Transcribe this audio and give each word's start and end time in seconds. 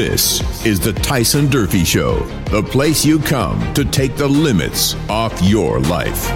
This 0.00 0.64
is 0.64 0.80
the 0.80 0.94
Tyson 0.94 1.46
Durfee 1.48 1.84
Show, 1.84 2.20
the 2.46 2.62
place 2.62 3.04
you 3.04 3.18
come 3.18 3.74
to 3.74 3.84
take 3.84 4.16
the 4.16 4.26
limits 4.26 4.94
off 5.10 5.42
your 5.42 5.78
life. 5.78 6.30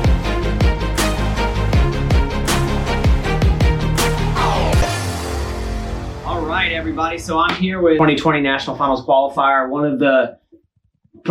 All 6.27 6.45
right, 6.45 6.73
everybody. 6.73 7.16
So 7.16 7.38
I'm 7.38 7.55
here 7.55 7.80
with 7.80 7.95
2020 7.95 8.42
National 8.42 8.77
Finals 8.77 9.02
qualifier, 9.06 9.70
one 9.70 9.87
of 9.87 9.98
the 9.98 10.38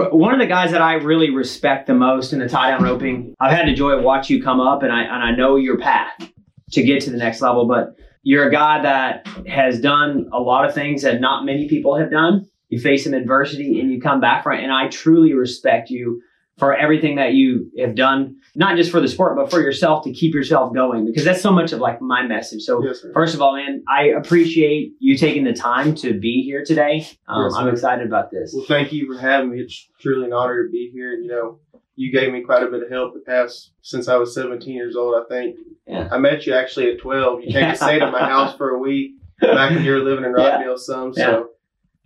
one 0.10 0.34
of 0.34 0.40
the 0.40 0.48
guys 0.48 0.72
that 0.72 0.82
I 0.82 0.96
really 0.96 1.30
respect 1.30 1.86
the 1.86 1.94
most 1.94 2.34
in 2.34 2.40
the 2.40 2.50
tie 2.50 2.72
down 2.72 2.82
roping. 2.82 3.36
I've 3.40 3.56
had 3.56 3.68
the 3.68 3.76
joy 3.76 3.92
of 3.92 4.04
watch 4.04 4.32
you 4.32 4.42
come 4.42 4.60
up, 4.60 4.82
and 4.82 4.92
I 4.92 5.04
and 5.04 5.24
I 5.24 5.36
know 5.36 5.56
your 5.56 5.78
path 5.78 6.32
to 6.72 6.82
get 6.82 7.04
to 7.04 7.12
the 7.12 7.18
next 7.18 7.42
level. 7.42 7.68
But 7.68 7.96
you're 8.24 8.48
a 8.48 8.52
guy 8.52 8.82
that 8.82 9.28
has 9.48 9.80
done 9.80 10.30
a 10.34 10.40
lot 10.40 10.66
of 10.66 10.74
things 10.74 11.04
that 11.04 11.22
not 11.22 11.46
many 11.46 11.68
people 11.68 11.98
have 11.98 12.10
done. 12.10 12.48
You 12.70 12.80
face 12.80 13.04
some 13.04 13.14
adversity 13.14 13.80
and 13.80 13.92
you 13.92 14.02
come 14.02 14.20
back 14.20 14.44
from 14.44 14.58
it, 14.58 14.64
and 14.64 14.72
I 14.72 14.88
truly 14.88 15.34
respect 15.34 15.90
you 15.92 16.22
for 16.58 16.76
everything 16.76 17.16
that 17.16 17.34
you 17.34 17.72
have 17.80 17.96
done, 17.96 18.36
not 18.56 18.78
just 18.78 18.92
for 18.92 19.00
the 19.02 19.08
sport, 19.08 19.36
but 19.36 19.50
for 19.50 19.60
yourself 19.60 20.04
to 20.04 20.14
keep 20.14 20.34
yourself 20.36 20.74
going, 20.74 21.06
because 21.06 21.26
that's 21.26 21.42
so 21.42 21.52
much 21.52 21.72
of 21.72 21.80
like 21.80 22.00
my 22.02 22.22
message. 22.26 22.62
So, 22.62 22.84
Yes, 22.84 23.04
first 23.14 23.34
of 23.34 23.42
all, 23.42 23.56
man, 23.56 23.84
I 23.88 24.06
appreciate 24.10 24.94
you 25.00 25.18
taking 25.18 25.44
the 25.44 25.54
time 25.54 25.96
to 25.96 26.20
be 26.20 26.44
here 26.44 26.64
today. 26.64 27.08
Um, 27.28 27.44
Yes, 27.44 27.54
I'm 27.56 27.68
excited 27.70 28.06
about 28.06 28.30
this. 28.32 28.54
Well, 28.56 28.66
thank 28.68 28.94
you 28.94 29.12
for 29.12 29.20
having 29.20 29.50
me. 29.52 29.62
It's 29.62 29.90
truly 30.00 30.26
an 30.28 30.34
honor 30.34 30.64
to 30.64 30.70
be 30.70 30.92
here. 30.94 31.14
You 31.14 31.28
know, 31.28 31.60
you 31.96 32.12
gave 32.12 32.32
me 32.34 32.42
quite 32.42 32.64
a 32.64 32.68
bit 32.68 32.84
of 32.84 32.90
help 32.90 33.14
the 33.14 33.20
past 33.20 33.72
since 33.82 34.08
I 34.08 34.16
was 34.16 34.34
17 34.34 34.74
years 34.74 34.96
old. 34.96 35.16
I 35.16 35.28
think 35.28 35.56
Yeah. 35.88 36.10
I 36.12 36.18
met 36.18 36.46
you 36.48 36.54
actually 36.54 36.92
at 36.92 37.00
12. 37.00 37.44
You 37.44 37.52
came 37.54 37.70
to 37.70 37.76
stay 37.76 38.00
to 38.00 38.10
my 38.12 38.20
house 38.30 38.56
for 38.58 38.72
a 38.72 38.80
week 38.80 39.12
back 39.42 39.72
when 39.72 39.84
you 39.84 39.92
were 39.92 40.00
living 40.00 40.26
in 40.26 40.32
Yeah. 40.38 40.50
Rockdale. 40.56 40.78
Some 40.78 41.14
so 41.14 41.22
Yeah. 41.22 41.38
we've 41.38 41.46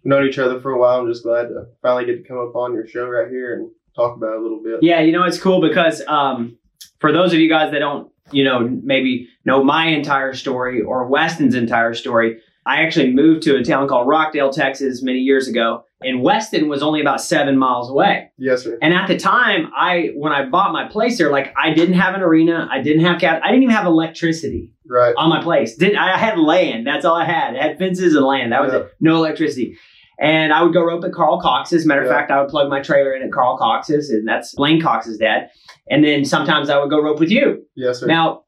known 0.03 0.27
each 0.27 0.39
other 0.39 0.59
for 0.59 0.71
a 0.71 0.79
while. 0.79 0.99
I'm 0.99 1.07
just 1.07 1.23
glad 1.23 1.43
to 1.49 1.67
finally 1.81 2.05
get 2.05 2.21
to 2.21 2.27
come 2.27 2.37
up 2.39 2.55
on 2.55 2.73
your 2.73 2.85
show 2.87 3.07
right 3.07 3.29
here 3.29 3.53
and 3.55 3.69
talk 3.95 4.17
about 4.17 4.33
it 4.33 4.39
a 4.39 4.41
little 4.41 4.61
bit. 4.61 4.79
Yeah, 4.83 4.99
you 5.01 5.11
know 5.11 5.23
it's 5.23 5.39
cool 5.39 5.61
because 5.61 6.01
um, 6.07 6.57
for 6.99 7.11
those 7.11 7.33
of 7.33 7.39
you 7.39 7.49
guys 7.49 7.71
that 7.71 7.79
don't, 7.79 8.11
you 8.31 8.43
know, 8.43 8.59
maybe 8.83 9.29
know 9.45 9.63
my 9.63 9.87
entire 9.87 10.33
story 10.33 10.81
or 10.81 11.07
Westyn's 11.07 11.55
entire 11.55 11.93
story, 11.93 12.41
I 12.65 12.81
actually 12.83 13.13
moved 13.13 13.43
to 13.43 13.55
a 13.55 13.63
town 13.63 13.87
called 13.87 14.07
Rockdale, 14.07 14.51
Texas, 14.51 15.01
many 15.01 15.19
years 15.19 15.47
ago, 15.47 15.85
and 16.01 16.19
Westyn 16.23 16.67
was 16.67 16.83
only 16.83 17.01
about 17.01 17.21
seven 17.21 17.57
miles 17.57 17.89
away. 17.89 18.31
Yes, 18.37 18.63
sir. 18.63 18.77
And 18.81 18.93
at 18.93 19.07
the 19.07 19.17
time, 19.17 19.71
I 19.75 20.11
when 20.15 20.31
I 20.31 20.45
bought 20.45 20.71
my 20.71 20.87
place 20.87 21.17
there, 21.17 21.31
like 21.31 21.53
I 21.61 21.73
didn't 21.73 21.95
have 21.95 22.13
an 22.13 22.21
arena, 22.21 22.67
I 22.71 22.81
didn't 22.81 23.03
have 23.03 23.19
cap, 23.19 23.41
I 23.43 23.47
didn't 23.47 23.63
even 23.63 23.75
have 23.75 23.85
electricity 23.85 24.71
Right. 24.87 25.13
on 25.17 25.29
my 25.29 25.41
place. 25.41 25.75
Did 25.75 25.95
I 25.95 26.17
had 26.17 26.37
land? 26.37 26.85
That's 26.85 27.03
all 27.05 27.15
I 27.15 27.25
had. 27.25 27.55
I 27.55 27.61
had 27.69 27.77
fences 27.79 28.15
and 28.15 28.25
land. 28.25 28.51
That 28.51 28.61
was 28.61 28.73
Yeah. 28.73 28.79
it. 28.79 28.91
No 29.01 29.15
electricity. 29.15 29.77
And 30.19 30.51
I 30.53 30.63
would 30.63 30.73
go 30.73 30.83
rope 30.83 31.03
at 31.03 31.11
Carl 31.11 31.39
Cox's. 31.41 31.85
Matter 31.85 32.01
of 32.01 32.07
Yeah. 32.07 32.13
fact, 32.13 32.31
I 32.31 32.41
would 32.41 32.49
plug 32.49 32.69
my 32.69 32.81
trailer 32.81 33.13
in 33.13 33.21
at 33.23 33.31
Carl 33.31 33.57
Cox's, 33.57 34.09
and 34.09 34.27
that's 34.27 34.53
Blaine 34.55 34.81
Cox's 34.81 35.17
dad. 35.17 35.49
And 35.91 36.03
then 36.03 36.25
sometimes 36.25 36.69
I 36.69 36.79
would 36.79 36.89
go 36.89 37.01
rope 37.01 37.19
with 37.19 37.29
you. 37.31 37.63
Yes, 37.75 37.99
sir. 37.99 38.07
Now, 38.07 38.41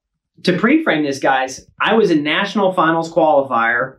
to 0.43 0.53
pre-frame 0.53 1.03
this, 1.03 1.19
guys, 1.19 1.67
I 1.81 1.93
was 1.95 2.09
a 2.11 2.15
national 2.15 2.71
finals 2.73 3.11
qualifier 3.13 3.95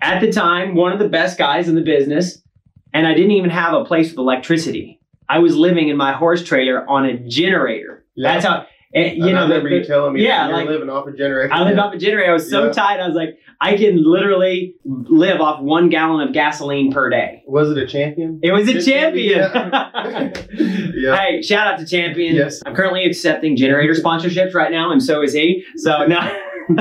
at 0.00 0.20
the 0.20 0.32
time, 0.32 0.74
one 0.74 0.92
of 0.92 0.98
the 0.98 1.08
best 1.08 1.38
guys 1.38 1.68
in 1.68 1.74
the 1.76 1.82
business, 1.82 2.42
and 2.94 3.06
I 3.06 3.12
didn't 3.14 3.32
even 3.32 3.50
have 3.50 3.74
a 3.74 3.84
place 3.84 4.10
with 4.10 4.18
electricity. 4.18 5.00
I 5.28 5.38
was 5.40 5.56
living 5.56 5.88
in 5.88 5.96
my 5.96 6.12
horse 6.12 6.42
trailer 6.44 6.88
on 6.88 7.04
a 7.04 7.18
generator. 7.18 8.04
Yeah. 8.14 8.32
That's 8.34 8.46
how. 8.46 8.66
And, 8.94 9.16
you 9.16 9.26
And 9.26 9.36
I 9.36 9.40
know, 9.40 9.48
the- 9.48 9.54
remember 9.54 9.68
you 9.70 9.80
the- 9.82 9.86
telling 9.88 10.12
me 10.14 10.22
yeah, 10.24 10.46
you 10.46 10.52
like- 10.52 10.68
living 10.68 10.88
off 10.88 11.06
a 11.08 11.12
generator. 11.12 11.52
I 11.52 11.64
lived 11.64 11.78
off 11.80 11.92
a 11.92 11.98
generator. 11.98 12.30
I 12.30 12.34
was 12.34 12.48
so 12.48 12.66
Yeah. 12.66 12.72
tight. 12.72 13.00
I 13.00 13.06
was 13.08 13.16
like, 13.16 13.36
I 13.60 13.76
can 13.76 14.04
literally 14.04 14.76
live 14.84 15.40
off 15.40 15.60
one 15.60 15.88
gallon 15.88 16.28
of 16.28 16.32
gasoline 16.32 16.92
per 16.92 17.10
day. 17.10 17.42
Was 17.48 17.70
it 17.70 17.78
a 17.78 17.86
champion? 17.88 18.38
It 18.42 18.52
was 18.52 18.68
a 18.68 18.74
Good 18.74 18.84
champion. 18.84 19.40
Yeah. 20.96 21.16
Hey, 21.16 21.42
shout 21.42 21.66
out 21.66 21.78
to 21.80 21.86
Champion. 21.86 22.36
Yes. 22.36 22.62
I'm 22.64 22.74
currently 22.74 23.04
accepting 23.04 23.56
generator 23.56 23.94
sponsorships 23.94 24.54
right 24.54 24.70
now, 24.70 24.92
and 24.92 25.02
so 25.02 25.22
is 25.22 25.32
he. 25.32 25.64
So 25.76 26.06
no, 26.06 26.20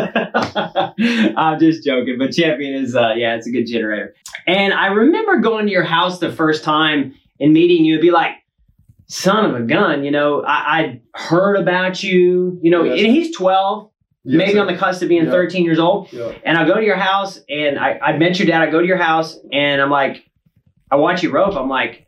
I'm 1.38 1.60
just 1.60 1.84
joking. 1.84 2.18
But 2.18 2.32
Champion 2.34 2.74
is, 2.76 2.96
uh, 2.96 3.14
yeah, 3.16 3.36
it's 3.36 3.48
a 3.48 3.52
good 3.52 3.66
generator. 3.66 4.16
And 4.48 4.74
I 4.74 4.88
remember 4.88 5.38
going 5.40 5.66
to 5.66 5.72
your 5.72 5.84
house 5.84 6.20
the 6.20 6.32
first 6.32 6.64
time 6.64 7.14
and 7.40 7.54
meeting 7.54 7.86
you 7.86 7.96
and 7.96 8.02
be 8.02 8.12
like, 8.12 8.34
son 9.08 9.46
of 9.46 9.56
a 9.56 9.64
gun, 9.64 10.04
you 10.04 10.12
know, 10.12 10.44
I, 10.44 10.52
I 10.80 11.02
heard 11.16 11.56
about 11.56 12.02
you. 12.04 12.58
You 12.62 12.72
know, 12.72 12.84
Yes. 12.84 13.00
and 13.04 13.08
he's 13.16 13.36
12, 13.36 13.90
Yes, 14.26 14.38
maybe 14.38 14.54
sir. 14.54 14.62
on 14.62 14.68
the 14.68 14.78
cusp 14.78 15.02
of 15.02 15.10
being 15.10 15.26
Yeah. 15.26 15.32
13 15.32 15.66
years 15.66 15.80
old. 15.80 16.12
Yeah. 16.12 16.32
And 16.44 16.58
I 16.58 16.66
go 16.66 16.76
to 16.76 16.84
your 16.84 16.96
house 16.96 17.40
and 17.50 17.78
I, 17.78 18.00
I 18.02 18.18
met 18.18 18.40
your 18.40 18.48
dad. 18.48 18.62
I 18.62 18.70
go 18.72 18.80
to 18.80 18.88
your 18.88 18.98
house 18.98 19.38
and 19.52 19.82
I'm 19.82 19.90
like, 19.92 20.24
I 20.90 20.96
watch 20.96 21.22
you 21.24 21.32
rope. 21.32 21.56
I'm 21.56 21.70
like, 21.70 22.08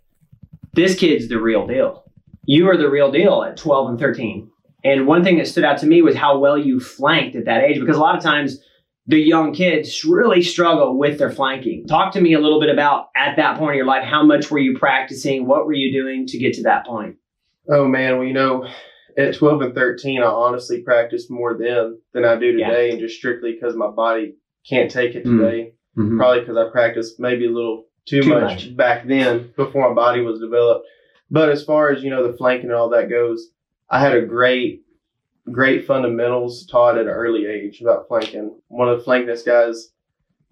this 0.73 0.97
kid's 0.97 1.27
the 1.27 1.39
real 1.39 1.67
deal. 1.67 2.03
You 2.45 2.69
are 2.69 2.77
the 2.77 2.89
real 2.89 3.11
deal 3.11 3.43
at 3.43 3.57
12 3.57 3.89
and 3.89 3.99
13. 3.99 4.49
And 4.85 5.07
one 5.07 5.23
thing 5.23 5.37
that 5.39 5.47
stood 5.47 5.63
out 5.65 5.79
to 5.79 5.87
me 5.87 6.01
was 6.03 6.15
how 6.15 6.37
well 6.37 6.57
you 6.57 6.79
flanked 6.79 7.35
at 7.35 7.45
that 7.45 7.63
age 7.63 7.79
because 7.79 7.97
a 7.97 7.99
lot 7.99 8.15
of 8.15 8.23
times 8.23 8.59
the 9.07 9.17
young 9.19 9.51
kids 9.53 10.05
really 10.05 10.41
struggle 10.43 10.97
with 10.97 11.17
their 11.17 11.31
flanking. 11.31 11.85
Talk 11.87 12.13
to 12.13 12.21
me 12.21 12.33
a 12.33 12.39
little 12.39 12.59
bit 12.59 12.69
about 12.69 13.07
at 13.17 13.35
that 13.37 13.57
point 13.57 13.71
in 13.71 13.77
your 13.77 13.85
life, 13.87 14.03
how 14.03 14.23
much 14.23 14.49
were 14.51 14.59
you 14.59 14.77
practicing? 14.77 15.47
What 15.47 15.65
were 15.65 15.73
you 15.73 15.91
doing 15.91 16.27
to 16.27 16.37
get 16.37 16.53
to 16.53 16.63
that 16.63 16.85
point? 16.85 17.15
Oh 17.67 17.87
man, 17.87 18.17
well 18.19 18.27
you 18.27 18.33
know, 18.33 18.67
at 19.17 19.33
twelve 19.33 19.61
and 19.63 19.73
thirteen, 19.73 20.21
I 20.21 20.27
honestly 20.27 20.81
practiced 20.83 21.31
more 21.31 21.57
then 21.57 21.99
than 22.13 22.23
I 22.23 22.35
do 22.35 22.47
Yeah. 22.55 22.69
today, 22.69 22.91
and 22.91 22.99
just 22.99 23.15
strictly 23.17 23.53
because 23.53 23.75
my 23.75 23.87
body 23.89 24.35
can't 24.69 24.91
take 24.91 25.15
it 25.15 25.25
Mm. 25.25 25.39
today. 25.39 25.71
Probably 26.17 26.41
because 26.41 26.57
I 26.57 26.69
practiced 26.71 27.19
maybe 27.19 27.45
a 27.47 27.51
little 27.51 27.85
too, 28.05 28.21
Too 28.21 28.29
much, 28.29 28.65
much. 28.67 28.75
back 28.77 29.07
then 29.07 29.49
before 29.55 29.87
my 29.89 29.95
body 29.95 30.21
was 30.21 30.39
developed. 30.39 30.85
But 31.31 31.49
as 31.49 31.63
far 31.63 31.89
as 31.91 32.03
you 32.03 32.09
know, 32.11 32.29
the 32.29 32.37
flanking 32.37 32.69
and 32.69 32.77
all 32.77 32.89
that 32.89 33.09
goes, 33.09 33.47
I 33.89 33.99
had 33.99 34.15
a 34.15 34.25
great, 34.25 34.81
great 35.51 35.85
fundamentals 35.85 36.65
taught 36.65 36.97
at 36.97 37.03
an 37.05 37.07
early 37.09 37.45
age 37.45 37.81
about 37.81 38.07
flanking. 38.07 38.59
One 38.67 38.89
of 38.89 38.97
the 38.97 39.03
flankness 39.03 39.43
guys 39.43 39.91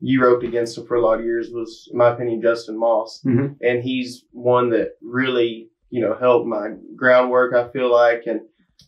you 0.05 0.21
roped 0.21 0.43
against 0.43 0.77
him 0.77 0.85
for 0.85 0.95
a 0.95 1.01
lot 1.01 1.19
of 1.19 1.25
years 1.25 1.49
was, 1.51 1.87
in 1.91 1.97
my 1.97 2.09
opinion, 2.13 2.41
Justin 2.41 2.77
Maass 2.77 3.23
Mhm. 3.25 3.55
and 3.61 3.81
he's 3.81 4.25
one 4.31 4.69
that 4.71 4.89
really 5.01 5.69
you 5.89 6.01
know 6.01 6.15
helped 6.19 6.47
my 6.47 6.71
groundwork 6.95 7.53
i 7.53 7.67
feel 7.69 7.89
like 7.91 8.23
and, 8.25 8.41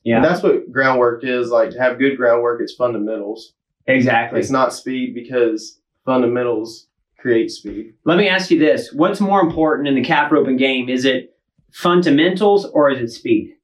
Yeah, 0.04 0.16
and 0.18 0.26
that's 0.26 0.42
what 0.42 0.72
groundwork 0.72 1.24
is 1.24 1.52
like 1.52 1.70
to 1.70 1.80
have 1.80 2.00
good 2.00 2.18
groundwork 2.18 2.60
it's 2.62 2.74
fundamentals 2.74 3.54
exactly. 3.86 4.40
it's 4.40 4.50
not 4.50 4.74
speed 4.74 5.14
because 5.14 5.80
fundamentals 6.04 6.88
create 7.20 7.52
speed 7.52 7.94
Let 8.06 8.18
me 8.18 8.28
ask 8.28 8.50
you 8.52 8.58
this: 8.60 8.92
What's 8.92 9.22
more 9.22 9.40
important 9.42 9.88
in 9.88 9.94
the 9.96 10.04
calf 10.04 10.32
roping 10.32 10.58
game? 10.58 10.90
Is 10.90 11.06
it 11.06 11.36
fundamentals 11.72 12.66
or 12.66 12.90
is 12.90 13.00
it 13.00 13.10
speed? 13.16 13.55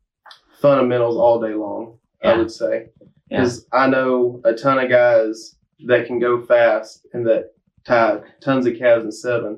Fundamentals 0.61 1.17
all 1.17 1.39
day 1.41 1.53
long 1.53 1.97
Yeah. 2.23 2.31
i 2.31 2.37
would 2.37 2.51
say 2.51 2.89
Yeah. 3.29 3.39
because 3.41 3.65
i 3.73 3.87
know 3.87 4.41
a 4.45 4.53
ton 4.53 4.79
of 4.79 4.89
guys 4.89 5.55
that 5.87 6.05
can 6.07 6.19
go 6.19 6.41
fast 6.41 7.05
and 7.13 7.25
that 7.27 7.53
tie 7.85 8.19
tons 8.41 8.65
of 8.67 8.77
calves 8.77 9.03
in 9.05 9.11
seven 9.11 9.57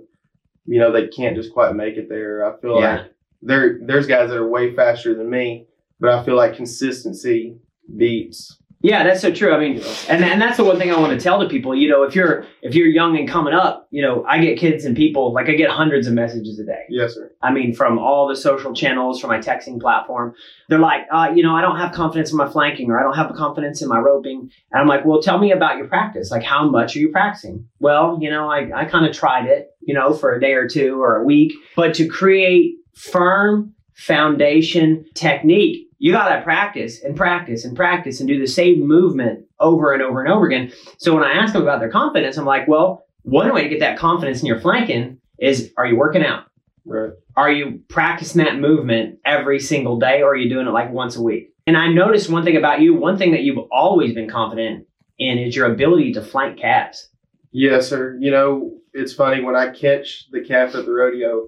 you 0.65 0.79
know 0.79 0.91
they 0.91 1.07
can't 1.07 1.35
just 1.35 1.53
quite 1.53 1.75
make 1.75 1.97
it 1.97 2.07
there 2.09 2.45
i 2.45 2.59
feel 2.61 2.79
Yeah. 2.79 2.95
like 3.01 3.11
there 3.41 3.79
there's 3.85 4.07
guys 4.07 4.29
that 4.29 4.37
are 4.37 4.47
way 4.47 4.73
faster 4.75 5.13
than 5.13 5.29
me 5.29 5.67
but 5.99 6.09
i 6.11 6.23
feel 6.23 6.35
like 6.35 6.55
consistency 6.55 7.57
beats 7.97 8.59
Yeah, 8.83 9.05
that's 9.05 9.21
so 9.21 9.31
true. 9.31 9.53
I 9.53 9.59
mean, 9.59 9.81
and 10.09 10.25
and 10.25 10.41
that's 10.41 10.57
the 10.57 10.65
one 10.65 10.77
thing 10.77 10.91
I 10.91 10.99
want 10.99 11.17
to 11.17 11.23
tell 11.23 11.39
to 11.39 11.47
people. 11.47 11.73
You 11.73 11.87
know, 11.87 12.03
if 12.03 12.15
you're 12.15 12.45
if 12.61 12.75
you're 12.75 12.87
young 12.87 13.17
and 13.17 13.29
coming 13.29 13.53
up, 13.53 13.87
you 13.91 14.01
know, 14.01 14.25
I 14.27 14.39
get 14.39 14.59
kids 14.59 14.83
and 14.83 14.93
people 14.93 15.31
like 15.31 15.47
I 15.47 15.53
get 15.53 15.69
hundreds 15.69 16.05
of 16.05 16.13
messages 16.13 16.59
a 16.59 16.65
day. 16.65 16.83
yes 16.89 17.13
sir 17.15 17.31
I 17.41 17.53
mean, 17.53 17.73
from 17.73 17.97
all 17.97 18.27
the 18.27 18.35
social 18.35 18.73
channels, 18.73 19.21
from 19.21 19.29
my 19.29 19.39
texting 19.39 19.79
platform, 19.79 20.35
they're 20.67 20.79
like, 20.79 21.03
uh, 21.13 21.31
you 21.33 21.43
know, 21.43 21.55
I 21.55 21.61
don't 21.61 21.77
have 21.77 21.93
confidence 21.93 22.31
in 22.31 22.37
my 22.37 22.49
flanking 22.49 22.91
or 22.91 22.99
I 22.99 23.03
don't 23.03 23.15
have 23.15 23.33
confidence 23.35 23.81
in 23.81 23.87
my 23.87 23.99
roping. 23.99 24.51
And 24.71 24.81
I'm 24.81 24.87
like, 24.87 25.05
well, 25.05 25.21
tell 25.21 25.37
me 25.37 25.53
about 25.53 25.77
your 25.77 25.87
practice. 25.87 26.29
Like, 26.29 26.43
how 26.43 26.69
much 26.69 26.95
are 26.97 26.99
you 26.99 27.09
practicing? 27.09 27.65
Well, 27.79 28.17
you 28.21 28.29
know, 28.29 28.49
I, 28.49 28.69
I 28.75 28.85
kind 28.85 29.05
of 29.05 29.15
tried 29.15 29.45
it, 29.45 29.69
you 29.79 29.93
know, 29.93 30.13
for 30.13 30.33
a 30.33 30.41
day 30.41 30.53
or 30.53 30.67
two 30.67 31.01
or 31.01 31.15
a 31.17 31.23
week. 31.23 31.53
But 31.77 31.93
to 31.95 32.07
create 32.07 32.75
firm 32.95 33.73
foundation 33.93 35.05
technique, 35.13 35.82
you 36.03 36.11
got 36.11 36.35
to 36.35 36.41
practice 36.41 37.01
and 37.01 37.15
practice 37.15 37.63
and 37.63 37.77
practice 37.77 38.19
and 38.19 38.27
do 38.27 38.37
the 38.37 38.45
same 38.45 38.85
movement 38.85 39.45
over 39.61 39.93
and 39.93 40.03
over 40.03 40.19
and 40.19 40.29
over 40.29 40.45
again. 40.45 40.69
So 40.97 41.15
when 41.15 41.23
I 41.23 41.31
ask 41.31 41.53
them 41.53 41.61
about 41.61 41.79
their 41.79 41.89
confidence, 41.89 42.35
I'm 42.35 42.43
like, 42.43 42.67
well, 42.67 43.05
one 43.21 43.53
way 43.53 43.63
to 43.63 43.69
get 43.69 43.79
that 43.79 43.97
confidence 43.97 44.41
in 44.41 44.45
your 44.45 44.59
flanking 44.59 45.19
is 45.39 45.71
are 45.77 45.87
you 45.87 45.95
working 45.95 46.25
out? 46.25 46.47
right 46.85 47.11
are 47.37 47.49
you 47.49 47.79
practicing 47.87 48.43
that 48.43 48.59
movement 48.59 49.19
every 49.25 49.61
single 49.61 49.97
day 49.97 50.21
or 50.21 50.31
are 50.31 50.35
you 50.35 50.49
doing 50.49 50.67
it 50.67 50.71
like 50.71 50.91
once 50.91 51.15
a 51.15 51.21
week? 51.21 51.53
And 51.65 51.77
I 51.77 51.87
noticed 51.87 52.29
one 52.29 52.43
thing 52.43 52.57
about 52.57 52.81
you, 52.81 52.93
one 52.93 53.17
thing 53.17 53.31
that 53.31 53.43
you've 53.43 53.65
always 53.71 54.13
been 54.13 54.29
confident 54.29 54.85
in 55.17 55.37
is 55.37 55.55
your 55.55 55.71
ability 55.71 56.11
to 56.13 56.21
flank 56.21 56.59
calves. 56.59 57.07
Yes, 57.53 57.87
sir. 57.87 58.17
You 58.19 58.31
know, 58.31 58.73
it's 58.91 59.13
funny 59.13 59.41
when 59.41 59.55
I 59.55 59.69
catch 59.69 60.29
the 60.31 60.41
calf 60.41 60.75
at 60.75 60.85
the 60.85 60.91
rodeo. 60.91 61.47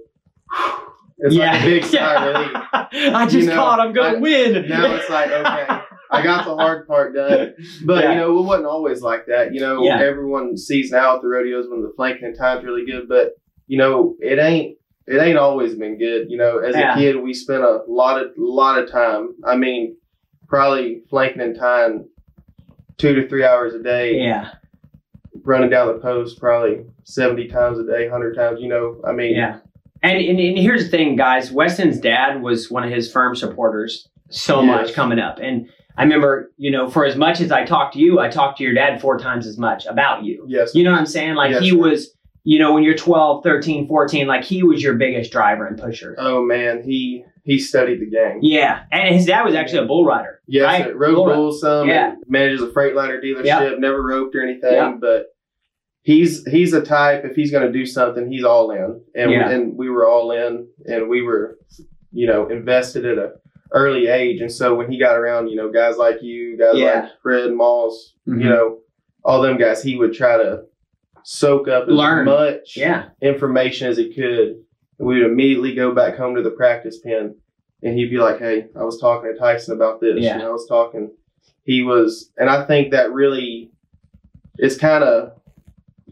It's 1.18 1.36
like 1.36 1.62
a 1.62 1.66
big 1.66 1.84
sigh 1.86 2.26
of 2.28 2.36
relief. 2.36 2.52
I 3.16 3.26
just 3.26 3.36
You 3.38 3.46
know, 3.48 3.56
caught. 3.56 3.80
I'm 3.80 3.94
going 3.94 4.12
to 4.14 4.18
I- 4.18 4.22
win. 4.22 4.68
Now 4.70 4.94
it's 4.96 5.10
like, 5.10 5.30
okay, 5.32 5.80
I 6.12 6.22
got 6.22 6.46
the 6.46 6.56
hard 6.56 6.88
part 6.88 7.16
done. 7.16 7.54
But 7.86 8.04
Yeah. 8.04 8.10
you 8.12 8.18
know, 8.18 8.38
it 8.40 8.42
wasn't 8.44 8.68
always 8.68 9.02
like 9.02 9.26
that. 9.28 9.54
You 9.54 9.62
know, 9.62 9.84
Yeah. 9.84 10.00
everyone 10.02 10.58
sees 10.58 10.92
now 10.92 11.16
at 11.16 11.22
the 11.22 11.28
rodeos 11.28 11.68
when 11.70 11.82
the 11.84 11.94
flanking 11.96 12.26
and 12.26 12.38
time's 12.38 12.64
really 12.66 12.86
good. 12.86 13.08
But 13.08 13.32
you 13.68 13.78
know, 13.78 14.16
it 14.20 14.40
ain't 14.40 14.78
it 15.08 15.18
ain't 15.20 15.38
always 15.38 15.76
been 15.76 15.98
good. 15.98 16.30
You 16.30 16.38
know, 16.38 16.58
as 16.60 16.76
Yeah. 16.76 16.94
a 16.96 16.98
kid, 16.98 17.16
we 17.22 17.34
spent 17.34 17.64
a 17.64 17.82
lot 17.88 18.22
of 18.22 18.32
lot 18.38 18.78
of 18.82 18.92
time. 18.92 19.36
I 19.46 19.56
mean, 19.56 19.96
probably 20.48 21.02
flanking 21.10 21.42
and 21.42 21.56
tying 21.56 22.10
two 22.98 23.14
to 23.16 23.28
three 23.28 23.44
hours 23.44 23.74
a 23.74 23.82
day, 23.82 24.16
Yeah. 24.18 24.50
running 25.44 25.70
down 25.70 25.88
the 25.88 26.00
post 26.00 26.40
probably 26.40 26.86
seventy 27.04 27.48
times 27.48 27.80
a 27.80 27.86
day, 27.86 28.08
hundred 28.10 28.36
times. 28.36 28.60
You 28.62 28.68
know, 28.70 29.02
I 29.08 29.12
mean, 29.12 29.36
Yeah. 29.36 29.58
And, 30.06 30.18
and 30.26 30.40
and 30.40 30.58
here's 30.58 30.84
the 30.86 30.90
thing, 30.90 31.16
guys. 31.16 31.52
Westyn's 31.52 32.00
dad 32.00 32.42
was 32.42 32.70
one 32.72 32.84
of 32.84 32.92
his 32.92 33.12
firm 33.12 33.36
supporters 33.36 34.08
so 34.30 34.62
Yes. 34.62 34.68
much 34.88 34.94
coming 34.96 35.20
up. 35.20 35.40
And 35.42 35.68
I 35.98 36.04
remember, 36.04 36.52
you 36.58 36.72
know, 36.72 36.90
for 36.90 37.06
as 37.06 37.16
much 37.16 37.40
as 37.42 37.52
I 37.52 37.64
talked 37.66 37.94
to 37.94 38.00
you, 38.00 38.20
I 38.20 38.28
talked 38.30 38.58
to 38.58 38.64
your 38.64 38.74
dad 38.74 39.00
four 39.02 39.18
times 39.18 39.48
as 39.48 39.58
much 39.58 39.86
about 39.86 40.24
you. 40.24 40.46
yes, 40.48 40.76
You 40.76 40.84
know 40.84 40.92
what 40.92 41.00
I'm 41.00 41.06
saying? 41.06 41.36
Like 41.36 41.52
Yes, 41.52 41.62
he 41.62 41.72
was, 41.72 42.12
you 42.44 42.60
know, 42.60 42.74
when 42.74 42.84
you're 42.84 42.96
12, 42.96 43.44
13, 43.44 43.88
14, 43.88 44.28
like 44.28 44.44
he 44.44 44.62
was 44.64 44.84
your 44.84 44.96
biggest 44.96 45.32
driver 45.32 45.66
and 45.66 45.78
pusher. 45.80 46.16
Oh 46.18 46.44
man, 46.44 46.84
he 46.84 47.24
he 47.44 47.60
studied 47.60 48.00
the 48.02 48.08
game. 48.10 48.40
Yeah. 48.42 48.82
And 48.92 49.14
his 49.16 49.26
dad 49.28 49.44
was 49.44 49.54
actually 49.56 49.84
a 49.84 49.86
bull 49.86 50.04
rider. 50.04 50.42
Yes, 50.48 50.64
right? 50.66 50.96
rode 50.96 51.16
Bull 51.16 51.26
bulls 51.28 51.62
some. 51.62 51.88
Yeah. 51.88 52.14
and 52.14 52.24
manages 52.28 52.62
a 52.64 52.68
Freightliner 52.68 53.24
dealership. 53.24 53.46
Yep. 53.46 53.80
Never 53.80 54.02
roped 54.02 54.36
or 54.36 54.42
anything, 54.42 54.74
Yep. 54.74 54.96
but 55.00 55.28
he's 56.06 56.46
he's 56.48 56.72
a 56.74 56.82
type. 56.82 57.26
If 57.26 57.36
he's 57.36 57.52
going 57.52 57.66
to 57.66 57.74
do 57.78 57.86
something, 57.86 58.32
he's 58.32 58.44
all 58.44 58.70
in. 58.72 59.02
And 59.16 59.32
Yeah. 59.32 59.50
and 59.50 59.76
we 59.76 59.90
were 59.90 60.08
all 60.08 60.32
in, 60.32 60.68
and 60.86 61.10
we 61.10 61.22
were, 61.24 61.58
you 62.14 62.28
know, 62.28 62.48
invested 62.48 63.06
at 63.06 63.18
a 63.18 63.34
early 63.72 64.08
age. 64.08 64.40
And 64.40 64.52
so 64.52 64.76
when 64.76 64.90
he 64.92 65.00
got 65.00 65.18
around, 65.18 65.48
you 65.50 65.56
know, 65.58 65.72
guys 65.72 65.98
like 65.98 66.22
you, 66.22 66.58
guys 66.58 66.76
Yeah. 66.76 67.02
like 67.02 67.10
Fred 67.24 67.52
Moss, 67.54 68.14
Mhm. 68.28 68.44
you 68.44 68.50
know, 68.50 68.80
all 69.24 69.42
them 69.42 69.58
guys, 69.58 69.82
he 69.82 69.98
would 69.98 70.14
try 70.14 70.38
to 70.38 70.66
soak 71.24 71.68
up 71.68 71.88
as 71.90 71.94
Learn. 71.96 72.26
much 72.26 72.78
Yeah. 72.78 73.06
information 73.22 73.88
as 73.90 73.98
he 73.98 74.14
could. 74.14 74.58
We 75.00 75.16
would 75.22 75.32
immediately 75.32 75.74
go 75.74 75.92
back 75.92 76.16
home 76.18 76.36
to 76.36 76.44
the 76.44 76.52
practice 76.52 77.00
pen, 77.00 77.36
and 77.82 77.98
he'd 77.98 78.12
be 78.12 78.18
like, 78.20 78.38
"Hey, 78.38 78.68
I 78.76 78.84
was 78.84 79.00
talking 79.02 79.34
to 79.34 79.38
Tyson 79.38 79.76
about 79.76 80.00
this. 80.00 80.20
Yeah. 80.24 80.38
Know, 80.38 80.50
I 80.50 80.52
was 80.54 80.68
talking." 80.68 81.10
He 81.64 81.82
was, 81.82 82.32
and 82.38 82.48
I 82.50 82.64
think 82.66 82.92
that 82.92 83.12
really, 83.12 83.72
it's 84.60 84.78
kind 84.78 85.04
of 85.04 85.32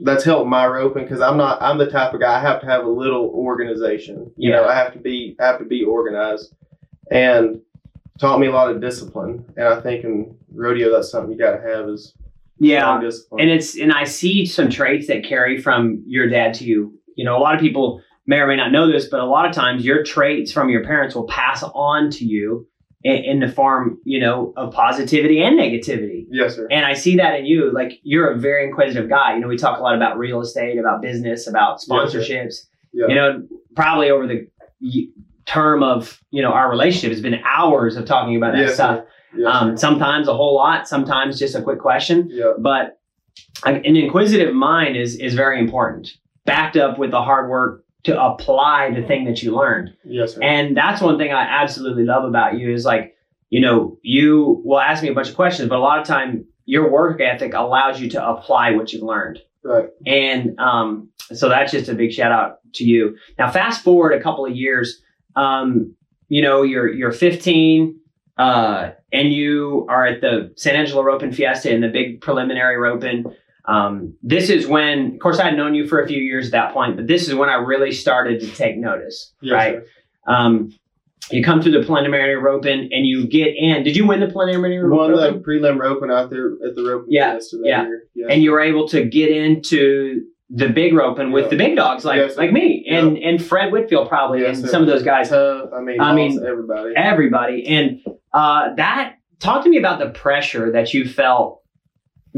that's 0.02 0.24
helped 0.24 0.50
my 0.50 0.66
roping 0.66 1.04
because 1.04 1.22
I'm 1.22 1.38
not. 1.38 1.62
I'm 1.62 1.78
the 1.78 1.90
type 1.90 2.14
of 2.14 2.20
guy 2.20 2.38
I 2.38 2.40
have 2.42 2.62
to 2.62 2.66
have 2.68 2.84
a 2.84 2.90
little 2.90 3.30
organization. 3.30 4.32
You 4.38 4.52
know, 4.52 4.66
I 4.66 4.76
have 4.76 4.94
to 4.94 5.00
be 5.00 5.36
I 5.40 5.46
have 5.46 5.60
to 5.60 5.66
be 5.66 5.84
organized, 5.84 6.54
and 7.12 7.62
taught 8.20 8.40
me 8.40 8.48
a 8.48 8.52
lot 8.52 8.70
of 8.70 8.82
discipline. 8.82 9.46
And 9.58 9.68
I 9.68 9.82
think 9.82 10.04
in 10.04 10.36
rodeo, 10.54 10.92
that's 10.92 11.12
something 11.12 11.32
you 11.32 11.38
got 11.38 11.58
to 11.58 11.62
have 11.62 11.90
is 11.90 12.14
Yeah. 12.60 13.00
discipline. 13.02 13.42
And 13.42 13.52
it's 13.52 13.78
and 13.78 13.92
I 13.92 14.04
see 14.04 14.46
some 14.46 14.70
traits 14.70 15.08
that 15.08 15.24
carry 15.24 15.60
from 15.60 16.04
your 16.08 16.28
dad 16.28 16.54
to 16.56 16.66
you. 16.66 16.94
You 17.16 17.26
know, 17.26 17.38
a 17.38 17.42
lot 17.42 17.56
of 17.56 17.62
people 17.62 18.02
may 18.26 18.40
or 18.40 18.48
may 18.48 18.56
not 18.56 18.72
know 18.72 18.92
this, 18.92 19.08
but 19.10 19.20
a 19.20 19.26
lot 19.26 19.48
of 19.48 19.54
times 19.54 19.86
your 19.86 20.04
traits 20.04 20.52
from 20.52 20.70
your 20.70 20.84
parents 20.84 21.14
will 21.14 21.28
pass 21.28 21.64
on 21.76 22.10
to 22.12 22.26
you 22.26 22.68
in, 23.04 23.16
in 23.24 23.40
the 23.40 23.50
form, 23.50 24.00
you 24.06 24.20
know, 24.20 24.54
of 24.56 24.74
positivity 24.74 25.42
and 25.42 25.60
negativity. 25.60 26.26
yes, 26.32 26.56
sir. 26.56 26.68
And 26.72 26.86
I 26.86 26.94
see 26.94 27.18
that 27.18 27.40
in 27.40 27.46
you. 27.46 27.72
Like 27.72 28.00
you're 28.04 28.32
a 28.32 28.38
very 28.38 28.66
inquisitive 28.68 29.10
guy. 29.10 29.36
You 29.36 29.42
know, 29.42 29.48
we 29.48 29.58
talk 29.58 29.80
a 29.80 29.82
lot 29.82 29.96
about 29.96 30.18
real 30.18 30.42
estate, 30.42 30.78
about 30.78 31.02
business, 31.02 31.48
about 31.48 31.80
sponsorships. 31.82 32.66
Yeah. 32.94 33.08
You 33.08 33.16
know, 33.16 33.48
probably 33.76 34.10
over 34.10 34.28
the 34.28 34.48
term 35.46 35.84
of 35.84 36.22
you 36.32 36.42
know 36.42 36.52
our 36.54 36.70
relationship 36.70 37.12
has 37.12 37.22
been 37.22 37.42
hours 37.44 37.98
of 37.98 38.06
talking 38.06 38.36
about 38.36 38.54
that 38.54 38.62
Yes, 38.62 38.74
stuff. 38.76 39.06
Yes. 39.36 39.54
Um, 39.54 39.78
sometimes 39.78 40.28
a 40.28 40.34
whole 40.34 40.56
lot, 40.56 40.88
sometimes 40.88 41.40
just 41.40 41.56
a 41.56 41.62
quick 41.62 41.80
question 41.80 42.30
yeah. 42.32 42.54
but 42.60 43.00
an 43.66 43.84
inquisitive 43.84 44.54
mind 44.54 44.96
is 44.96 45.16
is 45.16 45.34
very 45.34 45.60
important 45.60 46.12
backed 46.46 46.78
up 46.78 47.00
with 47.00 47.12
the 47.12 47.22
hard 47.22 47.50
work 47.50 47.83
to 48.04 48.22
apply 48.22 48.92
the 48.94 49.02
thing 49.08 49.26
that 49.26 49.42
you 49.42 49.56
learned 49.56 49.94
Yes, 50.04 50.34
sir. 50.36 50.42
and 50.44 50.76
that's 50.76 51.02
one 51.02 51.18
thing 51.18 51.32
i 51.32 51.42
absolutely 51.42 52.04
love 52.04 52.24
about 52.26 52.58
you 52.58 52.72
is 52.74 52.86
like 52.86 53.16
you 53.50 53.62
know 53.62 53.98
you 54.02 54.62
will 54.66 54.80
ask 54.80 55.02
me 55.04 55.10
a 55.10 55.14
bunch 55.14 55.30
of 55.30 55.36
questions 55.36 55.70
but 55.70 55.78
a 55.78 55.82
lot 55.82 56.00
of 56.00 56.08
time 56.08 56.46
your 56.66 56.90
work 56.92 57.20
ethic 57.22 57.54
allows 57.54 58.00
you 58.02 58.10
to 58.10 58.26
apply 58.28 58.72
what 58.72 58.92
you've 58.94 59.04
learned 59.04 59.40
right. 59.64 59.90
and 60.06 60.58
um, 60.60 61.10
so 61.32 61.50
that's 61.50 61.72
just 61.72 61.90
a 61.90 61.96
big 61.96 62.12
shout 62.12 62.32
out 62.32 62.60
to 62.74 62.84
you. 62.84 63.16
Now, 63.40 63.50
fast 63.50 63.82
forward 63.84 64.12
a 64.14 64.22
couple 64.22 64.46
of 64.46 64.54
years, 64.56 65.02
um, 65.36 65.96
you 66.28 66.42
know, 66.42 66.64
you're 66.64 66.92
you're 66.92 67.12
15, 67.14 67.98
uh, 68.38 68.92
and 69.12 69.32
you 69.32 69.86
are 69.90 70.06
at 70.06 70.22
the 70.22 70.52
San 70.58 70.76
Angelo 70.76 71.02
Roping 71.02 71.32
Fiesta 71.32 71.72
in 71.74 71.82
the 71.82 71.88
big 71.88 72.20
preliminary 72.20 72.78
roping. 72.78 73.26
Um, 73.66 74.16
this 74.22 74.50
is 74.50 74.68
when, 74.68 75.14
of 75.14 75.20
course, 75.20 75.40
I 75.40 75.46
had 75.46 75.56
known 75.58 75.74
you 75.76 75.88
for 75.88 76.02
a 76.02 76.08
few 76.08 76.22
years 76.22 76.48
at 76.48 76.52
that 76.52 76.74
point, 76.74 76.96
but 76.98 77.08
this 77.08 77.28
is 77.28 77.36
when 77.36 77.50
I 77.50 77.56
really 77.56 77.92
started 77.92 78.42
to 78.42 78.48
take 78.48 78.78
notice. 78.78 79.34
Yes, 79.42 79.54
right? 79.54 79.80
Um, 80.28 80.74
you 81.32 81.42
come 81.42 81.62
through 81.62 81.72
the 81.80 81.86
preliminary 81.86 82.36
roping 82.36 82.90
and 82.92 83.06
you 83.08 83.26
get 83.28 83.54
in. 83.56 83.84
Did 83.84 83.96
you 83.96 84.06
win 84.06 84.20
the 84.20 84.28
preliminary 84.28 84.90
Won 84.90 85.12
roping? 85.12 85.42
the 85.42 85.46
prelim 85.48 85.80
roping 85.80 86.12
out 86.12 86.30
there 86.30 86.52
at 86.68 86.76
the 86.76 86.84
roping 86.84 87.08
Yeah, 87.10 87.40
yeah. 87.64 87.88
Yeah. 88.14 88.28
and 88.30 88.44
you 88.44 88.52
were 88.52 88.60
able 88.60 88.90
to 88.90 89.06
get 89.06 89.32
into 89.32 90.26
the 90.50 90.68
big 90.68 90.94
roping 90.94 91.32
with 91.32 91.46
Yeah. 91.46 91.50
the 91.52 91.56
big 91.56 91.76
dogs 91.78 92.04
like 92.04 92.18
Yes, 92.18 92.36
like 92.36 92.52
me 92.52 92.86
and 92.90 93.18
and 93.18 93.44
Fred 93.44 93.72
Whitfield 93.72 94.10
probably 94.10 94.42
Yes, 94.42 94.60
and 94.60 94.70
some 94.70 94.82
of 94.82 94.88
those 94.90 95.02
guys 95.04 95.30
tough. 95.30 95.70
I 95.74 95.80
mean, 95.82 96.02
I 96.02 96.14
mean, 96.14 96.38
everybody. 96.46 96.94
everybody 96.98 97.66
and 97.68 98.02
uh 98.34 98.76
that 98.76 99.16
talk 99.40 99.64
to 99.64 99.70
me 99.70 99.78
about 99.78 100.00
the 100.00 100.10
pressure 100.10 100.72
that 100.74 100.94
you 100.94 101.08
felt 101.08 101.63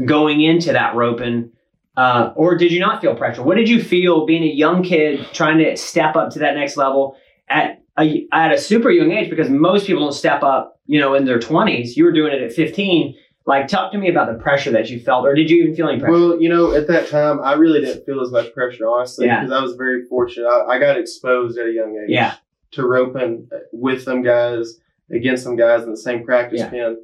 going 0.04 0.40
into 0.42 0.72
that 0.72 0.94
roping 0.94 1.50
uh, 1.96 2.32
or 2.36 2.56
did 2.56 2.70
you 2.72 2.78
not 2.80 3.00
feel 3.00 3.14
pressure? 3.14 3.42
What 3.42 3.56
did 3.56 3.68
you 3.70 3.82
feel 3.82 4.26
being 4.26 4.42
a 4.42 4.52
young 4.52 4.82
kid 4.82 5.26
trying 5.32 5.58
to 5.58 5.76
step 5.78 6.14
up 6.14 6.28
to 6.32 6.38
that 6.40 6.54
next 6.54 6.76
level 6.76 7.16
at 7.48 7.82
a, 7.98 8.26
at 8.32 8.52
a 8.52 8.58
super 8.58 8.90
young 8.90 9.12
age? 9.12 9.30
Because 9.30 9.48
most 9.48 9.86
people 9.86 10.02
don't 10.02 10.12
step 10.12 10.42
up, 10.42 10.78
you 10.84 11.00
know, 11.00 11.14
in 11.14 11.24
their 11.24 11.38
twenties. 11.38 11.96
You 11.96 12.04
were 12.04 12.12
doing 12.12 12.34
it 12.34 12.42
at 12.42 12.52
fifteen. 12.52 13.14
Like, 13.46 13.68
talk 13.68 13.92
to 13.92 13.98
me 13.98 14.10
about 14.10 14.26
the 14.30 14.42
pressure 14.42 14.72
that 14.72 14.90
you 14.90 14.98
felt, 15.00 15.24
or 15.24 15.32
did 15.32 15.48
you 15.48 15.62
even 15.62 15.76
feel 15.76 15.88
any 15.88 16.00
pressure? 16.00 16.12
Well, 16.12 16.42
you 16.42 16.48
know, 16.48 16.74
at 16.74 16.88
that 16.88 17.08
time, 17.08 17.40
I 17.42 17.52
really 17.52 17.80
didn't 17.80 18.04
feel 18.04 18.20
as 18.20 18.32
much 18.32 18.52
pressure, 18.52 18.88
honestly, 18.88 19.26
Yeah. 19.26 19.40
because 19.44 19.56
I 19.56 19.62
was 19.62 19.76
very 19.76 20.04
fortunate. 20.06 20.48
I, 20.48 20.74
I 20.74 20.78
got 20.80 20.98
exposed 20.98 21.56
at 21.56 21.66
a 21.66 21.70
young 21.72 21.96
age 21.96 22.10
Yeah. 22.10 22.34
to 22.72 22.84
roping 22.86 23.48
with 23.72 24.02
some 24.02 24.22
guys, 24.22 24.80
against 25.12 25.44
some 25.44 25.54
guys 25.54 25.84
in 25.84 25.92
the 25.92 25.96
same 25.96 26.24
practice 26.24 26.58
Yeah. 26.58 26.70
pen. 26.70 26.96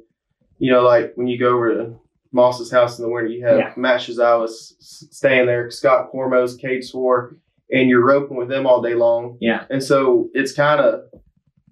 You 0.59 0.73
know, 0.73 0.83
like 0.83 1.13
when 1.15 1.27
you 1.27 1.39
go 1.39 1.55
over 1.55 1.73
to 1.75 1.95
Maass's 2.33 2.71
house 2.71 2.97
in 2.99 3.05
the 3.05 3.11
winter, 3.11 3.29
you 3.29 3.45
have 3.45 3.57
Yeah. 3.57 3.73
Matt 3.77 4.01
Shiozawa 4.01 4.43
s- 4.45 4.73
s- 4.79 5.07
staying 5.11 5.45
there, 5.45 5.69
Scott 5.71 6.11
Kormos, 6.11 6.59
Cade 6.59 6.83
Swor, 6.83 7.37
and 7.71 7.89
you're 7.89 8.05
roping 8.05 8.35
with 8.37 8.49
them 8.49 8.65
all 8.65 8.81
day 8.81 8.95
long. 8.95 9.37
Yeah. 9.39 9.63
And 9.69 9.81
so 9.83 10.29
it's 10.33 10.51
kind 10.53 10.81
of, 10.81 11.01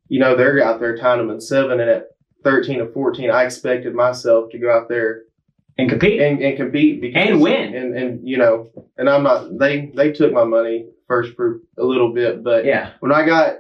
you 0.07 0.19
know, 0.19 0.35
they're 0.35 0.63
out 0.63 0.79
there 0.79 0.95
tying 0.97 1.19
them 1.19 1.29
in 1.31 1.41
seven, 1.41 1.79
and 1.79 1.89
at 1.89 2.05
13 2.43 2.79
or 2.81 2.87
14, 2.87 3.29
I 3.31 3.43
expected 3.43 3.93
myself 3.95 4.49
to 4.51 4.57
go 4.59 4.71
out 4.71 4.87
there 4.89 5.23
and 5.77 5.89
compete. 5.89 6.21
and, 6.21 6.41
and 6.41 6.57
compete 6.57 7.01
because, 7.01 7.27
And 7.29 7.41
win. 7.41 7.73
and 7.75 7.95
and 7.97 8.27
you 8.27 8.37
know 8.37 8.69
and 8.97 9.09
I'm 9.09 9.23
not 9.23 9.57
they 9.57 9.89
they 9.95 10.11
took 10.11 10.33
my 10.33 10.43
money 10.43 10.85
first 11.07 11.33
for 11.35 11.61
a 11.77 11.83
little 11.83 12.13
bit 12.13 12.43
but 12.43 12.65
yeah. 12.65 12.91
when 12.99 13.11
I 13.11 13.25
got 13.25 13.55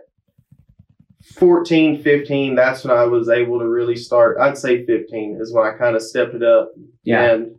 14 1.35 2.01
15 2.01 2.55
that's 2.55 2.83
when 2.83 2.95
I 2.97 3.03
was 3.05 3.29
able 3.29 3.59
to 3.59 3.67
really 3.67 3.95
start 3.95 4.37
I'd 4.39 4.57
say 4.57 4.85
15 4.85 5.37
is 5.39 5.53
when 5.53 5.65
I 5.65 5.77
kind 5.77 5.95
of 5.95 6.01
stepped 6.01 6.33
it 6.33 6.43
up 6.43 6.71
Yeah. 7.03 7.31
and 7.33 7.55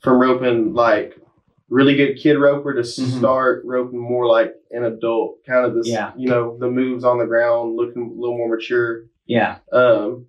from 0.00 0.18
roping 0.20 0.74
like 0.74 1.16
really 1.68 1.96
good 1.96 2.16
kid 2.16 2.34
roper 2.38 2.72
to 2.74 2.80
Mhm. 2.80 3.18
start 3.18 3.62
roping 3.64 3.98
more 3.98 4.26
like 4.26 4.54
an 4.70 4.84
adult 4.84 5.44
kind 5.46 5.66
of 5.66 5.74
this 5.74 5.88
Yeah. 5.88 6.12
you 6.16 6.28
know 6.28 6.56
the 6.58 6.70
moves 6.70 7.04
on 7.04 7.18
the 7.18 7.26
ground 7.26 7.76
looking 7.76 8.02
a 8.16 8.20
little 8.20 8.36
more 8.36 8.48
mature 8.48 9.04
Yeah. 9.26 9.56
um, 9.72 10.26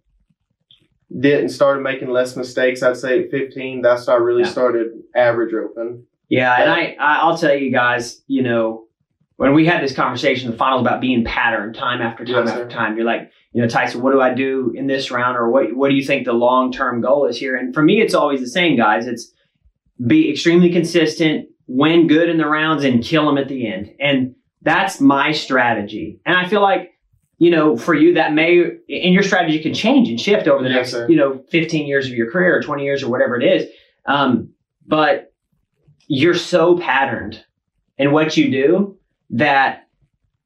didn't 1.18 1.50
started 1.50 1.82
making 1.82 2.10
less 2.10 2.36
mistakes. 2.36 2.84
I'd 2.84 2.96
say 2.98 3.24
at 3.24 3.32
15, 3.32 3.82
that's 3.82 4.06
when 4.06 4.16
I 4.16 4.20
really 4.20 4.44
Yeah. 4.44 4.50
started 4.50 4.92
average 5.16 5.52
roping. 5.54 6.04
Yeah. 6.30 6.56
And 6.62 6.70
I, 6.70 6.96
I'll 7.00 7.36
tell 7.38 7.56
you 7.56 7.72
guys, 7.72 8.22
you 8.28 8.44
know, 8.44 8.86
when 9.40 9.54
we 9.54 9.66
had 9.66 9.82
this 9.82 9.96
conversation, 9.96 10.52
the 10.52 10.58
final 10.58 10.82
about 10.82 11.00
being 11.00 11.24
patterned 11.24 11.74
time 11.74 12.02
after 12.02 12.26
time 12.26 12.46
Yes, 12.46 12.50
after 12.50 12.70
sir. 12.70 12.76
time, 12.76 12.98
you're 12.98 13.06
like, 13.06 13.32
you 13.54 13.62
know, 13.62 13.70
Tyson, 13.70 14.02
what 14.02 14.12
do 14.12 14.20
I 14.20 14.34
do 14.34 14.74
in 14.76 14.86
this 14.86 15.12
round, 15.12 15.38
or 15.38 15.50
what 15.50 15.74
what 15.74 15.88
do 15.90 15.96
you 15.96 16.04
think 16.04 16.26
the 16.26 16.34
long 16.34 16.74
term 16.74 17.00
goal 17.00 17.26
is 17.26 17.38
here? 17.38 17.56
And 17.56 17.74
for 17.74 17.82
me, 17.82 18.02
it's 18.02 18.14
always 18.14 18.42
the 18.42 18.50
same, 18.50 18.76
guys. 18.76 19.08
It's 19.08 19.32
be 20.06 20.30
extremely 20.30 20.70
consistent, 20.74 21.48
win 21.68 22.08
good 22.08 22.28
in 22.28 22.36
the 22.38 22.48
rounds, 22.48 22.84
and 22.84 23.02
kill 23.02 23.26
them 23.28 23.38
at 23.38 23.48
the 23.48 23.66
end. 23.66 23.94
And 23.98 24.36
that's 24.62 25.00
my 25.00 25.32
strategy. 25.32 26.20
And 26.26 26.36
I 26.36 26.46
feel 26.50 26.62
like, 26.62 26.92
you 27.38 27.50
know, 27.50 27.78
for 27.78 27.94
you, 27.94 28.16
that 28.16 28.34
may 28.34 28.60
and 28.60 29.14
your 29.14 29.24
strategy 29.24 29.60
can 29.64 29.74
change 29.74 30.10
and 30.10 30.20
shift 30.20 30.50
over 30.50 30.62
the 30.62 30.68
Yes, 30.70 30.76
next, 30.76 30.92
sir. 30.92 31.08
you 31.10 31.16
know, 31.16 31.42
15 31.50 31.88
years 31.88 32.08
of 32.08 32.12
your 32.12 32.30
career 32.30 32.58
or 32.58 32.62
20 32.62 32.84
years 32.84 33.04
or 33.04 33.10
whatever 33.10 33.40
it 33.40 33.46
is. 33.46 33.70
Um, 34.06 34.50
but 34.86 35.32
you're 36.08 36.36
so 36.36 36.78
patterned 36.78 37.42
in 37.98 38.12
what 38.12 38.36
you 38.36 38.52
do 38.52 38.99
that, 39.32 39.88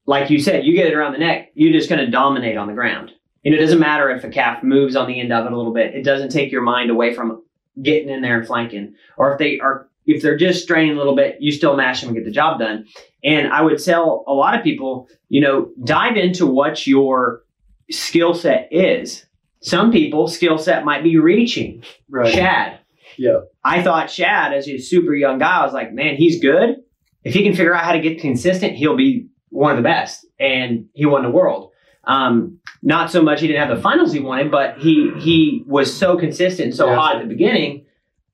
like 0.06 0.30
you 0.30 0.40
said, 0.40 0.66
you 0.66 0.76
get 0.76 0.88
it 0.88 0.94
around 0.94 1.14
the 1.14 1.20
neck, 1.20 1.52
you're 1.56 1.74
just 1.74 1.90
going 1.90 2.04
to 2.04 2.12
dominate 2.12 2.58
on 2.58 2.68
the 2.68 2.74
ground. 2.74 3.12
You 3.44 3.52
know, 3.52 3.58
it 3.58 3.62
doesn't 3.62 3.80
matter 3.80 4.10
if 4.10 4.24
a 4.24 4.30
calf 4.30 4.64
moves 4.64 4.96
on 4.96 5.08
the 5.08 5.20
end 5.20 5.34
of 5.34 5.46
it 5.46 5.52
a 5.52 5.58
little 5.58 5.74
bit. 5.74 5.94
It 5.94 6.04
doesn't 6.04 6.30
take 6.30 6.52
your 6.52 6.62
mind 6.62 6.90
away 6.90 7.14
from 7.14 7.44
getting 7.82 8.10
in 8.10 8.22
there 8.22 8.38
and 8.38 8.48
flanking. 8.48 8.96
Or 9.18 9.34
if 9.34 9.40
they 9.40 9.60
are 9.60 9.90
if 10.06 10.22
they're 10.22 10.38
just 10.38 10.64
straining 10.64 10.96
a 10.96 10.98
little 10.98 11.16
bit, 11.16 11.38
you 11.40 11.52
still 11.52 11.76
mash 11.76 12.02
them 12.02 12.10
and 12.10 12.18
get 12.18 12.26
the 12.26 12.32
job 12.32 12.60
done. 12.60 12.86
And 13.24 13.52
I 13.52 13.62
would 13.62 13.82
tell 13.82 14.26
a 14.28 14.34
lot 14.34 14.58
of 14.58 14.64
people, 14.64 15.08
you 15.30 15.42
know, 15.42 15.72
dive 15.84 16.18
into 16.18 16.46
what 16.46 16.86
your 16.86 17.44
skill 17.90 18.34
set 18.34 18.68
is. 18.72 19.26
Some 19.62 19.92
people 19.92 20.28
skill 20.28 20.58
set 20.58 20.84
might 20.84 21.04
be 21.04 21.18
reaching. 21.18 21.84
Right. 22.10 22.34
Shad. 22.34 22.80
Yeah. 23.18 23.42
I 23.64 23.82
thought 23.82 24.10
Shad, 24.10 24.54
as 24.54 24.68
a 24.68 24.78
super 24.78 25.16
young 25.16 25.40
guy, 25.40 25.60
I 25.62 25.66
was 25.66 25.74
like, 25.74 25.94
man, 25.94 26.16
he's 26.16 26.42
good. 26.42 26.78
If 27.24 27.34
he 27.34 27.44
can 27.44 27.54
figure 27.54 27.74
out 27.76 27.84
how 27.84 27.94
to 27.94 28.00
get 28.00 28.20
consistent, 28.20 28.74
he'll 28.76 28.96
be 28.98 29.28
one 29.50 29.72
of 29.72 29.78
the 29.78 29.84
best. 29.84 30.26
And 30.40 30.86
he 30.94 31.06
won 31.06 31.24
the 31.24 31.30
world. 31.30 31.72
Um, 32.06 32.60
not 32.82 33.12
so 33.12 33.22
much 33.22 33.40
he 33.40 33.48
didn't 33.48 33.66
have 33.66 33.76
the 33.76 33.82
finals 33.82 34.12
he 34.12 34.20
wanted, 34.20 34.52
but 34.52 34.78
he 34.78 35.12
he 35.20 35.64
was 35.68 35.96
so 35.96 36.18
consistent, 36.18 36.68
and 36.68 36.76
so 36.76 36.88
Yes. 36.88 36.98
hot 37.00 37.16
at 37.16 37.22
the 37.22 37.28
beginning, 37.30 37.86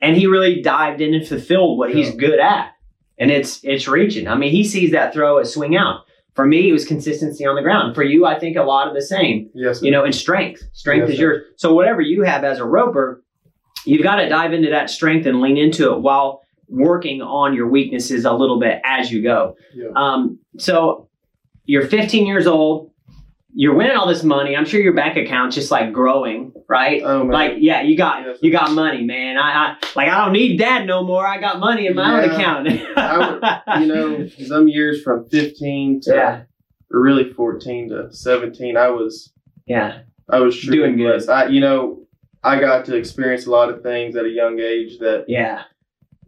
and 0.02 0.18
he 0.18 0.26
really 0.26 0.62
dived 0.64 1.02
in 1.02 1.14
and 1.14 1.28
fulfilled 1.28 1.78
what 1.78 1.94
he's 1.94 2.16
good 2.16 2.40
at. 2.40 2.72
And 3.20 3.30
it's 3.30 3.60
it's 3.64 3.88
reaching. 3.88 4.28
I 4.28 4.36
mean, 4.36 4.50
he 4.52 4.64
sees 4.64 4.92
that 4.92 5.14
throw 5.14 5.38
a 5.38 5.46
swing 5.46 5.76
out. 5.78 6.02
For 6.34 6.48
me, 6.48 6.70
it 6.70 6.72
was 6.74 6.86
consistency 6.86 7.46
on 7.46 7.56
the 7.56 7.62
ground. 7.62 7.94
For 7.94 8.02
you, 8.04 8.26
I 8.26 8.40
think 8.40 8.56
a 8.58 8.64
lot 8.64 8.88
of 8.88 8.94
the 8.96 9.02
same 9.04 9.50
Yes. 9.54 9.80
Sir. 9.82 9.86
you 9.86 9.92
know, 9.92 10.04
and 10.04 10.16
strength. 10.16 10.64
Strength 10.74 11.02
Yes, 11.10 11.14
is 11.16 11.20
yours. 11.20 11.44
So 11.58 11.74
whatever 11.76 12.02
you 12.02 12.24
have 12.24 12.44
as 12.44 12.58
a 12.60 12.66
roper, 12.66 13.24
you've 13.86 14.04
got 14.04 14.16
to 14.16 14.30
dive 14.30 14.54
into 14.54 14.70
that 14.72 14.90
strength 14.90 15.28
and 15.28 15.42
lean 15.42 15.58
into 15.58 15.94
it 15.94 16.00
while 16.02 16.42
working 16.70 17.22
on 17.22 17.54
your 17.54 17.68
weaknesses 17.68 18.26
a 18.26 18.32
little 18.34 18.60
bit 18.60 18.80
as 18.86 19.12
you 19.12 19.22
go. 19.24 19.56
Yeah. 19.74 19.88
Um, 19.96 20.40
so 20.58 21.10
you're 21.66 21.88
15 21.88 22.26
years 22.26 22.48
old. 22.48 22.92
You're 23.52 23.74
winning 23.74 23.98
all 23.98 24.08
this 24.08 24.24
money. 24.24 24.56
I'm 24.56 24.66
sure 24.66 24.80
your 24.80 24.94
bank 24.94 25.18
account's 25.18 25.56
just 25.56 25.72
like 25.72 25.92
growing, 25.92 26.54
right? 26.70 27.02
Oh 27.04 27.24
man. 27.24 27.32
Like, 27.32 27.54
yeah, 27.58 27.82
you 27.82 27.98
got 27.98 28.24
Yes, 28.24 28.38
you 28.42 28.52
got 28.52 28.72
money, 28.72 29.04
man. 29.04 29.38
I, 29.38 29.42
I 29.52 29.78
like 29.96 30.08
I 30.08 30.24
don't 30.24 30.34
need 30.34 30.58
dad 30.58 30.86
no 30.86 31.04
more. 31.04 31.26
I 31.28 31.40
got 31.40 31.60
money 31.60 31.88
in 31.88 31.96
my 31.96 32.24
own 32.24 32.30
account. 32.30 32.68
I 32.96 33.80
you 33.82 33.88
know, 33.88 34.28
some 34.46 34.68
years 34.68 35.02
from 35.02 35.28
15 35.30 36.02
to 36.02 36.14
yeah, 36.14 36.42
or 36.92 37.02
really 37.02 37.34
14 37.34 37.90
to 37.90 38.14
17, 38.14 38.78
I 38.78 38.90
was 38.90 39.34
yeah, 39.66 40.02
I 40.30 40.40
was 40.40 40.60
Doing 40.62 40.96
good. 40.98 41.04
blessed. 41.04 41.30
I 41.30 41.48
you 41.48 41.60
know, 41.60 42.06
I 42.44 42.60
got 42.60 42.86
to 42.86 42.96
experience 42.96 43.48
a 43.48 43.52
lot 43.52 43.70
of 43.70 43.82
things 43.82 44.16
at 44.16 44.26
a 44.26 44.30
young 44.30 44.60
age 44.60 45.00
that 45.00 45.26
yeah, 45.28 45.64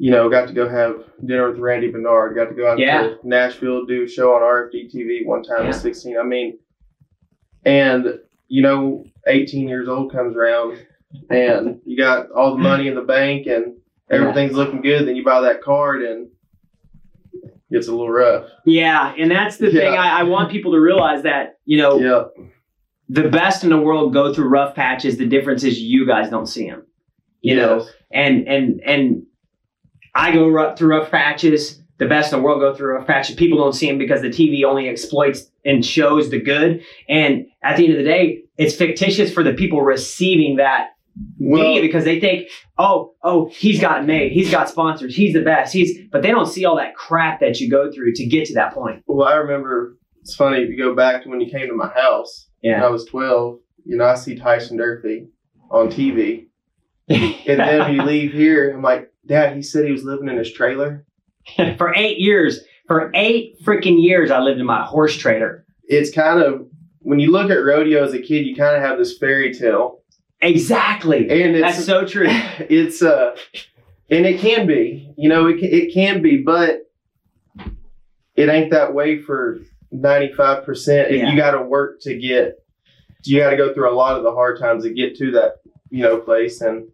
you 0.03 0.09
know, 0.09 0.27
got 0.29 0.47
to 0.47 0.53
go 0.53 0.67
have 0.67 0.95
dinner 1.23 1.47
with 1.51 1.59
Randy 1.59 1.91
Bernard, 1.91 2.35
got 2.35 2.45
to 2.49 2.55
go 2.55 2.67
out 2.71 2.79
Yeah. 2.79 3.01
to 3.03 3.17
Nashville, 3.23 3.85
do 3.85 4.03
a 4.05 4.07
show 4.07 4.33
on 4.33 4.41
RFD 4.41 4.89
TV 4.91 5.23
one 5.23 5.43
time 5.43 5.61
Yeah. 5.63 5.69
at 5.69 5.75
16. 5.75 6.17
I 6.17 6.23
mean, 6.23 6.57
and, 7.65 8.19
you 8.47 8.63
know, 8.63 9.05
18 9.27 9.67
years 9.67 9.87
old 9.87 10.11
comes 10.11 10.35
around 10.35 10.79
and 11.29 11.81
you 11.85 11.95
got 11.97 12.31
all 12.31 12.53
the 12.55 12.57
money 12.63 12.87
in 12.87 12.95
the 12.95 13.01
bank 13.03 13.45
and 13.45 13.75
everything's 14.09 14.53
looking 14.53 14.81
good. 14.81 15.07
Then 15.07 15.15
you 15.15 15.23
buy 15.23 15.41
that 15.41 15.61
card 15.61 16.01
and 16.01 16.29
it's 17.69 17.87
a 17.87 17.91
little 17.91 18.09
rough. 18.09 18.49
yeah. 18.65 19.13
And 19.17 19.29
that's 19.29 19.57
the 19.57 19.71
thing. 19.71 19.93
I, 19.93 20.21
I 20.21 20.23
want 20.23 20.51
people 20.51 20.71
to 20.73 20.79
realize 20.79 21.21
that 21.23 21.59
you 21.65 21.77
know 21.77 21.99
Yeah. 21.99 22.23
the 23.07 23.29
best 23.29 23.63
in 23.63 23.69
the 23.69 23.77
world 23.79 24.13
go 24.13 24.33
through 24.33 24.49
rough 24.49 24.73
patches. 24.75 25.17
The 25.17 25.27
difference 25.27 25.63
is 25.63 25.79
you 25.79 26.07
guys 26.07 26.29
don't 26.31 26.47
see 26.47 26.67
them. 26.67 26.87
You 27.41 27.55
know, 27.55 27.85
and 28.11 28.47
and 28.47 28.81
and 28.85 29.23
I 30.13 30.31
go 30.31 30.47
rough, 30.47 30.77
through 30.77 30.97
rough 30.97 31.11
patches. 31.11 31.81
The 31.97 32.07
best 32.07 32.33
in 32.33 32.39
the 32.39 32.43
world 32.43 32.59
go 32.61 32.73
through 32.73 32.95
rough 32.95 33.05
patches. 33.07 33.35
People 33.35 33.57
don't 33.59 33.73
see 33.73 33.87
them 33.87 33.97
because 33.99 34.21
the 34.21 34.29
TV 34.29 34.63
only 34.65 34.89
exploits 34.89 35.51
and 35.63 35.85
shows 35.85 36.31
the 36.31 36.39
good. 36.39 36.83
And 37.07 37.45
at 37.63 37.77
the 37.77 37.83
end 37.85 37.93
of 37.93 37.99
the 37.99 38.03
day, 38.03 38.43
it's 38.57 38.75
fictitious 38.75 39.31
for 39.31 39.43
the 39.43 39.53
people 39.53 39.81
receiving 39.81 40.55
that 40.57 40.89
Well- 41.39 41.61
media 41.61 41.81
because 41.81 42.03
they 42.05 42.19
think, 42.19 42.47
oh, 42.77 43.13
oh, 43.23 43.49
he's 43.53 43.79
got 43.79 44.05
made. 44.05 44.31
He's 44.31 44.49
got 44.49 44.67
sponsors. 44.69 45.15
He's 45.15 45.33
the 45.33 45.41
best. 45.41 45.73
He's, 45.73 45.99
but 46.11 46.23
they 46.23 46.31
don't 46.31 46.47
see 46.47 46.65
all 46.65 46.77
that 46.77 46.95
crap 46.95 47.39
that 47.41 47.59
you 47.59 47.69
go 47.69 47.91
through 47.91 48.13
to 48.13 48.25
get 48.25 48.47
to 48.47 48.53
that 48.55 48.73
point. 48.73 49.03
Well, 49.05 49.27
I 49.27 49.35
remember 49.35 49.97
it's 50.21 50.33
funny 50.35 50.63
if 50.63 50.69
you 50.69 50.77
go 50.77 50.95
back 50.95 51.23
to 51.23 51.29
when 51.29 51.39
you 51.41 51.51
came 51.51 51.67
to 51.67 51.75
my 51.75 51.89
house 51.89 52.47
when 52.61 52.81
I 52.81 52.87
was 52.89 53.05
12. 53.05 53.59
You 53.85 53.97
know, 53.97 54.05
I 54.05 54.15
see 54.15 54.35
Tyson 54.35 54.77
Durfee 54.77 55.27
on 55.69 55.89
TV. 55.89 56.47
And 57.09 57.59
then 57.59 57.79
when 57.79 57.93
you 57.95 58.03
leave 58.03 58.31
here, 58.31 58.71
I'm 58.73 58.81
like, 58.81 59.10
Dad, 59.25 59.55
he 59.55 59.61
said 59.61 59.85
he 59.85 59.91
was 59.91 60.03
living 60.03 60.27
in 60.29 60.37
his 60.37 60.51
trailer. 60.51 61.05
for 61.77 61.93
eight 61.95 62.19
years, 62.19 62.59
for 62.87 63.11
eight 63.13 63.61
freaking 63.63 64.01
years, 64.01 64.31
I 64.31 64.39
lived 64.39 64.59
in 64.59 64.65
my 64.65 64.83
horse 64.85 65.15
trailer. 65.15 65.65
It's 65.83 66.11
kind 66.11 66.41
of 66.41 66.67
when 66.99 67.19
you 67.19 67.31
look 67.31 67.49
at 67.49 67.55
rodeo 67.55 68.03
as 68.03 68.13
a 68.13 68.21
kid, 68.21 68.45
you 68.45 68.55
kind 68.55 68.75
of 68.75 68.81
have 68.81 68.97
this 68.97 69.17
fairy 69.17 69.53
tale, 69.53 69.99
Exactly. 70.41 71.29
and 71.29 71.55
it's 71.55 71.75
That's 71.75 71.85
so 71.85 72.05
true. 72.05 72.27
it's 72.29 73.01
uh, 73.01 73.35
and 74.09 74.25
it 74.25 74.39
can 74.39 74.67
be, 74.67 75.13
you 75.17 75.29
know, 75.29 75.47
it 75.47 75.59
can, 75.59 75.69
it 75.69 75.93
can 75.93 76.21
be, 76.21 76.37
but 76.37 76.81
it 78.35 78.49
ain't 78.49 78.71
that 78.71 78.93
way 78.93 79.21
for 79.21 79.59
ninety 79.91 80.33
five 80.33 80.65
percent. 80.65 81.11
Yeah. 81.11 81.29
You 81.29 81.37
got 81.37 81.51
to 81.51 81.61
work 81.61 82.01
to 82.01 82.17
get, 82.17 82.55
you 83.23 83.39
got 83.39 83.51
to 83.51 83.57
go 83.57 83.73
through 83.73 83.91
a 83.91 83.95
lot 83.95 84.17
of 84.17 84.23
the 84.23 84.31
hard 84.31 84.59
times 84.59 84.83
to 84.83 84.93
get 84.93 85.15
to 85.17 85.31
that, 85.31 85.55
you 85.89 86.03
know, 86.03 86.17
place, 86.19 86.61
and 86.61 86.87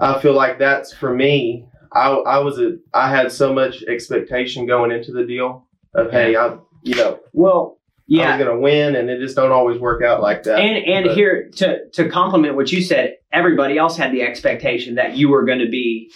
I 0.00 0.20
feel 0.20 0.32
like 0.34 0.58
that's 0.58 0.92
for 0.92 1.14
me. 1.14 1.66
I 1.92 2.08
I 2.10 2.38
was 2.38 2.58
a 2.58 2.78
I 2.94 3.10
had 3.10 3.30
so 3.32 3.52
much 3.52 3.82
expectation 3.84 4.66
going 4.66 4.90
into 4.90 5.12
the 5.12 5.24
deal 5.24 5.66
of 5.94 6.10
hey 6.10 6.36
I 6.36 6.56
you 6.82 6.94
know 6.94 7.18
Well, 7.32 7.78
yeah. 8.06 8.28
I 8.34 8.36
was 8.36 8.46
gonna 8.46 8.60
win 8.60 8.96
and 8.96 9.10
it 9.10 9.20
just 9.20 9.36
don't 9.36 9.52
always 9.52 9.78
work 9.78 10.02
out 10.02 10.20
like 10.22 10.42
that. 10.44 10.58
And 10.60 10.84
and 10.86 11.04
But- 11.06 11.16
here 11.16 11.50
to 11.56 11.88
to 11.90 12.08
compliment 12.08 12.56
what 12.56 12.72
you 12.72 12.80
said, 12.82 13.16
everybody 13.32 13.76
else 13.76 13.96
had 13.96 14.12
the 14.12 14.22
expectation 14.22 14.94
that 14.96 15.16
you 15.16 15.28
were 15.28 15.44
going 15.44 15.58
to 15.60 15.68
be 15.68 16.10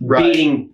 right. 0.00 0.22
beating 0.22 0.72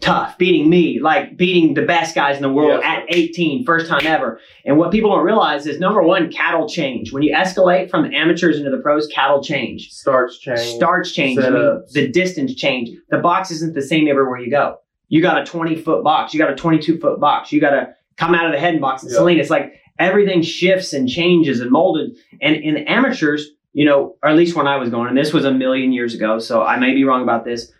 tough, 0.00 0.36
beating 0.38 0.68
me, 0.68 1.00
like 1.00 1.36
beating 1.36 1.74
the 1.74 1.82
best 1.82 2.14
guys 2.14 2.36
in 2.36 2.42
the 2.42 2.50
world 2.52 2.80
Yes, 2.82 3.02
at 3.08 3.14
18, 3.14 3.64
first 3.64 3.88
time 3.88 4.06
ever. 4.06 4.40
And 4.64 4.76
what 4.78 4.90
people 4.92 5.10
don't 5.10 5.24
realize 5.24 5.66
is 5.66 5.80
number 5.80 6.02
one, 6.02 6.30
cattle 6.30 6.68
change. 6.68 7.12
When 7.12 7.22
you 7.22 7.34
escalate 7.34 7.90
from 7.90 8.08
the 8.08 8.16
amateurs 8.16 8.58
into 8.58 8.70
the 8.70 8.78
pros, 8.78 9.06
cattle 9.08 9.42
change. 9.42 9.90
starts 9.90 10.38
change. 10.38 10.60
Starts 10.76 11.12
change. 11.12 11.38
I 11.38 11.50
mean, 11.50 11.82
the 11.92 12.08
distance 12.08 12.54
change. 12.54 12.90
The 13.10 13.18
box 13.18 13.50
isn't 13.50 13.74
the 13.74 13.82
same 13.82 14.06
everywhere 14.08 14.38
you 14.38 14.50
go. 14.50 14.76
You 15.08 15.22
got 15.22 15.40
a 15.40 15.44
20 15.44 15.76
foot 15.76 16.04
box. 16.04 16.34
You 16.34 16.40
got 16.40 16.50
a 16.50 16.56
22 16.56 16.98
foot 16.98 17.18
box. 17.20 17.52
You 17.52 17.60
got 17.60 17.70
to 17.70 17.94
come 18.16 18.34
out 18.34 18.46
of 18.46 18.52
the 18.52 18.58
head 18.58 18.80
box 18.80 19.02
and 19.02 19.10
Yeah. 19.12 19.18
Selena. 19.18 19.40
It's 19.40 19.50
like 19.50 19.74
everything 19.98 20.42
shifts 20.42 20.92
and 20.92 21.08
changes 21.08 21.60
and 21.60 21.70
molded. 21.70 22.16
And 22.40 22.56
in 22.56 22.74
the 22.74 22.90
amateurs, 22.90 23.48
you 23.72 23.84
know, 23.84 24.16
or 24.22 24.30
at 24.30 24.36
least 24.36 24.56
when 24.56 24.66
I 24.66 24.76
was 24.76 24.90
going, 24.90 25.08
and 25.08 25.16
this 25.16 25.32
was 25.32 25.44
a 25.44 25.52
million 25.52 25.92
years 25.92 26.14
ago, 26.14 26.38
so 26.38 26.62
I 26.62 26.78
may 26.78 26.92
be 26.94 27.04
wrong 27.04 27.22
about 27.22 27.44
this. 27.44 27.70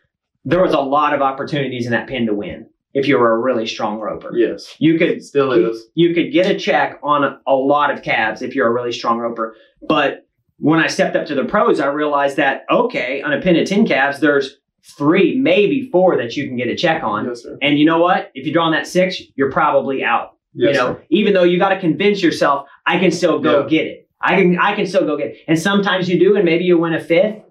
There 0.46 0.62
was 0.62 0.72
a 0.72 0.80
lot 0.80 1.12
of 1.12 1.20
opportunities 1.20 1.84
in 1.86 1.92
that 1.92 2.06
pin 2.08 2.24
to 2.26 2.32
win 2.34 2.66
if 2.94 3.06
you 3.08 3.18
were 3.18 3.32
a 3.34 3.38
really 3.38 3.66
strong 3.66 3.98
roper. 3.98 4.30
Yes, 4.34 4.74
You 4.78 4.96
could 4.96 5.22
still 5.22 5.52
is. 5.52 5.86
you 5.94 6.14
could 6.14 6.32
get 6.32 6.46
a 6.46 6.56
check 6.58 6.98
on 7.02 7.24
a, 7.24 7.40
a 7.46 7.54
lot 7.54 7.90
of 7.90 8.02
calves 8.02 8.40
if 8.42 8.54
you're 8.54 8.68
a 8.68 8.72
really 8.72 8.92
strong 8.92 9.18
roper. 9.18 9.54
But 9.86 10.26
when 10.58 10.78
I 10.80 10.86
stepped 10.86 11.16
up 11.16 11.26
to 11.26 11.34
the 11.34 11.44
pros, 11.44 11.80
I 11.80 11.86
realized 11.88 12.36
that 12.36 12.64
okay, 12.70 13.20
on 13.22 13.32
a 13.32 13.40
pin 13.42 13.56
of 13.56 13.68
ten 13.68 13.86
calves, 13.86 14.20
there's 14.20 14.56
three, 14.96 15.36
maybe 15.36 15.90
four 15.90 16.16
that 16.16 16.36
you 16.36 16.46
can 16.46 16.56
get 16.56 16.68
a 16.68 16.76
check 16.76 17.02
on. 17.02 17.26
Yes, 17.26 17.42
sir. 17.42 17.58
And 17.60 17.76
you 17.78 17.84
know 17.84 17.98
what? 17.98 18.30
If 18.34 18.46
you 18.46 18.52
draw 18.52 18.66
on 18.66 18.72
that 18.72 18.86
six, 18.86 19.20
you're 19.34 19.50
probably 19.50 20.04
out. 20.04 20.36
Yes, 20.54 20.74
you 20.74 20.80
know, 20.80 20.94
sir. 20.94 21.02
even 21.10 21.34
though 21.34 21.42
you 21.42 21.58
got 21.58 21.70
to 21.70 21.80
convince 21.80 22.22
yourself, 22.22 22.68
I 22.86 22.98
can 22.98 23.10
still 23.10 23.40
go 23.40 23.62
Yeah. 23.64 23.68
get 23.68 23.86
it. 23.88 24.08
I 24.22 24.36
can 24.36 24.58
I 24.58 24.74
can 24.76 24.86
still 24.86 25.04
go 25.04 25.16
get 25.18 25.26
it. 25.32 25.38
And 25.48 25.58
sometimes 25.58 26.08
you 26.08 26.18
do, 26.20 26.36
and 26.36 26.44
maybe 26.44 26.64
you 26.64 26.78
win 26.78 26.94
a 26.94 27.00
fifth 27.00 27.42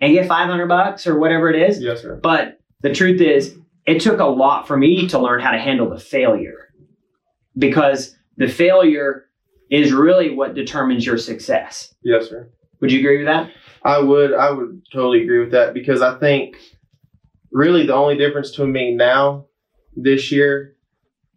and 0.00 0.12
get 0.12 0.26
five 0.26 0.48
hundred 0.48 0.68
bucks 0.68 1.06
or 1.06 1.18
whatever 1.18 1.50
it 1.50 1.60
is. 1.70 1.80
Yes, 1.80 2.02
sir. 2.02 2.18
But 2.22 2.60
the 2.80 2.94
truth 2.94 3.20
is, 3.20 3.56
it 3.86 4.00
took 4.00 4.20
a 4.20 4.24
lot 4.24 4.66
for 4.66 4.76
me 4.76 5.08
to 5.08 5.18
learn 5.18 5.40
how 5.40 5.50
to 5.50 5.58
handle 5.58 5.88
the 5.90 5.98
failure 5.98 6.68
because 7.56 8.16
the 8.36 8.48
failure 8.48 9.26
is 9.70 9.92
really 9.92 10.30
what 10.34 10.54
determines 10.54 11.04
your 11.04 11.18
success. 11.18 11.94
Yes, 12.02 12.28
sir. 12.28 12.50
Would 12.80 12.90
you 12.90 13.00
agree 13.00 13.18
with 13.18 13.26
that? 13.26 13.50
I 13.82 13.98
would 13.98 14.34
I 14.34 14.50
would 14.50 14.82
totally 14.92 15.22
agree 15.22 15.40
with 15.40 15.52
that 15.52 15.74
because 15.74 16.02
I 16.02 16.18
think 16.18 16.56
really 17.52 17.86
the 17.86 17.94
only 17.94 18.16
difference 18.16 18.50
between 18.50 18.72
me 18.72 18.94
now 18.94 19.46
this 19.96 20.30
year 20.30 20.76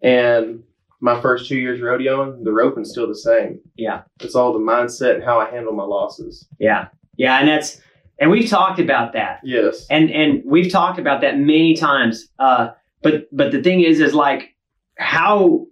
and 0.02 0.64
my 1.00 1.20
first 1.20 1.50
two 1.50 1.58
years 1.58 1.82
rodeoing, 1.82 2.44
the 2.46 2.52
roping's 2.52 2.92
still 2.92 3.08
the 3.08 3.16
same. 3.16 3.60
Yeah. 3.76 4.04
It's 4.22 4.36
all 4.36 4.54
the 4.54 4.60
mindset 4.60 5.16
and 5.16 5.24
how 5.24 5.38
I 5.38 5.50
handle 5.50 5.74
my 5.74 5.84
losses. 5.84 6.48
Yeah. 6.60 6.88
Yeah. 7.18 7.40
And 7.40 7.50
that's, 7.50 7.82
and 8.20 8.30
we've 8.32 8.50
talked 8.50 8.80
about 8.80 9.14
that. 9.14 9.40
Yes. 9.44 9.86
And, 9.90 10.10
and 10.12 10.44
we've 10.46 10.72
talked 10.72 11.00
about 11.00 11.22
that 11.22 11.38
many 11.38 11.76
times. 11.76 12.28
Uh, 12.40 12.70
but, 13.02 13.28
but 13.32 13.52
the 13.52 13.62
thing 13.62 13.82
is, 13.82 14.00
is 14.00 14.14
like, 14.14 14.56
how, 14.98 15.66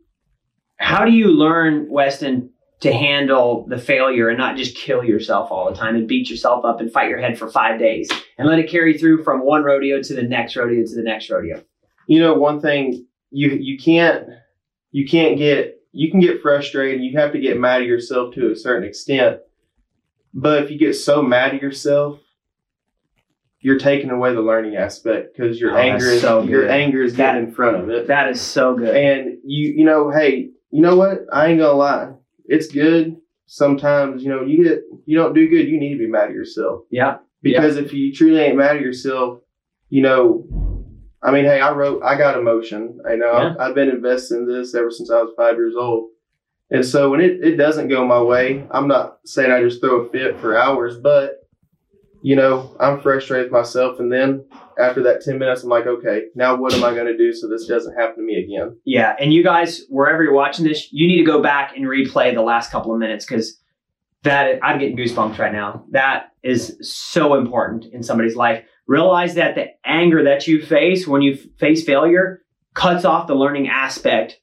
how 0.78 1.06
do 1.06 1.12
you 1.12 1.28
learn, 1.28 1.88
Westyn, 1.90 2.50
to 2.82 2.92
handle 2.92 3.66
the 3.70 3.78
failure 3.78 4.28
and 4.28 4.38
not 4.38 4.58
just 4.58 4.76
kill 4.76 5.04
yourself 5.04 5.52
all 5.52 5.70
the 5.70 5.78
time 5.78 5.96
and 5.96 6.08
beat 6.08 6.30
yourself 6.30 6.66
up 6.66 6.80
and 6.80 6.92
fight 6.92 7.10
your 7.10 7.20
head 7.20 7.38
for 7.38 7.48
five 7.48 7.80
days 7.80 8.10
and 8.38 8.48
let 8.48 8.60
it 8.60 8.70
carry 8.70 8.98
through 8.98 9.24
from 9.24 9.46
one 9.46 9.64
rodeo 9.64 10.02
to 10.02 10.16
the 10.16 10.24
next 10.24 10.56
rodeo 10.56 10.84
to 10.84 10.96
the 10.96 11.04
next 11.04 11.30
rodeo? 11.30 11.64
You 12.08 12.20
know, 12.20 12.34
one 12.34 12.60
thing 12.60 13.06
you 13.30 13.52
you 13.52 13.78
can't 13.78 14.28
you 14.92 15.08
can't 15.08 15.38
get 15.38 15.80
you 15.92 16.10
can 16.10 16.20
get 16.20 16.42
frustrated. 16.42 17.04
You 17.04 17.18
have 17.18 17.32
to 17.34 17.40
get 17.40 17.60
mad 17.60 17.82
at 17.82 17.88
yourself 17.88 18.34
to 18.36 18.52
a 18.52 18.56
certain 18.56 18.88
extent. 18.88 19.40
But 20.34 20.64
if 20.64 20.72
you 20.72 20.80
get 20.80 20.94
so 20.94 21.22
mad 21.22 21.54
at 21.54 21.62
yourself, 21.62 22.20
you're 23.62 23.78
taking 23.80 24.10
away 24.10 24.34
the 24.34 24.42
learning 24.42 24.76
aspect 24.76 25.36
because 25.38 25.60
your 25.60 25.74
Oh, 25.74 25.78
anger 25.78 26.06
is 26.06 26.22
so 26.22 26.42
your 26.44 26.64
good. 26.64 26.72
anger 26.72 27.02
is 27.04 27.16
That- 27.16 27.34
getting 27.34 27.48
in 27.50 27.54
front 27.54 27.78
of 27.78 27.90
it. 27.90 28.08
That 28.08 28.30
is 28.30 28.42
so 28.42 28.76
good. 28.76 28.96
and 28.96 29.38
you 29.44 29.74
you 29.78 29.86
know, 29.86 30.10
hey, 30.10 30.50
you 30.72 30.82
know 30.82 30.96
what? 30.96 31.26
I 31.32 31.48
ain't 31.48 31.60
gonna 31.60 31.74
lie. 31.78 32.12
It's 32.46 32.68
good. 32.68 33.18
Sometimes, 33.46 34.24
you 34.24 34.30
know, 34.30 34.44
you 34.44 34.64
get 34.64 34.82
you 35.06 35.18
don't 35.18 35.34
do 35.36 35.48
good, 35.50 35.68
you 35.68 35.80
need 35.80 35.94
to 35.94 36.00
be 36.00 36.08
mad 36.08 36.30
at 36.30 36.34
yourself. 36.34 36.84
yeah. 36.90 37.18
Because 37.44 37.76
if 37.78 37.92
you 37.92 38.14
truly 38.14 38.40
ain't 38.40 38.56
mad 38.58 38.76
at 38.78 38.82
yourself, 38.84 39.40
you 39.90 40.02
know, 40.04 40.46
I 41.24 41.32
mean, 41.32 41.44
hey, 41.46 41.60
I 41.60 41.72
wrote, 41.72 42.02
I 42.04 42.16
got 42.18 42.38
emotion. 42.38 43.00
I 43.08 43.16
know 43.16 43.32
Yeah. 43.32 43.50
I've, 43.50 43.60
I've 43.70 43.76
been 43.76 43.90
invested 43.90 44.38
in 44.38 44.48
this 44.48 44.74
ever 44.76 44.92
since 44.92 45.10
I 45.12 45.22
was 45.22 45.34
five 45.36 45.56
years 45.56 45.74
old. 45.76 46.10
And 46.70 46.86
so 46.86 47.10
when 47.10 47.20
it, 47.20 47.44
it 47.44 47.58
doesn't 47.58 47.90
go 47.90 48.06
my 48.06 48.22
way, 48.22 48.66
I'm 48.72 48.88
not 48.88 49.18
saying 49.26 49.52
I 49.52 49.62
just 49.62 49.82
throw 49.82 50.02
a 50.02 50.10
fit 50.10 50.40
for 50.40 50.56
hours, 50.58 50.98
but, 50.98 51.41
you 52.22 52.36
know, 52.36 52.76
I'm 52.80 53.02
frustrated 53.02 53.52
myself. 53.52 54.00
And 54.00 54.12
then 54.12 54.46
after 54.80 55.02
that 55.04 55.22
10 55.22 55.40
minutes, 55.40 55.64
I'm 55.64 55.70
like, 55.70 55.88
okay, 55.88 56.24
now 56.36 56.56
what 56.56 56.74
am 56.74 56.84
I 56.84 56.94
going 56.94 57.08
to 57.08 57.18
do 57.18 57.34
so 57.34 57.48
this 57.48 57.68
doesn't 57.68 57.96
happen 57.96 58.18
to 58.18 58.22
me 58.22 58.44
again? 58.44 58.78
Yeah, 58.86 59.16
and 59.20 59.34
you 59.34 59.44
guys, 59.44 59.82
wherever 59.90 60.24
you're 60.24 60.34
watching 60.34 60.66
this, 60.66 60.92
you 60.92 61.08
need 61.08 61.18
to 61.18 61.26
go 61.26 61.42
back 61.42 61.76
and 61.76 61.86
replay 61.86 62.34
the 62.34 62.42
last 62.42 62.72
couple 62.72 62.94
of 62.94 63.00
minutes 63.00 63.26
because 63.26 63.60
that 64.24 64.60
I'm 64.62 64.80
getting 64.80 64.98
goosebumps 64.98 65.40
right 65.40 65.52
now. 65.52 65.84
That 65.92 66.34
is 66.44 66.78
so 66.82 67.36
important 67.36 67.86
in 67.86 68.04
somebody's 68.04 68.36
life. 68.36 68.64
Realize 68.88 69.36
that 69.36 69.56
the 69.56 69.68
anger 69.84 70.24
that 70.24 70.48
you 70.48 70.64
face 70.64 71.08
when 71.08 71.22
you 71.22 71.36
face 71.58 71.84
failure 71.84 72.42
cuts 72.74 73.04
off 73.04 73.28
the 73.28 73.36
learning 73.36 73.68
aspect 73.68 74.40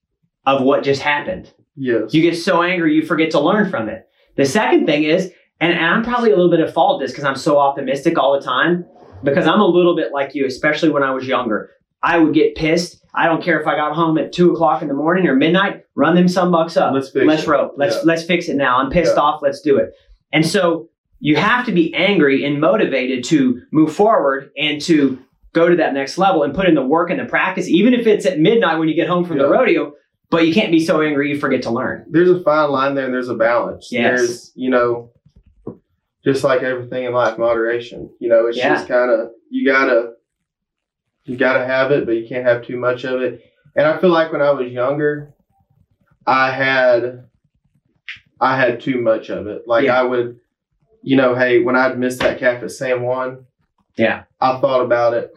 of 0.47 0.63
what 0.63 0.83
just 0.83 1.03
happened. 1.03 1.53
Yes. 1.77 2.13
You 2.13 2.23
get 2.23 2.37
so 2.37 2.63
angry, 2.63 2.95
you 2.95 3.07
forget 3.07 3.31
to 3.33 3.41
learn 3.41 3.71
from 3.71 3.89
it. 3.89 4.09
The 4.37 4.47
second 4.47 4.87
thing 4.87 5.05
is, 5.05 5.33
and, 5.61 5.73
and 5.73 5.85
I'm 5.85 6.03
probably 6.03 6.31
a 6.31 6.37
little 6.37 6.51
bit 6.51 6.61
at 6.61 6.73
fault 6.73 7.01
this 7.01 7.11
because 7.11 7.25
I'm 7.25 7.37
so 7.37 7.59
optimistic 7.59 8.19
all 8.19 8.39
the 8.39 8.45
time, 8.45 8.85
because 9.25 9.47
I'm 9.47 9.61
a 9.61 9.67
little 9.67 9.97
bit 9.97 10.13
like 10.13 10.35
you, 10.35 10.47
especially 10.47 10.91
when 10.91 11.03
I 11.03 11.11
was 11.13 11.27
younger. 11.27 11.71
I 12.03 12.19
would 12.19 12.33
get 12.35 12.55
pissed. 12.55 13.05
I 13.15 13.27
don't 13.27 13.43
care 13.43 13.61
if 13.61 13.67
I 13.67 13.75
got 13.75 13.95
home 13.95 14.19
at 14.19 14.33
two 14.33 14.53
o'clock 14.53 14.83
in 14.83 14.89
the 14.89 14.95
morning 14.95 15.27
or 15.27 15.35
midnight. 15.35 15.83
Run 15.97 16.15
them 16.15 16.29
some 16.29 16.53
bucks 16.53 16.77
up. 16.77 16.95
Let's 16.95 17.11
fix 17.11 17.27
let's 17.27 17.43
it. 17.43 17.49
rope. 17.49 17.75
Let's 17.77 17.97
Yeah. 17.97 18.03
let's 18.05 18.23
fix 18.25 18.49
it 18.49 18.57
now. 18.57 18.79
I'm 18.79 18.91
pissed 18.91 19.17
Yeah. 19.17 19.23
off. 19.23 19.43
Let's 19.43 19.61
do 19.61 19.77
it. 19.79 19.91
And 20.33 20.47
so 20.47 20.89
you 21.19 21.35
have 21.35 21.67
to 21.67 21.73
be 21.73 21.93
angry 21.95 22.45
and 22.45 22.61
motivated 22.61 23.25
to 23.25 23.61
move 23.73 23.93
forward 23.93 24.51
and 24.57 24.81
to 24.83 25.19
go 25.53 25.69
to 25.69 25.75
that 25.75 25.93
next 25.95 26.19
level 26.19 26.45
and 26.45 26.55
put 26.55 26.69
in 26.69 26.77
the 26.77 26.87
work 26.87 27.11
and 27.11 27.19
the 27.19 27.25
practice, 27.25 27.67
even 27.69 27.95
if 27.95 28.07
it's 28.07 28.25
at 28.27 28.39
midnight 28.39 28.79
when 28.79 28.89
you 28.89 28.95
get 28.95 29.09
home 29.09 29.25
from 29.25 29.39
the 29.39 29.49
rodeo. 29.49 29.93
But 30.31 30.47
you 30.47 30.53
can't 30.55 30.71
be 30.71 30.79
so 30.79 31.01
angry 31.01 31.31
you 31.31 31.39
forget 31.41 31.63
to 31.63 31.71
learn. 31.71 32.05
there's 32.11 32.29
a 32.31 32.39
fine 32.43 32.71
line 32.71 32.95
there 32.95 33.07
and 33.07 33.15
there's 33.15 33.31
a 33.31 33.35
balance. 33.35 33.89
Yes. 33.91 34.03
There's, 34.21 34.53
you 34.55 34.71
know, 34.71 35.11
just 36.25 36.45
like 36.45 36.63
everything 36.63 37.05
in 37.05 37.13
life, 37.13 37.39
moderation. 37.39 38.11
You 38.19 38.29
know, 38.29 38.47
it's 38.47 38.57
Yeah. 38.59 38.75
just 38.75 38.89
kind 38.89 39.11
of, 39.11 39.31
you 39.51 39.67
gotta, 39.67 40.13
you 41.25 41.37
gotta 41.37 41.65
have 41.65 41.91
it, 41.93 42.07
but 42.07 42.13
you 42.17 42.27
can't 42.29 42.47
have 42.47 42.65
too 42.67 42.77
much 42.79 43.05
of 43.05 43.21
it. 43.23 43.43
And 43.77 43.87
I 43.87 43.99
feel 43.99 44.11
like 44.11 44.33
when 44.33 44.43
I 44.43 44.51
was 44.51 44.71
younger, 44.73 45.35
I 46.27 46.51
had, 46.51 47.25
I 48.41 48.57
had 48.57 48.81
too 48.81 49.01
much 49.01 49.31
of 49.31 49.47
it. 49.47 49.63
Like 49.67 49.85
Yeah. 49.85 50.01
I 50.01 50.03
would, 50.03 50.41
you 51.03 51.17
know, 51.17 51.35
hey, 51.35 51.61
when 51.61 51.77
I'd 51.77 51.99
missed 51.99 52.21
that 52.21 52.39
calf 52.39 52.63
at 52.63 52.71
San 52.71 53.03
Juan, 53.03 53.47
Yeah. 53.97 54.25
I 54.41 54.61
thought 54.61 54.83
about 54.85 55.15
it 55.15 55.35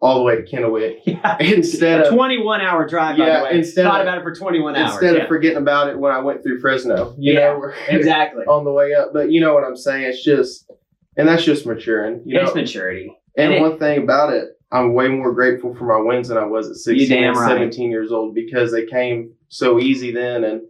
all 0.00 0.16
the 0.18 0.24
way 0.24 0.36
to 0.36 0.42
Kennewick. 0.42 1.00
Yeah. 1.06 1.36
Instead 1.40 2.00
A 2.00 2.08
of 2.08 2.14
21 2.14 2.60
hour 2.62 2.86
drive, 2.88 3.18
by 3.18 3.26
Yeah, 3.26 3.38
the 3.38 3.44
way. 3.44 3.50
instead 3.58 3.84
Thought 3.84 4.00
of- 4.00 4.06
about 4.06 4.18
it 4.18 4.22
for 4.22 4.34
21 4.34 4.74
hours. 4.76 4.92
instead 4.92 5.16
yeah. 5.16 5.22
of 5.22 5.28
forgetting 5.28 5.58
about 5.58 5.88
it 5.90 5.98
when 5.98 6.10
I 6.12 6.18
went 6.20 6.42
through 6.42 6.60
Fresno. 6.60 7.14
You 7.18 7.34
Yeah, 7.34 7.40
know, 7.52 7.70
exactly. 7.88 8.44
on 8.46 8.64
the 8.64 8.72
way 8.72 8.94
up. 8.94 9.12
But 9.12 9.30
you 9.30 9.40
know 9.40 9.52
what 9.54 9.64
I'm 9.64 9.76
saying? 9.76 10.04
It's 10.04 10.24
just, 10.24 10.70
and 11.18 11.28
that's 11.28 11.44
just 11.44 11.66
maturing. 11.66 12.22
You 12.24 12.36
know, 12.36 12.42
it's 12.46 12.54
maturity. 12.54 13.12
and 13.36 13.52
and 13.52 13.54
it- 13.54 13.60
one 13.60 13.78
thing 13.78 14.02
about 14.02 14.32
it, 14.32 14.48
I'm 14.72 14.94
way 14.94 15.08
more 15.08 15.32
grateful 15.34 15.74
for 15.74 15.84
my 15.84 15.98
wins 16.00 16.28
than 16.28 16.38
I 16.38 16.44
was 16.46 16.70
at 16.70 16.76
16 16.76 17.08
damn 17.08 17.30
and 17.32 17.36
right. 17.36 17.48
17 17.48 17.90
years 17.90 18.10
old 18.12 18.34
because 18.34 18.72
they 18.72 18.86
came 18.86 19.32
so 19.48 19.78
easy 19.80 20.12
then. 20.12 20.44
And, 20.44 20.62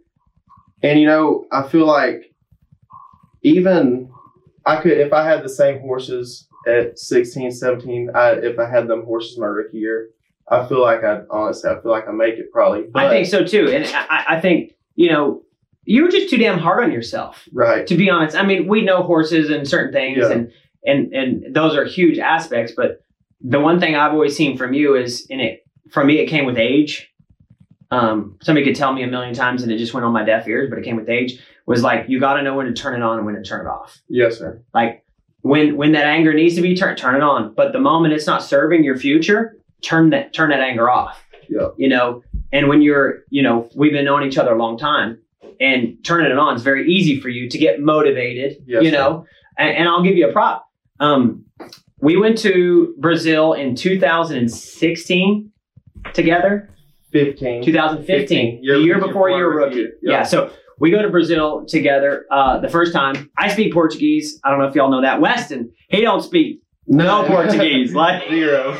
and 0.83 0.99
you 0.99 1.05
know, 1.05 1.45
I 1.51 1.61
feel 1.67 1.85
like 1.85 2.33
even 3.43 4.09
I 4.65 4.77
could, 4.81 4.93
if 4.93 5.13
I 5.13 5.23
had 5.23 5.43
the 5.43 5.49
same 5.49 5.79
horses 5.79 6.47
at 6.67 6.97
16, 6.99 7.51
17, 7.51 8.11
I, 8.13 8.31
if 8.33 8.59
I 8.59 8.69
had 8.69 8.87
them 8.87 9.03
horses 9.03 9.37
my 9.37 9.47
rookie 9.47 9.79
year, 9.79 10.09
I 10.47 10.67
feel 10.67 10.81
like 10.81 11.03
I 11.03 11.21
honestly, 11.29 11.69
I 11.69 11.81
feel 11.81 11.91
like 11.91 12.07
I 12.07 12.11
make 12.11 12.35
it 12.35 12.51
probably. 12.51 12.85
I 12.95 13.09
think 13.09 13.27
so 13.27 13.45
too. 13.45 13.69
And 13.69 13.85
I, 13.85 14.35
I 14.37 14.41
think, 14.41 14.73
you 14.95 15.09
know, 15.09 15.43
you 15.85 16.03
were 16.03 16.09
just 16.09 16.29
too 16.29 16.37
damn 16.37 16.59
hard 16.59 16.83
on 16.83 16.91
yourself. 16.91 17.47
right. 17.53 17.87
to 17.87 17.95
be 17.95 18.09
honest. 18.09 18.35
I 18.35 18.43
mean, 18.45 18.67
we 18.67 18.81
know 18.83 19.01
horses 19.03 19.49
and 19.49 19.67
certain 19.67 19.91
things, 19.91 20.19
Yeah. 20.19 20.31
and 20.31 20.51
and 20.85 21.13
and 21.13 21.55
those 21.55 21.75
are 21.75 21.85
huge 21.85 22.19
aspects. 22.19 22.73
But 22.75 23.01
the 23.39 23.59
one 23.59 23.79
thing 23.79 23.95
I've 23.95 24.11
always 24.13 24.35
seen 24.35 24.57
from 24.57 24.73
you 24.73 24.95
is, 24.95 25.25
in 25.27 25.39
it 25.39 25.65
for 25.89 26.03
me, 26.03 26.19
it 26.19 26.27
came 26.27 26.45
with 26.45 26.57
age. 26.57 27.11
Um, 27.89 28.37
somebody 28.41 28.65
could 28.65 28.75
tell 28.75 28.93
me 28.93 29.03
a 29.03 29.07
million 29.07 29.33
times, 29.33 29.63
and 29.63 29.71
it 29.71 29.77
just 29.77 29.93
went 29.93 30.05
on 30.05 30.13
my 30.13 30.23
deaf 30.23 30.47
ears. 30.47 30.69
But 30.69 30.79
it 30.79 30.83
came 30.85 30.95
with 30.97 31.09
age. 31.09 31.39
Was 31.65 31.81
like 31.83 32.05
you 32.09 32.19
got 32.19 32.35
to 32.35 32.41
know 32.43 32.55
when 32.55 32.65
to 32.67 32.73
turn 32.73 32.95
it 32.95 33.03
on 33.03 33.17
and 33.17 33.25
when 33.25 33.35
to 33.35 33.41
turn 33.43 33.65
it 33.65 33.69
off. 33.69 34.01
Yes, 34.07 34.37
sir. 34.37 34.61
Like 34.73 35.03
when 35.41 35.75
when 35.75 35.91
that 35.93 36.05
anger 36.05 36.33
needs 36.33 36.55
to 36.55 36.61
be 36.61 36.75
turned, 36.75 36.97
turn 36.97 37.15
it 37.15 37.21
on. 37.21 37.53
But 37.53 37.73
the 37.73 37.79
moment 37.79 38.13
it's 38.13 38.27
not 38.27 38.43
serving 38.43 38.83
your 38.83 38.97
future, 38.97 39.57
turn 39.81 40.09
that 40.11 40.33
turn 40.33 40.49
that 40.51 40.59
anger 40.59 40.89
off. 40.89 41.23
Yeah. 41.49 41.69
You 41.77 41.89
know, 41.89 42.23
and 42.51 42.69
when 42.69 42.81
you're, 42.81 43.23
you 43.29 43.41
know, 43.41 43.69
we've 43.75 43.91
been 43.91 44.05
knowing 44.05 44.27
each 44.27 44.37
other 44.37 44.53
a 44.53 44.57
long 44.57 44.77
time, 44.77 45.19
and 45.59 45.97
turning 46.03 46.31
it 46.31 46.37
on 46.37 46.55
is 46.55 46.63
very 46.63 46.89
easy 46.89 47.19
for 47.19 47.29
you 47.29 47.49
to 47.49 47.57
get 47.57 47.81
motivated. 47.81 48.63
Yes, 48.65 48.83
you 48.83 48.91
know, 48.91 49.25
and, 49.57 49.75
and 49.75 49.89
I'll 49.89 50.03
give 50.03 50.15
you 50.15 50.29
a 50.29 50.31
prop. 50.31 50.67
Um, 50.99 51.45
we 51.99 52.17
went 52.17 52.37
to 52.39 52.95
Brazil 52.99 53.53
in 53.53 53.75
2016 53.75 55.51
together. 56.13 56.69
15. 57.11 57.65
2015, 57.65 58.59
Year- 58.63 58.77
the 58.77 58.83
year 58.83 58.99
before 58.99 59.29
you 59.29 59.35
were 59.35 59.53
rookie. 59.53 59.89
Yeah. 60.01 60.11
yeah. 60.11 60.23
so 60.23 60.49
we 60.81 60.89
go 60.89 61.01
to 61.01 61.09
Brazil 61.09 61.63
together. 61.67 62.25
Uh, 62.31 62.59
the 62.59 62.67
first 62.67 62.91
time 62.91 63.29
I 63.37 63.49
speak 63.49 63.71
Portuguese. 63.71 64.39
I 64.43 64.49
don't 64.49 64.59
know 64.59 64.65
if 64.65 64.73
y'all 64.73 64.89
know 64.89 65.01
that. 65.03 65.21
Westyn, 65.21 65.69
he 65.89 66.01
don't 66.01 66.21
speak 66.21 66.61
no 66.87 67.23
Portuguese. 67.27 67.93
Like 68.01 68.27
Zero. 68.29 68.75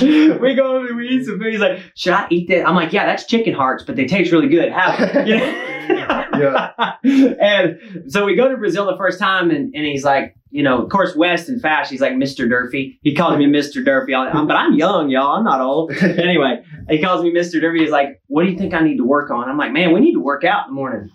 we 0.00 0.54
go 0.54 0.76
over, 0.76 0.94
we 0.94 1.08
eat 1.08 1.26
some 1.26 1.38
food. 1.38 1.52
He's 1.52 1.60
like, 1.60 1.80
should 1.94 2.14
I 2.14 2.26
eat 2.30 2.48
that? 2.48 2.66
I'm 2.66 2.74
like, 2.74 2.92
yeah, 2.94 3.04
that's 3.04 3.26
chicken 3.26 3.52
hearts, 3.52 3.84
but 3.84 3.94
they 3.94 4.06
taste 4.06 4.32
really 4.32 4.48
good. 4.48 4.72
Have. 4.72 5.26
You 5.84 6.40
know? 6.40 6.72
and 7.04 7.78
so 8.08 8.24
we 8.24 8.34
go 8.34 8.48
to 8.48 8.56
Brazil 8.56 8.86
the 8.86 8.96
first 8.96 9.20
time, 9.20 9.50
and, 9.50 9.72
and 9.74 9.84
he's 9.84 10.02
like, 10.02 10.34
you 10.50 10.62
know, 10.62 10.82
of 10.82 10.88
course, 10.88 11.14
West 11.14 11.48
and 11.48 11.60
Fash, 11.60 11.90
he's 11.90 12.00
like 12.00 12.14
Mr. 12.14 12.48
Durfee. 12.48 12.98
He 13.02 13.14
calls 13.14 13.36
me 13.36 13.46
Mr. 13.46 13.84
Durfee. 13.84 14.14
I'm, 14.14 14.46
but 14.46 14.56
I'm 14.56 14.72
young, 14.74 15.10
y'all. 15.10 15.36
I'm 15.36 15.44
not 15.44 15.60
old. 15.60 15.92
anyway, 16.02 16.64
he 16.88 17.00
calls 17.00 17.22
me 17.22 17.32
Mr. 17.32 17.60
Durfee. 17.60 17.80
He's 17.80 17.90
like, 17.90 18.20
what 18.28 18.44
do 18.44 18.50
you 18.50 18.56
think 18.56 18.72
I 18.72 18.80
need 18.80 18.96
to 18.96 19.04
work 19.04 19.30
on? 19.30 19.48
I'm 19.48 19.58
like, 19.58 19.72
man, 19.72 19.92
we 19.92 20.00
need 20.00 20.14
to 20.14 20.20
work 20.20 20.42
out 20.42 20.66
in 20.66 20.74
the 20.74 20.74
morning. 20.74 21.10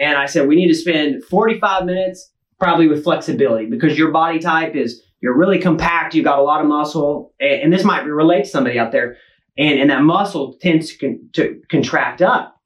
And 0.00 0.16
I 0.16 0.26
said, 0.26 0.48
we 0.48 0.56
need 0.56 0.68
to 0.68 0.74
spend 0.74 1.24
45 1.24 1.84
minutes 1.84 2.30
probably 2.58 2.88
with 2.88 3.04
flexibility 3.04 3.66
because 3.66 3.96
your 3.96 4.10
body 4.10 4.38
type 4.38 4.74
is, 4.74 5.02
you're 5.20 5.36
really 5.36 5.58
compact. 5.58 6.14
You've 6.14 6.24
got 6.24 6.38
a 6.38 6.42
lot 6.42 6.60
of 6.60 6.66
muscle. 6.66 7.34
And, 7.40 7.62
and 7.62 7.72
this 7.72 7.84
might 7.84 8.04
relate 8.04 8.44
to 8.44 8.50
somebody 8.50 8.78
out 8.78 8.92
there. 8.92 9.16
And, 9.56 9.80
and 9.80 9.90
that 9.90 10.02
muscle 10.02 10.54
tends 10.60 10.92
to, 10.92 10.98
con- 10.98 11.28
to 11.34 11.60
contract 11.68 12.22
up. 12.22 12.60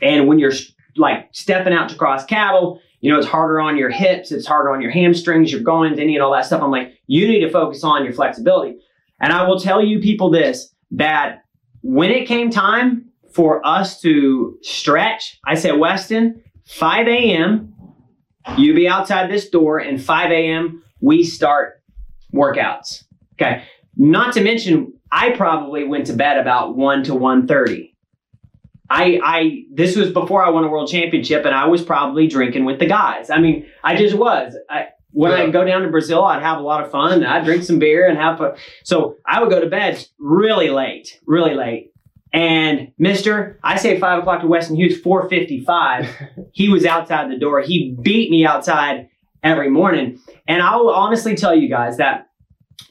And 0.00 0.28
when 0.28 0.38
you're 0.38 0.52
like 0.96 1.28
stepping 1.32 1.72
out 1.72 1.88
to 1.88 1.96
cross 1.96 2.24
cattle, 2.24 2.80
you 3.00 3.12
know, 3.12 3.18
it's 3.18 3.26
harder 3.26 3.60
on 3.60 3.76
your 3.76 3.90
hips, 3.90 4.32
it's 4.32 4.46
harder 4.46 4.70
on 4.70 4.80
your 4.80 4.90
hamstrings, 4.90 5.52
your 5.52 5.60
groins, 5.60 5.98
any 5.98 6.14
and 6.14 6.22
all 6.22 6.32
that 6.32 6.46
stuff. 6.46 6.62
I'm 6.62 6.70
like, 6.70 6.94
you 7.06 7.28
need 7.28 7.40
to 7.40 7.50
focus 7.50 7.84
on 7.84 8.04
your 8.04 8.12
flexibility. 8.12 8.78
And 9.20 9.32
I 9.32 9.46
will 9.46 9.58
tell 9.58 9.82
you 9.82 10.00
people 10.00 10.30
this 10.30 10.72
that 10.92 11.44
when 11.82 12.10
it 12.10 12.26
came 12.26 12.50
time 12.50 13.06
for 13.32 13.64
us 13.66 14.00
to 14.00 14.58
stretch, 14.62 15.38
I 15.44 15.54
said, 15.54 15.74
Westyn, 15.74 16.40
5 16.68 17.08
a.m., 17.08 17.74
you 18.56 18.74
be 18.74 18.88
outside 18.88 19.30
this 19.30 19.48
door, 19.48 19.78
and 19.78 20.02
5 20.02 20.30
a.m., 20.30 20.82
we 21.00 21.24
start 21.24 21.82
workouts. 22.34 23.04
Okay. 23.34 23.64
Not 23.96 24.32
to 24.34 24.42
mention, 24.42 24.92
I 25.10 25.30
probably 25.30 25.84
went 25.84 26.06
to 26.06 26.12
bed 26.12 26.38
about 26.38 26.76
1 26.76 27.04
to 27.04 27.12
1.30. 27.12 27.92
I, 28.90 29.20
I, 29.22 29.64
this 29.72 29.96
was 29.96 30.10
before 30.10 30.42
I 30.44 30.48
won 30.50 30.64
a 30.64 30.68
world 30.68 30.88
championship, 30.90 31.44
and 31.44 31.54
I 31.54 31.66
was 31.66 31.82
probably 31.82 32.26
drinking 32.26 32.64
with 32.64 32.78
the 32.78 32.86
guys. 32.86 33.28
I 33.28 33.38
mean, 33.38 33.66
I 33.84 33.96
just 33.96 34.14
was. 34.16 34.56
I, 34.70 34.88
when 35.10 35.30
Yeah. 35.32 35.38
I 35.44 35.50
go 35.50 35.64
down 35.64 35.82
to 35.82 35.88
Brazil, 35.88 36.24
I'd 36.24 36.42
have 36.42 36.58
a 36.58 36.62
lot 36.62 36.82
of 36.84 36.90
fun. 36.90 37.24
I'd 37.24 37.44
drink 37.44 37.64
some 37.64 37.78
beer 37.78 38.08
and 38.08 38.18
have 38.18 38.38
fun. 38.38 38.52
So 38.84 39.16
I 39.26 39.40
would 39.40 39.50
go 39.50 39.60
to 39.60 39.68
bed 39.68 40.06
really 40.18 40.70
late, 40.70 41.18
really 41.26 41.54
late. 41.54 41.92
And 42.38 42.92
Mister, 42.98 43.58
I 43.64 43.78
say 43.78 43.98
five 43.98 44.20
o'clock 44.20 44.42
to 44.42 44.46
Westyn 44.46 44.76
Hughes, 44.76 45.00
four 45.00 45.28
fifty-five. 45.28 46.08
he 46.52 46.68
was 46.68 46.86
outside 46.86 47.32
the 47.32 47.36
door. 47.36 47.62
He 47.62 47.96
beat 48.00 48.30
me 48.30 48.46
outside 48.46 49.08
every 49.42 49.68
morning. 49.68 50.20
And 50.46 50.62
I 50.62 50.76
will 50.76 50.94
honestly 50.94 51.34
tell 51.34 51.52
you 51.52 51.68
guys 51.68 51.96
that 51.96 52.28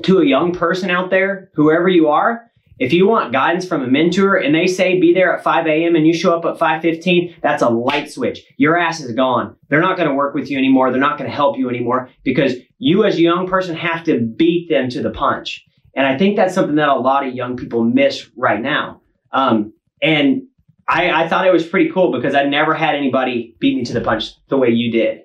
to 0.04 0.20
a 0.20 0.26
young 0.26 0.52
person 0.52 0.90
out 0.90 1.12
there, 1.12 1.50
whoever 1.54 1.88
you 1.88 2.10
are, 2.10 2.52
if 2.78 2.92
you 2.92 3.08
want 3.08 3.32
guidance 3.32 3.66
from 3.66 3.84
a 3.84 3.88
mentor 3.88 4.36
and 4.36 4.54
they 4.54 4.68
say 4.68 5.00
be 5.00 5.14
there 5.14 5.34
at 5.34 5.46
5 5.46 5.66
a.m. 5.66 5.96
and 5.96 6.06
you 6.06 6.14
show 6.14 6.38
up 6.38 6.44
at 6.44 6.60
5:15, 6.60 7.36
that's 7.42 7.64
a 7.64 7.70
light 7.70 8.12
switch. 8.12 8.44
Your 8.58 8.78
ass 8.78 9.00
is 9.00 9.14
gone. 9.14 9.56
They're 9.70 9.80
not 9.80 9.96
going 9.96 10.10
to 10.10 10.16
work 10.16 10.36
with 10.36 10.52
you 10.52 10.58
anymore. 10.58 10.92
They're 10.92 11.00
not 11.00 11.18
going 11.18 11.30
to 11.30 11.36
help 11.36 11.58
you 11.58 11.70
anymore 11.70 12.10
because 12.26 12.56
you 12.80 13.06
as 13.06 13.16
a 13.16 13.22
young 13.22 13.48
person 13.48 13.78
have 13.78 14.04
to 14.04 14.20
beat 14.20 14.68
them 14.68 14.90
to 14.90 15.02
the 15.02 15.12
punch. 15.12 15.66
And 15.96 16.06
I 16.06 16.18
think 16.18 16.36
that's 16.36 16.54
something 16.54 16.76
that 16.76 16.90
a 16.90 16.96
lot 16.96 17.26
of 17.26 17.34
young 17.34 17.56
people 17.56 17.86
miss 17.86 18.30
right 18.36 18.62
now. 18.62 19.00
Um, 19.32 19.74
and 20.02 20.44
I, 20.88 21.24
I 21.24 21.28
thought 21.28 21.46
it 21.48 21.54
was 21.54 21.66
pretty 21.68 21.90
cool 21.92 22.12
because 22.12 22.34
I 22.36 22.44
never 22.46 22.74
had 22.74 22.96
anybody 22.96 23.56
beat 23.60 23.76
me 23.76 23.84
to 23.86 23.94
the 23.94 24.02
punch 24.02 24.32
the 24.48 24.58
way 24.58 24.70
you 24.70 24.92
did. 24.92 25.22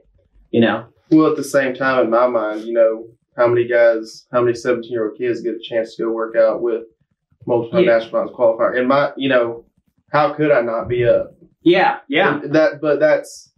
You 0.50 0.60
know? 0.60 0.86
Well, 1.10 1.30
at 1.30 1.36
the 1.36 1.44
same 1.44 1.74
time, 1.74 2.04
in 2.04 2.10
my 2.10 2.26
mind, 2.26 2.62
you 2.62 2.72
know, 2.72 3.06
how 3.36 3.46
many 3.46 3.66
guys, 3.66 4.26
how 4.32 4.42
many 4.42 4.54
17 4.54 4.90
year 4.90 5.08
old 5.08 5.18
kids 5.18 5.40
get 5.40 5.54
a 5.54 5.60
chance 5.62 5.94
to 5.96 6.04
go 6.04 6.10
work 6.12 6.36
out 6.36 6.60
with 6.62 6.82
multiple 7.46 7.80
Yeah. 7.82 7.98
national 7.98 8.28
qualifier? 8.30 8.78
And 8.78 8.88
my, 8.88 9.12
you 9.16 9.28
know, 9.28 9.64
how 10.10 10.32
could 10.34 10.50
I 10.50 10.60
not 10.62 10.88
be 10.88 11.06
up? 11.06 11.34
Yeah, 11.62 11.98
yeah. 12.08 12.40
And 12.42 12.52
that, 12.54 12.80
but 12.80 12.98
that's, 13.00 13.52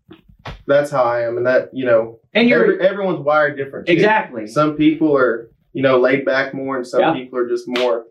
that's 0.67 0.91
how 0.91 1.03
I 1.05 1.23
am. 1.27 1.37
And 1.39 1.47
that, 1.47 1.71
you 1.73 1.85
know, 1.87 2.21
And 2.35 2.49
you're 2.49 2.63
every, 2.75 2.87
everyone's 2.87 3.21
wired 3.25 3.57
different. 3.57 3.87
too. 3.87 3.93
exactly. 3.93 4.47
Some 4.47 4.77
people 4.77 5.17
are, 5.17 5.51
you 5.73 5.83
know, 5.83 5.99
laid 5.99 6.25
back 6.25 6.55
more 6.55 6.77
and 6.77 6.87
some 6.87 7.01
Yeah. 7.01 7.15
people 7.15 7.39
are 7.39 7.49
just 7.49 7.65
more, 7.67 8.05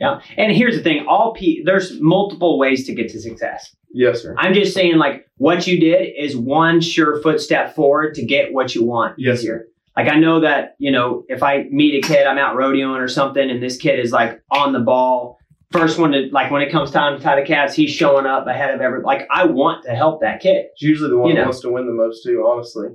Yeah. 0.00 0.20
And 0.36 0.50
here's 0.52 0.76
the 0.76 0.82
thing, 0.82 1.06
all 1.08 1.32
P, 1.34 1.62
there's 1.64 2.00
multiple 2.00 2.58
ways 2.58 2.86
to 2.86 2.94
get 2.94 3.10
to 3.10 3.20
success. 3.20 3.74
yes, 3.92 4.22
sir. 4.22 4.34
I'm 4.38 4.54
just 4.54 4.72
saying 4.74 4.96
like 4.96 5.26
what 5.36 5.66
you 5.66 5.78
did 5.78 6.12
is 6.18 6.36
one 6.36 6.80
sure 6.80 7.20
footstep 7.22 7.74
forward 7.74 8.14
to 8.14 8.24
get 8.24 8.52
what 8.52 8.74
you 8.74 8.84
want 8.84 9.14
Yes, 9.18 9.40
easier. 9.40 9.66
Like 9.96 10.08
I 10.08 10.16
know 10.16 10.40
that, 10.40 10.76
you 10.78 10.90
know, 10.90 11.24
if 11.28 11.42
I 11.42 11.64
meet 11.70 12.02
a 12.02 12.06
kid, 12.06 12.26
I'm 12.26 12.38
out 12.38 12.56
rodeoing 12.56 12.98
or 12.98 13.08
something 13.08 13.50
and 13.50 13.62
this 13.62 13.76
kid 13.76 13.98
is 14.00 14.12
like 14.12 14.40
on 14.50 14.72
the 14.72 14.78
ball, 14.80 15.38
first 15.72 15.98
one 15.98 16.12
to 16.12 16.28
like 16.32 16.50
when 16.50 16.62
it 16.62 16.70
comes 16.72 16.90
time 16.90 17.18
to 17.18 17.22
tie 17.22 17.38
the 17.38 17.46
calves, 17.46 17.74
he's 17.74 17.90
showing 17.90 18.24
up 18.24 18.46
ahead 18.46 18.72
of 18.74 18.80
every 18.80 19.02
like 19.02 19.28
I 19.30 19.44
want 19.44 19.84
to 19.84 19.90
help 19.94 20.22
that 20.22 20.40
kid. 20.40 20.66
It's 20.72 20.82
usually 20.82 21.10
the 21.10 21.18
one 21.18 21.28
You 21.30 21.34
that 21.34 21.40
know. 21.42 21.46
wants 21.48 21.60
to 21.60 21.70
win 21.70 21.86
the 21.86 21.92
most 21.92 22.22
too, 22.24 22.46
honestly. 22.48 22.88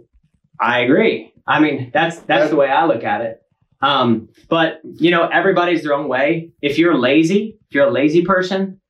I 0.60 0.80
agree. 0.80 1.34
I 1.46 1.60
mean, 1.60 1.92
that's 1.94 2.18
that's 2.22 2.50
the 2.50 2.56
way 2.56 2.70
I 2.70 2.86
look 2.86 3.04
at 3.04 3.22
it. 3.22 3.42
Um, 3.86 4.30
but 4.50 4.82
you 4.84 5.12
know, 5.12 5.28
everybody's 5.28 5.84
their 5.84 5.94
own 5.94 6.08
way. 6.08 6.52
If 6.62 6.80
you're 6.80 6.98
lazy, 6.98 7.60
if 7.70 7.76
you're 7.76 7.88
a 7.88 7.92
lazy 7.92 8.24
person, 8.24 8.82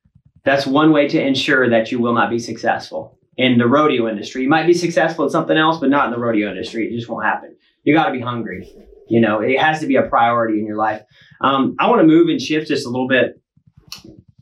that's 0.42 0.66
one 0.66 0.90
way 0.90 1.06
to 1.08 1.20
ensure 1.20 1.68
that 1.68 1.92
you 1.92 1.98
will 1.98 2.14
not 2.14 2.30
be 2.30 2.38
successful 2.38 3.18
in 3.36 3.58
the 3.58 3.66
rodeo 3.66 4.08
industry. 4.08 4.42
You 4.42 4.48
might 4.48 4.66
be 4.66 4.72
successful 4.72 5.26
at 5.26 5.32
something 5.32 5.56
else, 5.56 5.78
but 5.78 5.90
not 5.90 6.06
in 6.06 6.12
the 6.12 6.18
rodeo 6.18 6.48
industry. 6.48 6.86
It 6.86 6.96
just 6.96 7.10
won't 7.10 7.26
happen. 7.26 7.54
You 7.84 7.94
got 7.94 8.06
to 8.06 8.12
be 8.12 8.20
hungry. 8.20 8.72
You 9.08 9.20
know, 9.20 9.40
it 9.40 9.60
has 9.60 9.80
to 9.80 9.86
be 9.86 9.96
a 9.96 10.02
priority 10.02 10.58
in 10.58 10.66
your 10.66 10.78
life. 10.78 11.02
Um, 11.42 11.76
I 11.78 11.90
want 11.90 12.00
to 12.00 12.06
move 12.06 12.28
and 12.28 12.40
shift 12.40 12.68
just 12.68 12.86
a 12.86 12.88
little 12.88 13.06
bit. 13.06 13.40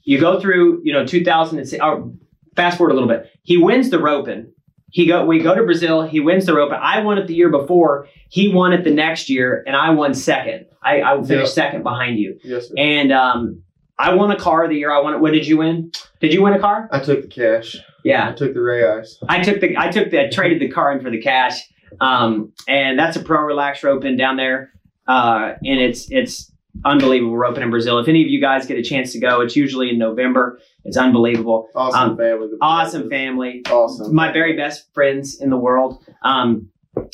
You 0.05 0.21
go 0.21 0.38
through, 0.38 0.83
you 0.85 0.93
know, 0.93 1.05
2006. 1.05 1.83
Or 1.83 2.12
fast 2.55 2.79
forward 2.79 2.93
a 2.93 2.95
little 2.95 3.09
bit. 3.09 3.29
He 3.43 3.57
wins 3.57 3.90
the 3.90 3.99
roping. 3.99 4.53
He 4.94 5.07
go. 5.07 5.26
We 5.26 5.40
go 5.40 5.57
to 5.57 5.64
Brazil. 5.64 6.02
He 6.02 6.20
wins 6.20 6.46
the 6.46 6.54
roping. 6.54 6.78
I 6.80 7.00
won 7.00 7.18
it 7.18 7.26
the 7.26 7.35
year 7.35 7.48
before. 7.50 8.07
He 8.28 8.46
won 8.54 8.72
it 8.72 8.85
the 8.85 8.92
next 8.92 9.28
year, 9.28 9.64
and 9.66 9.74
I 9.74 9.90
won 9.90 10.14
second. 10.14 10.66
I, 10.85 11.02
I 11.02 11.16
finished 11.16 11.30
Yeah. 11.57 11.64
second 11.64 11.83
behind 11.83 12.20
you. 12.20 12.38
Yes, 12.44 12.68
sir. 12.68 12.74
And 12.78 13.11
um, 13.11 13.62
I 13.98 14.14
won 14.14 14.30
a 14.30 14.37
car 14.38 14.68
the 14.68 14.76
year 14.76 14.92
I 14.92 15.00
won 15.00 15.14
it. 15.14 15.18
What 15.18 15.33
did 15.33 15.48
you 15.48 15.57
win? 15.57 15.90
Did 16.20 16.33
you 16.33 16.42
win 16.44 16.52
a 16.52 16.61
car? 16.61 16.88
I 16.92 17.00
took 17.00 17.22
the 17.22 17.26
cash. 17.26 17.76
Yeah. 18.04 18.28
I 18.28 18.33
took 18.35 18.54
the 18.54 18.61
Ray 18.61 18.87
Ice. 18.88 19.18
I 19.28 19.42
took 19.42 19.61
the 19.61 19.76
I 19.76 19.90
took 19.90 20.11
the 20.12 20.26
I 20.26 20.30
traded 20.30 20.61
the 20.61 20.68
car 20.68 20.92
in 20.92 21.02
for 21.02 21.11
the 21.11 21.20
cash. 21.20 21.61
Um, 22.00 22.52
and 22.68 22.96
that's 22.96 23.16
a 23.16 23.20
pro 23.24 23.40
relax 23.42 23.83
roping 23.83 24.16
down 24.16 24.37
there. 24.37 24.70
Uh, 25.09 25.54
and 25.64 25.80
it's 25.80 26.09
it's 26.12 26.52
unbelievable 26.85 27.37
roping 27.37 27.64
in 27.64 27.70
Brazil. 27.70 27.98
If 27.98 28.07
any 28.07 28.22
of 28.22 28.28
you 28.28 28.40
guys 28.40 28.64
get 28.66 28.78
a 28.78 28.83
chance 28.83 29.11
to 29.14 29.18
go, 29.18 29.40
it's 29.40 29.57
usually 29.57 29.90
in 29.90 29.98
November. 29.98 30.61
It's 30.85 30.97
unbelievable. 30.97 31.68
Awesome 31.75 32.11
Um, 32.11 32.16
family. 32.16 32.49
Awesome 32.61 33.09
family. 33.11 33.62
Awesome. 33.70 34.14
my 34.14 34.33
very 34.33 34.55
best 34.57 34.92
friends 34.92 35.40
in 35.40 35.51
the 35.51 35.57
world. 35.57 36.05
Um, 36.23 36.68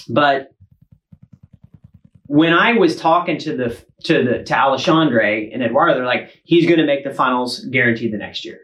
but 0.09 0.51
when 2.27 2.53
I 2.53 2.73
was 2.75 2.97
talking 2.97 3.39
to 3.39 3.57
the 3.57 3.77
to 4.05 4.25
the 4.25 4.43
to 4.45 4.57
Alexandre 4.57 5.51
and 5.53 5.63
Eduardo, 5.63 5.95
they're 5.95 6.05
like, 6.07 6.41
he's 6.45 6.67
going 6.67 6.79
to 6.79 6.87
make 6.87 7.05
the 7.05 7.13
finals 7.13 7.61
guaranteed 7.67 8.13
the 8.13 8.19
next 8.19 8.45
year, 8.45 8.61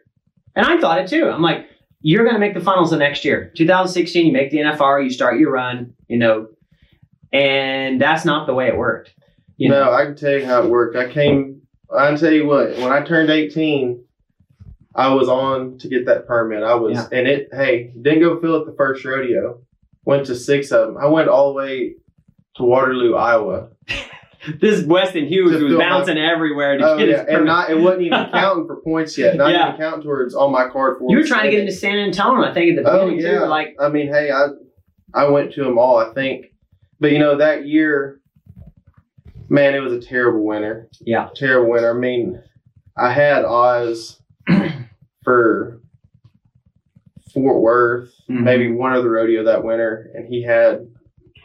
and 0.54 0.64
I 0.66 0.78
thought 0.80 0.98
it 1.00 1.08
too. 1.08 1.28
I'm 1.28 1.42
like, 1.42 1.66
you're 2.00 2.22
going 2.24 2.34
to 2.34 2.40
make 2.40 2.54
the 2.54 2.60
finals 2.60 2.90
the 2.90 2.96
next 2.96 3.24
year, 3.24 3.52
2016. 3.56 4.26
You 4.26 4.32
make 4.32 4.50
the 4.50 4.58
NFR, 4.58 5.02
you 5.04 5.10
start 5.10 5.38
your 5.38 5.50
run, 5.52 5.94
you 6.08 6.18
know, 6.18 6.48
and 7.32 8.00
that's 8.00 8.24
not 8.24 8.46
the 8.46 8.54
way 8.54 8.68
it 8.68 8.76
worked. 8.76 9.14
You 9.56 9.68
know, 9.70 9.84
no, 9.86 9.92
I 9.92 10.04
can 10.04 10.16
tell 10.16 10.32
you 10.32 10.44
how 10.46 10.62
it 10.62 10.70
worked. 10.70 10.96
I 10.96 11.10
came. 11.10 11.62
I 11.94 12.14
tell 12.16 12.32
you 12.32 12.46
what. 12.46 12.70
When 12.78 12.92
I 12.92 13.02
turned 13.02 13.30
eighteen, 13.30 14.04
I 14.96 15.12
was 15.14 15.28
on 15.28 15.76
to 15.78 15.88
get 15.88 16.06
that 16.06 16.26
permit. 16.26 16.62
I 16.62 16.74
was, 16.74 16.96
Yeah. 16.96 17.18
and 17.18 17.28
it. 17.28 17.48
Hey, 17.52 17.92
didn't 18.00 18.20
go 18.20 18.40
fill 18.40 18.60
at 18.60 18.66
the 18.66 18.74
first 18.76 19.04
rodeo. 19.04 19.60
Went 20.04 20.26
to 20.26 20.34
six 20.34 20.72
of 20.72 20.86
them. 20.88 20.96
I 20.96 21.06
went 21.06 21.28
all 21.28 21.48
the 21.52 21.58
way 21.58 21.94
to 22.56 22.62
Waterloo, 22.62 23.14
Iowa. 23.14 23.68
this 24.60 24.82
Westyn 24.84 25.26
Hughes 25.28 25.52
was 25.52 25.60
fill 25.60 25.78
my- 25.78 25.88
bouncing 25.88 26.16
everywhere 26.16 26.78
to 26.78 26.84
Oh 26.92 26.96
get 26.98 27.08
yeah, 27.08 27.12
his 27.18 27.20
and 27.20 27.28
permit. 27.28 27.44
not. 27.46 27.70
It 27.70 27.78
wasn't 27.78 28.02
even 28.02 28.26
counting 28.32 28.66
for 28.66 28.76
points 28.82 29.18
yet. 29.18 29.36
Not 29.36 29.50
Yeah. 29.52 29.68
even 29.68 29.80
counting 29.80 30.02
towards 30.02 30.34
on 30.34 30.50
my 30.52 30.68
card 30.68 30.98
for. 30.98 31.10
you 31.10 31.18
were 31.18 31.24
trying 31.24 31.44
to 31.44 31.50
get 31.50 31.60
into 31.60 31.72
San 31.72 31.98
Antonio, 31.98 32.44
I 32.48 32.54
think, 32.54 32.78
at 32.78 32.82
the 32.84 32.90
Oh 32.90 33.04
beginning 33.10 33.20
yeah. 33.26 33.38
too. 33.40 33.44
Like, 33.46 33.76
I 33.80 33.88
mean, 33.90 34.06
hey, 34.08 34.30
I 34.30 34.46
I 35.12 35.28
went 35.28 35.52
to 35.54 35.64
them 35.64 35.78
all. 35.78 35.98
I 35.98 36.14
think, 36.14 36.46
but 37.00 37.10
you 37.12 37.18
know 37.18 37.36
that 37.36 37.66
year, 37.66 38.20
man, 39.48 39.74
it 39.74 39.80
was 39.80 39.92
a 39.92 40.00
terrible 40.00 40.44
winter. 40.44 40.88
Yeah. 41.00 41.28
terrible 41.34 41.70
winter. 41.70 41.90
I 41.94 41.98
mean, 41.98 42.40
I 42.96 43.12
had 43.12 43.44
Oz 43.44 44.20
for 45.24 45.80
Fort 47.32 47.60
Worth, 47.60 48.12
Mhm. 48.30 48.42
maybe 48.42 48.70
one 48.72 48.92
other 48.92 49.10
rodeo 49.10 49.44
that 49.44 49.64
winter, 49.64 50.10
and 50.14 50.26
he 50.26 50.42
had 50.42 50.86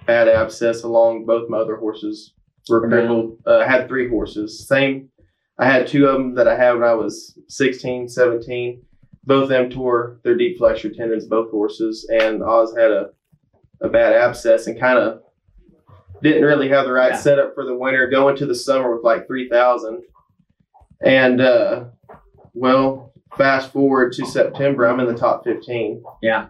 bad 0.07 0.27
abscess 0.27 0.83
along 0.83 1.25
both 1.25 1.49
my 1.49 1.57
other 1.57 1.75
horses 1.75 2.33
were 2.69 2.83
Yeah. 2.83 2.89
crippled. 2.89 3.37
Uh, 3.45 3.57
I 3.57 3.67
had 3.67 3.87
three 3.87 4.07
horses. 4.07 4.67
Same. 4.67 5.09
I 5.57 5.65
had 5.65 5.87
two 5.87 6.07
of 6.07 6.13
them 6.13 6.35
that 6.35 6.47
I 6.47 6.55
had 6.55 6.73
when 6.73 6.83
I 6.83 6.93
was 6.93 7.37
16, 7.47 8.07
17. 8.07 8.81
Both 9.25 9.43
of 9.43 9.49
them 9.49 9.69
tore 9.69 10.19
their 10.23 10.35
deep 10.35 10.57
flexor 10.57 10.89
tendons, 10.89 11.27
both 11.27 11.51
horses, 11.51 12.07
and 12.09 12.41
Oz 12.41 12.75
had 12.75 12.89
a, 12.91 13.09
a 13.81 13.89
bad 13.89 14.13
abscess 14.13 14.65
and 14.67 14.79
kind 14.79 14.97
of 14.97 15.21
didn't 16.23 16.43
really 16.43 16.69
have 16.69 16.85
the 16.85 16.91
right 16.93 17.11
Yeah. 17.11 17.17
setup 17.17 17.53
for 17.53 17.65
the 17.65 17.75
winter. 17.75 18.07
Going 18.07 18.35
to 18.37 18.45
the 18.45 18.55
summer 18.55 18.93
with 18.95 19.03
like 19.03 19.27
3,000. 19.27 20.03
And, 21.03 21.41
uh, 21.41 21.85
well, 22.53 23.13
fast 23.37 23.71
forward 23.71 24.13
to 24.13 24.25
September, 24.25 24.85
I'm 24.85 24.99
in 24.99 25.07
the 25.07 25.15
top 25.17 25.43
15 25.43 26.03
yeah, 26.21 26.47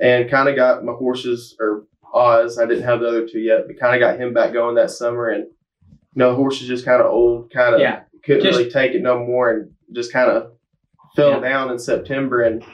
and 0.00 0.30
kind 0.30 0.48
of 0.48 0.56
got 0.56 0.84
my 0.84 0.92
horses 0.92 1.56
or 1.60 1.84
Oz. 2.12 2.58
I 2.58 2.66
didn't 2.66 2.84
have 2.84 3.00
the 3.00 3.08
other 3.08 3.26
two 3.26 3.40
yet, 3.40 3.66
but 3.66 3.78
kind 3.78 3.94
of 3.94 4.00
got 4.00 4.20
him 4.20 4.32
back 4.32 4.52
going 4.52 4.76
that 4.76 4.90
summer. 4.90 5.28
And 5.28 5.44
you 5.44 5.90
know, 6.14 6.30
the 6.30 6.36
horse 6.36 6.62
is 6.62 6.68
just 6.68 6.84
kind 6.84 7.00
of 7.00 7.06
old, 7.10 7.52
kind 7.52 7.74
of 7.74 7.80
Yeah. 7.80 8.02
couldn't 8.24 8.44
Just- 8.44 8.58
really 8.58 8.70
take 8.70 8.92
it 8.92 9.02
no 9.02 9.18
more, 9.18 9.50
and 9.50 9.70
just 9.92 10.12
kind 10.12 10.30
of 10.30 10.52
fell 11.16 11.30
Yeah. 11.32 11.40
down 11.40 11.70
in 11.70 11.78
September 11.78 12.42
and, 12.42 12.64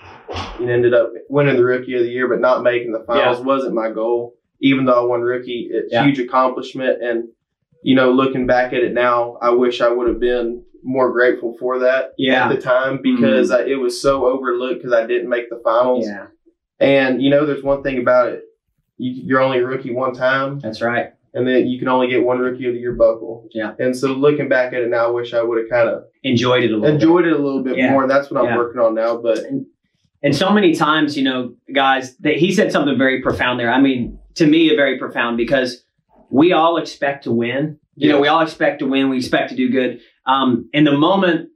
and 0.60 0.70
ended 0.70 0.94
up 0.94 1.10
winning 1.28 1.56
the 1.56 1.64
rookie 1.64 1.94
of 1.96 2.02
the 2.02 2.08
year, 2.10 2.28
but 2.28 2.40
not 2.40 2.62
making 2.62 2.92
the 2.92 3.00
finals 3.00 3.40
wasn't 3.40 3.74
my 3.74 3.90
goal. 3.90 4.34
Even 4.60 4.84
though 4.84 5.02
I 5.02 5.06
won 5.06 5.22
rookie, 5.22 5.68
it's 5.72 5.92
Yeah. 5.92 6.04
huge 6.04 6.18
accomplishment, 6.20 7.02
and 7.02 7.28
you 7.82 7.94
know, 7.94 8.10
looking 8.12 8.46
back 8.46 8.74
at 8.74 8.82
it 8.82 8.92
now, 8.92 9.38
I 9.40 9.48
wish 9.50 9.80
I 9.80 9.88
would 9.88 10.06
have 10.06 10.20
been 10.20 10.62
more 10.82 11.10
grateful 11.12 11.56
for 11.58 11.78
that 11.80 12.12
Yeah. 12.18 12.42
Mm-hmm. 12.42 12.52
at 12.52 12.56
the 12.56 12.62
time 12.62 13.00
because 13.02 13.50
I, 13.50 13.62
it 13.64 13.76
was 13.76 14.00
so 14.00 14.26
overlooked 14.26 14.76
because 14.82 14.92
I 14.92 15.06
didn't 15.06 15.28
make 15.28 15.50
the 15.50 15.60
finals. 15.64 16.06
yeah. 16.06 16.26
And 16.78 17.22
you 17.22 17.30
know, 17.30 17.44
there's 17.46 17.62
one 17.62 17.82
thing 17.82 17.98
about 17.98 18.28
it: 18.30 18.42
you, 18.96 19.22
you're 19.26 19.40
only 19.40 19.58
a 19.58 19.66
rookie 19.66 19.92
one 19.92 20.14
time, 20.14 20.58
That's 20.60 20.80
right. 20.80 21.10
and 21.34 21.46
then 21.46 21.66
you 21.66 21.78
can 21.78 21.88
only 21.88 22.08
get 22.08 22.24
one 22.24 22.38
rookie 22.38 22.66
of 22.66 22.72
the 22.74 22.80
year 22.80 22.94
buckle. 22.94 23.48
Yeah. 23.52 23.74
And 23.78 23.94
so, 23.96 24.08
looking 24.12 24.48
back 24.48 24.72
at 24.72 24.80
it 24.80 24.88
now, 24.88 25.06
I 25.08 25.10
wish 25.10 25.34
I 25.34 25.42
would 25.42 25.58
have 25.58 25.68
kind 25.68 25.88
of 25.88 26.04
Enjoyed 26.22 26.64
it 26.64 26.70
a 26.72 26.76
little. 26.76 26.82
bit. 26.82 26.94
enjoyed 26.94 27.26
it 27.26 27.32
a 27.32 27.38
little 27.38 27.62
bit 27.62 27.76
Yeah. 27.76 27.90
more, 27.92 28.02
and 28.02 28.10
that's 28.10 28.30
what 28.30 28.40
I'm 28.40 28.46
Yeah. 28.46 28.56
working 28.56 28.80
on 28.80 28.94
now. 28.94 29.16
But 29.18 29.40
And 30.22 30.34
so 30.36 30.50
many 30.50 30.74
times, 30.74 31.16
you 31.16 31.24
know, 31.24 31.54
guys, 31.74 32.16
that 32.18 32.36
he 32.36 32.52
said 32.52 32.70
something 32.72 32.96
very 32.98 33.22
profound 33.22 33.58
there. 33.60 33.70
I 33.70 33.80
mean, 33.80 34.18
to 34.36 34.46
me, 34.46 34.70
a 34.72 34.76
very 34.76 34.98
profound 34.98 35.36
because 35.38 35.82
we 36.30 36.52
all 36.52 36.76
expect 36.78 37.24
to 37.24 37.32
win. 37.32 37.78
You 37.96 38.08
know, 38.08 38.20
we 38.20 38.28
all 38.28 38.40
expect 38.40 38.78
to 38.80 38.86
win. 38.86 39.08
We 39.10 39.16
expect 39.18 39.50
to 39.50 39.56
do 39.56 39.68
good. 39.70 40.00
Um, 40.30 40.68
and 40.74 40.86
the 40.86 40.96
moment 40.96 41.48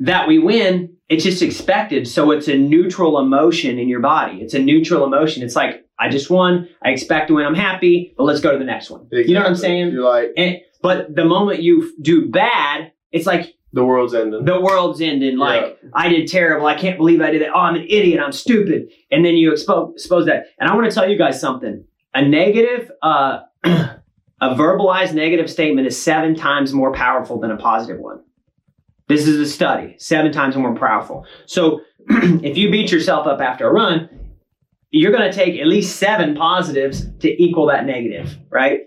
that 0.00 0.26
we 0.28 0.38
win, 0.38 0.94
it's 1.08 1.24
just 1.24 1.42
expected. 1.42 2.06
So 2.06 2.30
it's 2.30 2.48
a 2.48 2.56
neutral 2.56 3.18
emotion 3.18 3.78
in 3.78 3.88
your 3.88 4.00
body. 4.00 4.40
It's 4.42 4.54
a 4.54 4.58
neutral 4.58 5.04
emotion. 5.04 5.42
It's 5.42 5.56
like, 5.56 5.84
I 5.98 6.08
just 6.08 6.30
won. 6.30 6.68
I 6.84 6.90
expect 6.90 7.28
to 7.28 7.34
win. 7.34 7.46
I'm 7.46 7.54
happy, 7.54 8.14
but 8.16 8.24
let's 8.24 8.40
go 8.40 8.52
to 8.52 8.58
the 8.58 8.64
next 8.64 8.90
one. 8.90 9.06
You 9.10 9.34
know 9.34 9.40
what 9.40 9.48
I'm 9.48 9.56
saying? 9.56 9.92
You're 9.92 10.04
like 10.04 10.30
And, 10.36 10.58
but 10.82 11.14
the 11.14 11.24
moment 11.24 11.62
you 11.62 11.92
do 12.00 12.28
bad, 12.30 12.92
it's 13.10 13.26
like 13.26 13.54
the 13.72 13.84
world's 13.84 14.14
ending. 14.14 14.44
the 14.44 14.60
world's 14.60 15.00
ending. 15.00 15.36
Like, 15.38 15.78
Yeah. 15.82 15.90
I 15.94 16.08
did 16.08 16.28
terrible. 16.28 16.66
I 16.66 16.74
can't 16.74 16.96
believe 16.96 17.20
I 17.20 17.30
did 17.30 17.42
that. 17.42 17.50
Oh, 17.54 17.58
I'm 17.60 17.74
an 17.74 17.86
idiot. 17.88 18.20
I'm 18.24 18.32
stupid. 18.32 18.88
And 19.10 19.24
then 19.24 19.34
you 19.36 19.52
expose, 19.52 19.92
expose 19.94 20.26
that. 20.26 20.46
And 20.58 20.70
I 20.70 20.74
want 20.74 20.88
to 20.88 20.94
tell 20.94 21.08
you 21.08 21.18
guys 21.18 21.40
something. 21.40 21.84
A 22.14 22.22
negative, 22.26 22.90
uh, 23.02 23.40
a 24.40 24.54
verbalized 24.54 25.14
negative 25.14 25.50
statement 25.50 25.86
is 25.86 26.00
seven 26.00 26.34
times 26.34 26.72
more 26.72 26.92
powerful 26.92 27.40
than 27.40 27.50
a 27.50 27.56
positive 27.56 27.98
one. 27.98 28.22
This 29.08 29.26
is 29.26 29.38
a 29.40 29.50
study, 29.50 29.96
seven 29.98 30.32
times 30.32 30.56
more 30.56 30.74
powerful. 30.74 31.26
So 31.46 31.80
if 32.08 32.56
you 32.56 32.70
beat 32.70 32.92
yourself 32.92 33.26
up 33.26 33.40
after 33.40 33.68
a 33.68 33.72
run, 33.72 34.08
you're 34.90 35.12
going 35.12 35.30
to 35.30 35.36
take 35.36 35.60
at 35.60 35.66
least 35.66 35.96
seven 35.96 36.34
positives 36.34 37.06
to 37.20 37.42
equal 37.42 37.66
that 37.66 37.84
negative, 37.84 38.38
right? 38.50 38.82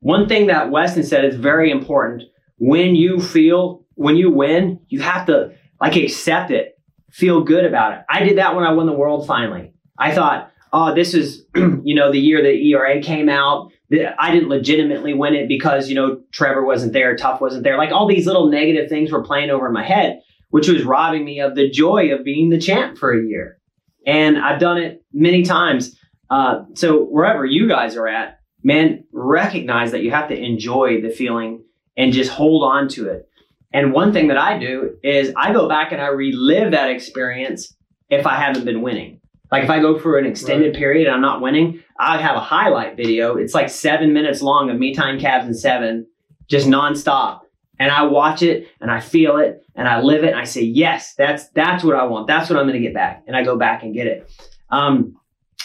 One 0.00 0.28
thing 0.28 0.46
that 0.46 0.68
Westyn 0.68 1.04
said 1.04 1.24
is 1.24 1.36
very 1.36 1.70
important. 1.70 2.22
When 2.58 2.94
you 2.94 3.20
feel, 3.20 3.84
when 3.94 4.16
you 4.16 4.30
win, 4.30 4.80
you 4.88 5.00
have 5.00 5.26
to 5.26 5.52
like 5.80 5.96
accept 5.96 6.50
it, 6.50 6.78
feel 7.10 7.42
good 7.42 7.64
about 7.64 7.92
it. 7.92 8.04
I 8.08 8.22
did 8.22 8.38
that 8.38 8.54
when 8.54 8.64
I 8.64 8.72
won 8.72 8.86
the 8.86 8.92
world 8.92 9.26
finally. 9.26 9.72
I 9.98 10.14
thought, 10.14 10.50
oh, 10.72 10.94
this 10.94 11.14
is, 11.14 11.44
you 11.54 11.94
know, 11.94 12.12
the 12.12 12.18
year 12.18 12.42
the 12.42 12.70
ERA 12.72 13.00
came 13.02 13.28
out. 13.28 13.72
I 14.18 14.32
didn't 14.32 14.48
legitimately 14.48 15.14
win 15.14 15.34
it 15.34 15.48
because, 15.48 15.88
you 15.88 15.94
know, 15.94 16.20
Trevor 16.32 16.64
wasn't 16.64 16.92
there, 16.92 17.16
Tuf 17.16 17.40
wasn't 17.40 17.62
there. 17.62 17.78
Like 17.78 17.92
all 17.92 18.08
these 18.08 18.26
little 18.26 18.48
negative 18.48 18.88
things 18.88 19.12
were 19.12 19.22
playing 19.22 19.50
over 19.50 19.70
my 19.70 19.84
head, 19.84 20.22
which 20.50 20.68
was 20.68 20.82
robbing 20.82 21.24
me 21.24 21.40
of 21.40 21.54
the 21.54 21.70
joy 21.70 22.12
of 22.12 22.24
being 22.24 22.50
the 22.50 22.58
champ 22.58 22.98
for 22.98 23.12
a 23.12 23.24
year. 23.24 23.58
And 24.06 24.38
I've 24.38 24.60
done 24.60 24.78
it 24.78 25.04
many 25.12 25.42
times. 25.42 25.96
Uh, 26.30 26.64
so 26.74 27.04
wherever 27.04 27.44
you 27.44 27.68
guys 27.68 27.96
are 27.96 28.08
at, 28.08 28.40
man, 28.64 29.04
recognize 29.12 29.92
that 29.92 30.02
you 30.02 30.10
have 30.10 30.28
to 30.30 30.36
enjoy 30.36 31.00
the 31.00 31.10
feeling 31.10 31.62
and 31.96 32.12
just 32.12 32.30
hold 32.30 32.64
on 32.64 32.88
to 32.88 33.08
it. 33.08 33.28
And 33.72 33.92
one 33.92 34.12
thing 34.12 34.28
that 34.28 34.38
I 34.38 34.58
do 34.58 34.96
is 35.02 35.32
I 35.36 35.52
go 35.52 35.68
back 35.68 35.92
and 35.92 36.00
I 36.00 36.08
relive 36.08 36.72
that 36.72 36.90
experience 36.90 37.74
if 38.08 38.26
I 38.26 38.36
haven't 38.36 38.64
been 38.64 38.82
winning. 38.82 39.20
Like 39.50 39.64
if 39.64 39.70
I 39.70 39.80
go 39.80 39.98
for 39.98 40.18
an 40.18 40.26
extended 40.26 40.74
right. 40.74 40.76
period 40.76 41.06
and 41.06 41.14
I'm 41.14 41.22
not 41.22 41.40
winning, 41.40 41.82
I 41.98 42.20
have 42.20 42.36
a 42.36 42.40
highlight 42.40 42.96
video. 42.96 43.36
It's 43.36 43.54
like 43.54 43.68
seven 43.68 44.12
minutes 44.12 44.42
long 44.42 44.70
of 44.70 44.78
me 44.78 44.94
tying 44.94 45.20
calves 45.20 45.46
in 45.46 45.54
seven, 45.54 46.06
just 46.48 46.66
nonstop. 46.66 47.40
And 47.78 47.90
I 47.90 48.02
watch 48.04 48.42
it 48.42 48.68
and 48.80 48.90
I 48.90 49.00
feel 49.00 49.36
it 49.36 49.62
and 49.74 49.86
I 49.86 50.00
live 50.00 50.24
it 50.24 50.30
and 50.30 50.40
I 50.40 50.44
say, 50.44 50.62
yes, 50.62 51.14
that's 51.14 51.48
that's 51.50 51.84
what 51.84 51.94
I 51.94 52.04
want. 52.04 52.26
That's 52.26 52.48
what 52.48 52.58
I'm 52.58 52.64
going 52.64 52.80
to 52.80 52.86
get 52.86 52.94
back. 52.94 53.22
And 53.26 53.36
I 53.36 53.44
go 53.44 53.56
back 53.56 53.82
and 53.82 53.94
get 53.94 54.06
it. 54.06 54.30
Um, 54.70 55.16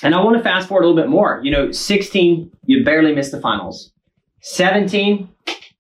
and 0.03 0.13
I 0.13 0.21
want 0.23 0.37
to 0.37 0.43
fast 0.43 0.67
forward 0.67 0.83
a 0.83 0.87
little 0.87 1.01
bit 1.01 1.09
more. 1.09 1.39
You 1.43 1.51
know, 1.51 1.71
16, 1.71 2.51
you 2.65 2.83
barely 2.83 3.13
missed 3.13 3.31
the 3.31 3.39
finals. 3.39 3.91
17, 4.41 5.29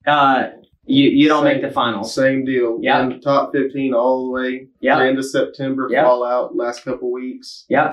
uh, 0.07 0.43
you, 0.91 1.09
you 1.09 1.27
don't 1.27 1.45
same, 1.45 1.53
make 1.53 1.61
the 1.61 1.71
finals. 1.71 2.13
Same 2.13 2.43
deal. 2.43 2.77
Yeah. 2.81 3.09
Top 3.23 3.51
15 3.53 3.93
all 3.93 4.25
the 4.25 4.31
way. 4.31 4.67
Yeah. 4.79 5.01
End 5.01 5.17
of 5.17 5.25
September, 5.25 5.87
yep. 5.89 6.05
fall 6.05 6.25
out 6.25 6.55
last 6.55 6.83
couple 6.83 7.11
weeks. 7.11 7.65
Yeah. 7.69 7.91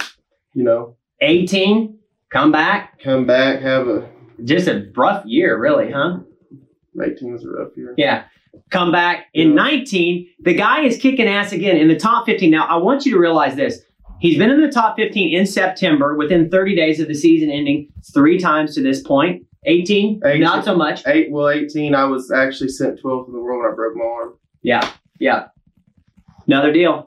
You 0.54 0.64
know. 0.64 0.96
18, 1.20 1.98
come 2.32 2.52
back. 2.52 3.00
Come 3.02 3.26
back, 3.26 3.60
have 3.62 3.88
a. 3.88 4.08
Just 4.44 4.68
a 4.68 4.90
rough 4.96 5.24
year, 5.26 5.58
really, 5.58 5.90
huh? 5.90 6.18
19 6.94 7.32
was 7.32 7.44
a 7.44 7.50
rough 7.50 7.76
year. 7.76 7.94
Yeah. 7.96 8.24
Come 8.70 8.92
back. 8.92 9.26
In 9.34 9.50
yeah. 9.50 9.54
19, 9.54 10.28
the 10.40 10.54
guy 10.54 10.84
is 10.84 10.96
kicking 10.96 11.28
ass 11.28 11.52
again 11.52 11.76
in 11.76 11.88
the 11.88 11.96
top 11.96 12.26
15. 12.26 12.50
Now, 12.50 12.66
I 12.66 12.76
want 12.76 13.04
you 13.04 13.12
to 13.12 13.18
realize 13.18 13.56
this. 13.56 13.80
He's 14.20 14.36
been 14.38 14.50
in 14.50 14.60
the 14.60 14.70
top 14.70 14.96
15 14.96 15.36
in 15.36 15.46
September 15.46 16.16
within 16.16 16.50
30 16.50 16.74
days 16.74 16.98
of 16.98 17.06
the 17.06 17.14
season 17.14 17.50
ending 17.50 17.88
three 18.12 18.38
times 18.38 18.74
to 18.74 18.82
this 18.82 19.00
point. 19.00 19.44
18, 19.64 20.22
18 20.24 20.40
not 20.40 20.64
so 20.64 20.76
much. 20.76 21.06
Eight, 21.06 21.30
well, 21.30 21.48
18, 21.48 21.94
I 21.94 22.04
was 22.04 22.30
actually 22.30 22.68
sent 22.68 23.02
12th 23.02 23.28
in 23.28 23.34
the 23.34 23.40
world 23.40 23.62
when 23.62 23.72
I 23.72 23.74
broke 23.74 23.96
my 23.96 24.04
arm. 24.04 24.34
Yeah, 24.62 24.90
yeah. 25.18 25.48
Another 26.46 26.72
deal. 26.72 27.06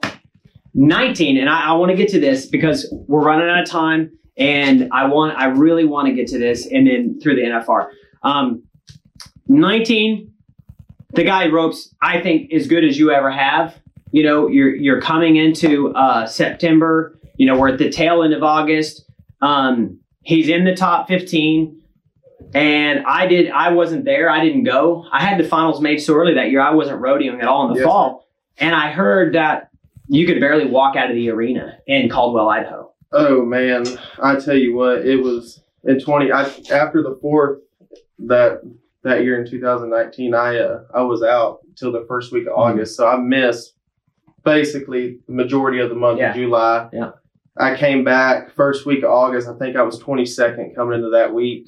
19, 0.74 1.38
and 1.38 1.48
I, 1.48 1.68
I 1.68 1.72
want 1.72 1.90
to 1.90 1.96
get 1.96 2.08
to 2.10 2.20
this 2.20 2.46
because 2.46 2.92
we're 3.08 3.22
running 3.22 3.48
out 3.48 3.62
of 3.62 3.68
time, 3.68 4.10
and 4.36 4.88
I 4.92 5.06
want, 5.06 5.36
I 5.36 5.46
really 5.46 5.84
want 5.84 6.08
to 6.08 6.14
get 6.14 6.26
to 6.28 6.38
this, 6.38 6.66
and 6.66 6.86
then 6.86 7.20
through 7.20 7.36
the 7.36 7.42
NFR. 7.42 7.88
Um, 8.22 8.62
19, 9.48 10.32
the 11.14 11.24
guy 11.24 11.48
ropes, 11.48 11.94
I 12.00 12.20
think, 12.20 12.52
as 12.52 12.66
good 12.66 12.84
as 12.84 12.98
you 12.98 13.10
ever 13.10 13.30
have 13.30 13.82
you 14.12 14.22
know, 14.22 14.46
you're 14.46 14.74
you're 14.74 15.00
coming 15.00 15.36
into 15.36 15.92
uh, 15.94 16.26
September. 16.26 17.18
You 17.36 17.46
know, 17.46 17.58
we're 17.58 17.70
at 17.70 17.78
the 17.78 17.90
tail 17.90 18.22
end 18.22 18.34
of 18.34 18.42
August. 18.42 19.04
Um, 19.40 19.98
he's 20.22 20.48
in 20.48 20.64
the 20.64 20.76
top 20.76 21.08
15, 21.08 21.81
and 22.54 23.04
I 23.06 23.26
did. 23.26 23.50
I 23.50 23.70
wasn't 23.72 24.04
there. 24.04 24.30
I 24.30 24.44
didn't 24.44 24.64
go. 24.64 25.06
I 25.12 25.24
had 25.24 25.38
the 25.38 25.48
finals 25.48 25.80
made 25.80 25.98
so 25.98 26.14
early 26.14 26.34
that 26.34 26.50
year. 26.50 26.60
I 26.60 26.74
wasn't 26.74 27.00
rodeoing 27.00 27.40
at 27.40 27.48
all 27.48 27.66
in 27.68 27.74
the 27.74 27.80
yes. 27.80 27.88
fall, 27.88 28.28
and 28.58 28.74
I 28.74 28.90
heard 28.90 29.34
that 29.34 29.70
you 30.08 30.26
could 30.26 30.40
barely 30.40 30.66
walk 30.66 30.96
out 30.96 31.10
of 31.10 31.16
the 31.16 31.30
arena 31.30 31.78
in 31.86 32.08
Caldwell, 32.08 32.48
Idaho. 32.48 32.92
Oh 33.12 33.44
man, 33.44 33.84
I 34.22 34.36
tell 34.36 34.56
you 34.56 34.74
what, 34.74 35.06
it 35.06 35.16
was 35.16 35.62
in 35.84 36.00
20. 36.00 36.32
I 36.32 36.42
after 36.70 37.02
the 37.02 37.18
fourth 37.20 37.60
that 38.20 38.60
that 39.02 39.24
year 39.24 39.40
in 39.42 39.50
2019, 39.50 40.34
I 40.34 40.58
uh, 40.58 40.84
I 40.94 41.02
was 41.02 41.22
out 41.22 41.60
till 41.76 41.92
the 41.92 42.04
first 42.06 42.32
week 42.32 42.46
of 42.46 42.52
mm-hmm. 42.52 42.60
August, 42.60 42.96
so 42.96 43.06
I 43.06 43.16
missed 43.16 43.74
basically 44.44 45.18
the 45.26 45.32
majority 45.32 45.80
of 45.80 45.88
the 45.88 45.94
month 45.94 46.18
yeah. 46.18 46.30
of 46.30 46.36
July. 46.36 46.88
Yeah. 46.92 47.12
I 47.56 47.76
came 47.76 48.02
back 48.02 48.50
first 48.54 48.86
week 48.86 49.04
of 49.04 49.10
August. 49.10 49.46
I 49.46 49.54
think 49.58 49.76
I 49.76 49.82
was 49.82 50.00
22nd 50.00 50.74
coming 50.74 50.94
into 50.94 51.10
that 51.10 51.34
week. 51.34 51.66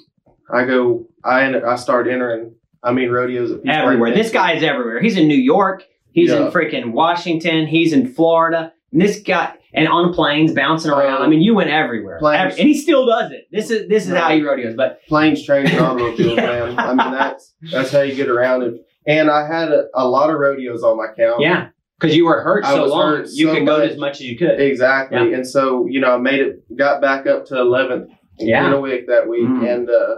I 0.52 0.64
go, 0.64 1.06
I 1.24 1.44
ended, 1.44 1.64
I 1.64 1.76
start 1.76 2.08
entering. 2.08 2.54
I 2.82 2.92
mean, 2.92 3.10
rodeos 3.10 3.58
everywhere. 3.66 4.14
This 4.14 4.30
guy 4.30 4.52
is 4.52 4.62
everywhere. 4.62 5.00
He's 5.00 5.16
in 5.16 5.26
New 5.26 5.38
York. 5.38 5.84
He's 6.12 6.30
yeah. 6.30 6.46
in 6.46 6.52
freaking 6.52 6.92
Washington. 6.92 7.66
He's 7.66 7.92
in 7.94 8.12
Florida. 8.12 8.72
And 8.92 9.00
this 9.00 9.20
guy 9.20 9.54
and 9.74 9.88
on 9.88 10.14
planes 10.14 10.52
bouncing 10.52 10.90
around. 10.90 11.22
I 11.22 11.26
mean, 11.26 11.42
you 11.42 11.54
went 11.54 11.70
everywhere, 11.70 12.18
planes, 12.20 12.56
and 12.56 12.68
he 12.68 12.78
still 12.78 13.06
does 13.06 13.32
it. 13.32 13.48
This 13.50 13.70
is 13.70 13.88
this 13.88 14.06
is 14.06 14.12
right. 14.12 14.22
how 14.22 14.30
he 14.30 14.42
rodeos. 14.42 14.74
But 14.76 15.00
planes, 15.08 15.44
trains, 15.44 15.70
and 15.72 15.80
automobiles, 15.80 16.36
man. 16.36 16.78
I 16.78 16.88
mean, 16.94 17.12
that's 17.12 17.54
that's 17.72 17.90
how 17.90 18.02
you 18.02 18.14
get 18.14 18.28
around 18.28 18.62
it. 18.62 18.74
And 19.06 19.30
I 19.30 19.46
had 19.46 19.70
a, 19.70 19.86
a 19.94 20.06
lot 20.08 20.30
of 20.30 20.38
rodeos 20.38 20.82
on 20.82 20.96
my 20.96 21.08
count. 21.14 21.42
Yeah. 21.42 21.68
Because 22.00 22.16
you 22.16 22.24
were 22.26 22.42
hurt 22.42 22.64
so 22.64 22.86
long, 22.86 23.16
hurt 23.16 23.28
you 23.32 23.46
so 23.46 23.54
could 23.54 23.66
go 23.66 23.80
as 23.80 23.96
much 23.96 24.14
as 24.16 24.22
you 24.22 24.36
could. 24.36 24.60
Exactly, 24.60 25.30
yeah. 25.30 25.36
and 25.36 25.46
so 25.46 25.86
you 25.86 26.00
know, 26.00 26.14
I 26.14 26.18
made 26.18 26.40
it, 26.40 26.76
got 26.76 27.00
back 27.00 27.26
up 27.26 27.46
to 27.46 27.54
11th 27.54 28.08
in 28.38 28.52
a 28.52 28.80
week 28.80 29.06
that 29.06 29.28
week, 29.28 29.46
mm. 29.46 29.72
and 29.72 29.88
uh, 29.88 30.16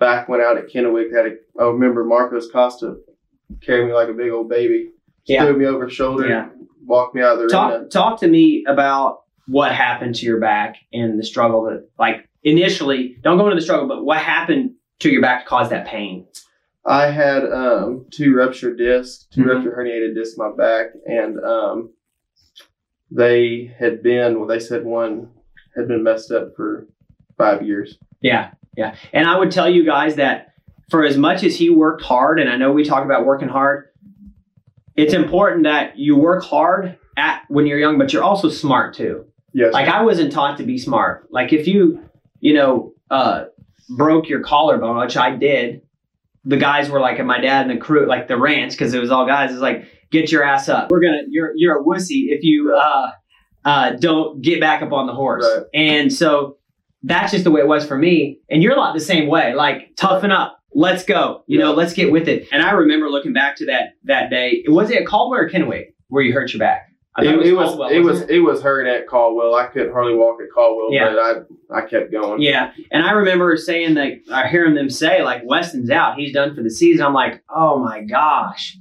back 0.00 0.28
went 0.28 0.42
out 0.42 0.58
at 0.58 0.68
Kennewick. 0.68 1.14
Had 1.14 1.26
a, 1.26 1.60
I 1.60 1.66
remember 1.66 2.02
Marcos 2.04 2.50
Costa 2.50 2.96
carried 3.60 3.86
me 3.86 3.92
like 3.92 4.08
a 4.08 4.12
big 4.12 4.30
old 4.30 4.48
baby, 4.48 4.90
yeah. 5.26 5.44
threw 5.44 5.56
me 5.56 5.66
over 5.66 5.84
his 5.84 5.94
shoulder, 5.94 6.26
yeah. 6.26 6.48
walked 6.84 7.14
me 7.14 7.22
out 7.22 7.34
of 7.34 7.42
the 7.42 7.48
talk, 7.48 7.72
arena. 7.72 7.88
Talk 7.88 8.20
to 8.20 8.28
me 8.28 8.64
about 8.66 9.22
what 9.46 9.72
happened 9.72 10.16
to 10.16 10.26
your 10.26 10.40
back 10.40 10.76
and 10.92 11.18
the 11.18 11.24
struggle 11.24 11.64
that, 11.64 11.88
like, 11.98 12.28
initially. 12.42 13.16
Don't 13.22 13.38
go 13.38 13.44
into 13.46 13.56
the 13.56 13.62
struggle, 13.62 13.86
but 13.86 14.04
what 14.04 14.18
happened 14.18 14.72
to 15.00 15.10
your 15.10 15.22
back 15.22 15.44
to 15.44 15.48
cause 15.48 15.70
that 15.70 15.86
pain? 15.86 16.26
I 16.86 17.10
had 17.10 17.44
um, 17.44 18.06
two 18.10 18.34
ruptured 18.34 18.78
discs, 18.78 19.26
2 19.32 19.40
mm-hmm. 19.40 19.50
ruptured 19.50 19.76
herniated 19.76 20.14
discs 20.14 20.38
in 20.38 20.44
my 20.44 20.56
back, 20.56 20.86
and 21.06 21.38
um, 21.40 21.92
they 23.10 23.74
had 23.78 24.02
been, 24.02 24.38
well, 24.38 24.48
they 24.48 24.60
said 24.60 24.84
one 24.84 25.30
had 25.76 25.88
been 25.88 26.02
messed 26.02 26.32
up 26.32 26.54
for 26.56 26.86
five 27.36 27.66
years. 27.66 27.98
Yeah, 28.22 28.52
yeah. 28.80 28.94
And 29.12 29.28
I 29.28 29.38
would 29.38 29.50
tell 29.50 29.68
you 29.68 29.84
guys 29.84 30.16
that 30.16 30.54
for 30.90 31.04
as 31.04 31.16
much 31.16 31.44
as 31.44 31.56
he 31.56 31.70
worked 31.70 32.02
hard, 32.02 32.40
and 32.40 32.50
I 32.50 32.56
know 32.56 32.72
we 32.72 32.84
talk 32.84 33.04
about 33.04 33.24
working 33.24 33.48
hard, 33.48 33.88
it's 34.96 35.14
important 35.14 35.64
that 35.64 35.98
you 35.98 36.16
work 36.16 36.42
hard 36.42 36.98
at 37.16 37.42
when 37.48 37.66
you're 37.66 37.78
young, 37.78 37.96
but 37.98 38.12
you're 38.12 38.24
also 38.24 38.48
smart 38.48 38.94
too. 38.94 39.26
Yes. 39.52 39.72
Like 39.72 39.88
I 39.88 40.02
wasn't 40.02 40.32
taught 40.32 40.58
to 40.58 40.64
be 40.64 40.78
smart. 40.78 41.28
Like 41.30 41.52
if 41.52 41.66
you, 41.66 42.02
you 42.40 42.54
know, 42.54 42.94
uh, 43.10 43.46
broke 43.88 44.28
your 44.28 44.40
collarbone, 44.40 44.96
which 44.98 45.16
I 45.16 45.34
did, 45.36 45.82
the 46.44 46.56
guys 46.56 46.88
were 46.88 47.00
like, 47.00 47.18
and 47.18 47.28
my 47.28 47.40
dad 47.40 47.68
and 47.68 47.76
the 47.76 47.80
crew, 47.80 48.06
like 48.06 48.28
the 48.28 48.38
ranch, 48.38 48.72
because 48.72 48.94
it 48.94 49.00
was 49.00 49.10
all 49.10 49.26
guys, 49.26 49.52
is 49.52 49.60
like, 49.60 49.86
get 50.10 50.32
your 50.32 50.42
ass 50.42 50.68
up. 50.68 50.90
We're 50.90 51.00
gonna, 51.00 51.22
you're 51.28 51.52
you're 51.56 51.80
a 51.80 51.84
wussy 51.84 52.26
if 52.28 52.42
you 52.42 52.74
uh, 52.74 53.10
uh, 53.64 53.90
don't 53.92 54.40
get 54.40 54.60
back 54.60 54.82
up 54.82 54.92
on 54.92 55.06
the 55.06 55.14
horse. 55.14 55.44
Right. 55.44 55.66
And 55.74 56.12
so 56.12 56.56
that's 57.02 57.32
just 57.32 57.44
the 57.44 57.50
way 57.50 57.60
it 57.60 57.68
was 57.68 57.86
for 57.86 57.96
me. 57.96 58.38
And 58.50 58.62
you're 58.62 58.74
a 58.74 58.76
lot 58.76 58.94
the 58.94 59.00
same 59.00 59.28
way. 59.28 59.54
Like 59.54 59.94
toughen 59.96 60.30
up. 60.30 60.58
Let's 60.72 61.04
go. 61.04 61.42
You 61.46 61.58
know, 61.58 61.72
let's 61.72 61.94
get 61.94 62.12
with 62.12 62.28
it. 62.28 62.46
And 62.52 62.62
I 62.62 62.70
remember 62.72 63.08
looking 63.08 63.32
back 63.32 63.56
to 63.56 63.66
that 63.66 63.94
that 64.04 64.30
day. 64.30 64.64
Was 64.68 64.90
it 64.90 65.06
Caldwell 65.06 65.40
or 65.40 65.50
Kennewick 65.50 65.94
where 66.08 66.22
you 66.22 66.32
hurt 66.32 66.52
your 66.52 66.60
back? 66.60 66.90
it, 67.18 67.46
it, 67.46 67.52
was, 67.56 67.72
it 67.72 67.76
was 67.76 67.92
it 67.92 68.00
was 68.00 68.20
it? 68.22 68.30
it 68.30 68.40
was 68.40 68.62
hurt 68.62 68.86
at 68.86 69.06
Caldwell. 69.06 69.54
I 69.54 69.66
couldn't 69.66 69.92
hardly 69.92 70.14
walk 70.14 70.40
at 70.40 70.48
Caldwell, 70.52 70.92
yeah. 70.92 71.10
but 71.10 71.18
I 71.18 71.78
I 71.78 71.86
kept 71.86 72.12
going. 72.12 72.40
Yeah, 72.40 72.72
and 72.90 73.04
I 73.04 73.12
remember 73.12 73.56
saying 73.56 73.94
that 73.94 74.20
I 74.30 74.48
hearing 74.48 74.74
them 74.74 74.90
say 74.90 75.22
like 75.22 75.42
Westyn's 75.44 75.90
out, 75.90 76.16
he's 76.16 76.32
done 76.32 76.54
for 76.54 76.62
the 76.62 76.70
season. 76.70 77.04
I'm 77.04 77.14
like, 77.14 77.42
oh 77.48 77.78
my 77.78 78.02
gosh, 78.02 78.78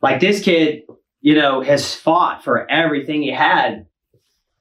like 0.00 0.20
this 0.20 0.40
kid, 0.42 0.82
you 1.20 1.34
know, 1.34 1.60
has 1.60 1.94
fought 1.94 2.44
for 2.44 2.70
everything 2.70 3.22
he 3.22 3.32
had. 3.32 3.85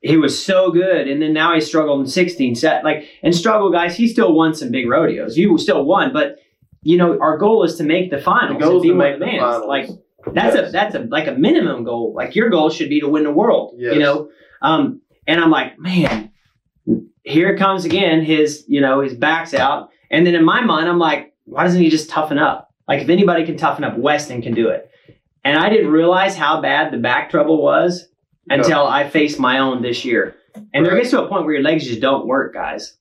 He 0.06 0.18
was 0.18 0.44
so 0.44 0.70
good, 0.70 1.08
and 1.08 1.20
then 1.20 1.34
now 1.34 1.56
he 1.56 1.62
struggled 1.62 2.02
in 2.02 2.06
16 2.08 2.54
set. 2.54 2.84
Like 2.84 3.10
and 3.24 3.34
struggle, 3.34 3.72
guys. 3.72 3.98
He 3.98 4.08
still 4.08 4.34
won 4.34 4.54
some 4.54 4.70
big 4.70 4.88
rodeos. 4.88 5.36
You 5.36 5.58
still 5.58 5.84
won, 5.84 6.14
but 6.14 6.38
you 6.84 6.96
know 6.96 7.20
our 7.20 7.40
goal 7.40 7.64
is 7.64 7.76
to 7.78 7.84
make 7.84 8.12
the 8.12 8.20
finals. 8.20 8.60
The 8.60 8.66
goal 8.66 8.78
is 8.78 8.84
to 8.84 8.94
make 8.94 9.18
the 9.18 9.26
finals. 9.26 9.66
Like 9.68 9.90
that's 10.32 10.56
yes. 10.56 10.70
a 10.70 10.72
that's 10.72 10.94
a 10.94 11.00
like 11.00 11.28
a 11.28 11.32
minimum 11.32 11.84
goal. 11.84 12.14
Like 12.16 12.36
your 12.36 12.52
goal 12.52 12.70
should 12.70 12.88
be 12.88 13.00
to 13.00 13.10
win 13.10 13.24
the 13.24 13.32
world. 13.32 13.74
Yes. 13.80 13.96
You 13.96 14.00
know, 14.00 14.30
um, 14.62 15.02
and 15.26 15.40
I'm 15.40 15.50
like, 15.50 15.80
man, 15.80 16.32
here 17.24 17.50
it 17.50 17.58
comes 17.58 17.84
again. 17.84 18.24
His 18.24 18.64
you 18.68 18.82
know 18.82 19.02
his 19.02 19.16
back's 19.16 19.56
out, 19.56 19.90
and 20.12 20.24
then 20.28 20.36
in 20.36 20.46
my 20.46 20.62
mind, 20.62 20.88
I'm 20.88 21.00
like, 21.00 21.34
why 21.46 21.64
doesn't 21.64 21.82
he 21.82 21.90
just 21.90 22.12
toughen 22.12 22.38
up? 22.38 22.72
Like 22.88 23.02
if 23.02 23.10
anybody 23.10 23.44
can 23.44 23.58
toughen 23.58 23.84
up, 23.84 23.98
Westyn 23.98 24.44
can 24.44 24.54
do 24.54 24.70
it. 24.70 24.88
And 25.44 25.58
I 25.58 25.70
didn't 25.70 25.90
realize 25.90 26.36
how 26.36 26.62
bad 26.62 26.94
the 26.94 26.98
back 27.00 27.32
trouble 27.32 27.60
was 27.64 28.08
until 28.50 28.86
I 28.88 29.10
face 29.10 29.40
my 29.40 29.60
own 29.60 29.82
this 29.82 30.06
year. 30.06 30.36
And 30.74 30.86
there 30.86 30.96
gets 30.96 31.10
to 31.12 31.24
a 31.24 31.28
point 31.28 31.46
where 31.46 31.54
your 31.56 31.64
legs 31.64 31.86
just 31.86 32.00
don't 32.02 32.28
work, 32.28 32.54
guys. 32.54 32.96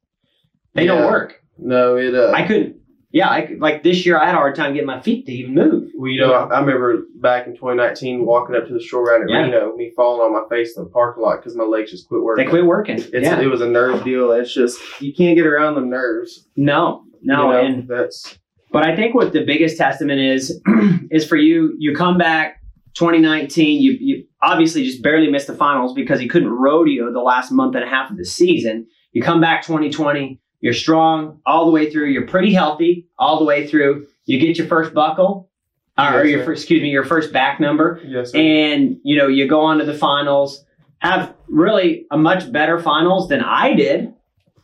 They 0.75 0.87
Yeah. 0.87 0.97
don't 0.99 1.11
work. 1.11 1.41
No, 1.59 1.97
it. 1.97 2.15
Uh, 2.15 2.33
I 2.33 2.43
couldn't. 2.47 2.77
Yeah, 3.13 3.29
I 3.29 3.55
like 3.61 3.85
this 3.85 4.05
year 4.05 4.19
I 4.19 4.27
had 4.27 4.35
a 4.35 4.39
hard 4.39 4.57
time 4.57 4.73
getting 4.75 4.89
my 4.89 5.01
feet 5.01 5.25
to 5.27 5.33
even 5.33 5.55
move. 5.55 5.91
well, 5.97 6.11
you 6.11 6.21
know, 6.21 6.33
I, 6.33 6.47
I 6.53 6.61
remember 6.61 7.05
back 7.21 7.47
in 7.47 7.53
2019 7.55 8.27
walking 8.27 8.57
up 8.57 8.67
to 8.67 8.73
the 8.75 8.81
shore 8.81 9.05
round 9.05 9.23
at 9.23 9.31
Yeah. 9.31 9.43
Reno, 9.45 9.77
me 9.77 9.93
falling 9.95 10.21
on 10.23 10.33
my 10.33 10.49
face 10.49 10.77
in 10.77 10.83
the 10.83 10.91
parking 10.91 11.23
lot 11.23 11.37
because 11.37 11.55
my 11.55 11.63
legs 11.63 11.93
just 11.93 12.09
quit 12.09 12.23
working. 12.23 12.45
They 12.45 12.51
quit 12.51 12.67
working. 12.67 12.97
It's, 12.99 13.13
yeah. 13.13 13.41
It 13.41 13.47
was 13.47 13.61
a 13.61 13.69
nerve 13.69 14.03
deal. 14.03 14.33
It's 14.33 14.53
just 14.53 14.81
you 15.01 15.15
can't 15.15 15.37
get 15.37 15.47
around 15.47 15.77
the 15.77 15.83
nerves. 15.83 16.49
no, 16.57 17.05
no, 17.23 17.53
you 17.53 17.53
know? 17.53 17.65
and 17.65 17.89
that's 17.89 18.37
But 18.73 18.83
I 18.85 18.97
think 18.97 19.15
what 19.15 19.33
the 19.33 19.45
biggest 19.45 19.79
testament 19.79 20.21
is 20.21 20.61
is 21.13 21.25
for 21.25 21.37
you. 21.37 21.77
You 21.79 21.95
come 21.95 22.19
back 22.19 22.61
2019. 22.95 23.81
You 23.83 23.97
you 24.01 24.25
obviously 24.43 24.85
just 24.85 25.03
barely 25.03 25.31
missed 25.31 25.47
the 25.47 25.55
finals 25.57 25.93
because 25.95 26.21
you 26.23 26.29
couldn't 26.29 26.51
rodeo 26.51 27.13
the 27.13 27.21
last 27.21 27.51
month 27.53 27.75
and 27.75 27.85
a 27.85 27.89
half 27.89 28.11
of 28.11 28.17
the 28.17 28.25
season. 28.25 28.87
You 29.13 29.23
come 29.23 29.41
back 29.41 29.63
2020. 29.67 30.41
You're 30.61 30.73
strong 30.73 31.41
all 31.45 31.67
the 31.67 31.73
way 31.73 31.91
through. 31.91 32.07
You're 32.11 32.27
pretty 32.27 32.53
healthy 32.55 33.09
all 33.19 33.39
the 33.39 33.45
way 33.45 33.67
through. 33.67 34.07
You 34.25 34.39
get 34.41 34.57
your 34.57 34.67
first 34.67 34.95
buckle, 34.95 35.51
uh, 35.99 36.13
or 36.15 36.25
Yes, 36.25 36.31
your 36.31 36.41
sir. 36.41 36.45
first, 36.47 36.63
excuse 36.63 36.81
me, 36.83 36.89
your 36.89 37.05
first 37.05 37.33
back 37.33 37.61
number, 37.61 38.01
yes. 38.07 38.33
sir. 38.33 38.39
and 38.39 38.97
you 39.05 39.17
know 39.19 39.27
you 39.29 39.47
go 39.49 39.61
on 39.61 39.79
to 39.79 39.85
the 39.85 39.95
finals. 39.95 40.65
Have 41.01 41.35
really 41.49 42.07
a 42.11 42.17
much 42.17 42.51
better 42.51 42.81
finals 42.81 43.29
than 43.29 43.43
I 43.43 43.75
did. 43.75 44.15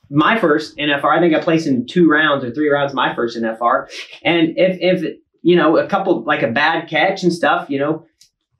My 0.09 0.39
first 0.41 0.77
NFR, 0.79 1.05
I 1.05 1.21
think 1.21 1.35
I 1.35 1.41
placed 1.41 1.67
in 1.67 1.87
two 1.87 2.09
rounds 2.09 2.45
or 2.45 2.51
three 2.51 2.69
rounds. 2.71 2.95
My 2.95 3.15
first 3.15 3.37
NFR, 3.37 3.89
and 4.25 4.55
if 4.57 4.79
if 4.81 5.17
you 5.43 5.55
know 5.57 5.77
a 5.77 5.87
couple 5.87 6.25
like 6.25 6.43
a 6.43 6.49
bad 6.49 6.89
catch 6.89 7.23
and 7.23 7.33
stuff, 7.33 7.69
you 7.69 7.79
know, 7.79 8.07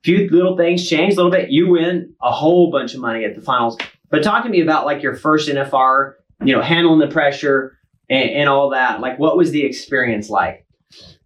few 0.03 0.29
little 0.29 0.57
things 0.57 0.87
change 0.87 1.13
a 1.13 1.17
little 1.17 1.31
bit, 1.31 1.49
you 1.49 1.69
win 1.69 2.13
a 2.21 2.31
whole 2.31 2.71
bunch 2.71 2.93
of 2.93 2.99
money 2.99 3.23
at 3.23 3.35
the 3.35 3.41
finals. 3.41 3.77
But 4.09 4.23
talk 4.23 4.43
to 4.43 4.49
me 4.49 4.61
about 4.61 4.85
like 4.85 5.01
your 5.01 5.15
first 5.15 5.49
NFR, 5.49 6.13
you 6.43 6.55
know, 6.55 6.61
handling 6.61 6.99
the 6.99 7.07
pressure 7.07 7.77
and, 8.09 8.29
and 8.29 8.49
all 8.49 8.69
that. 8.71 8.99
Like, 8.99 9.19
what 9.19 9.37
was 9.37 9.51
the 9.51 9.63
experience 9.63 10.29
like? 10.29 10.65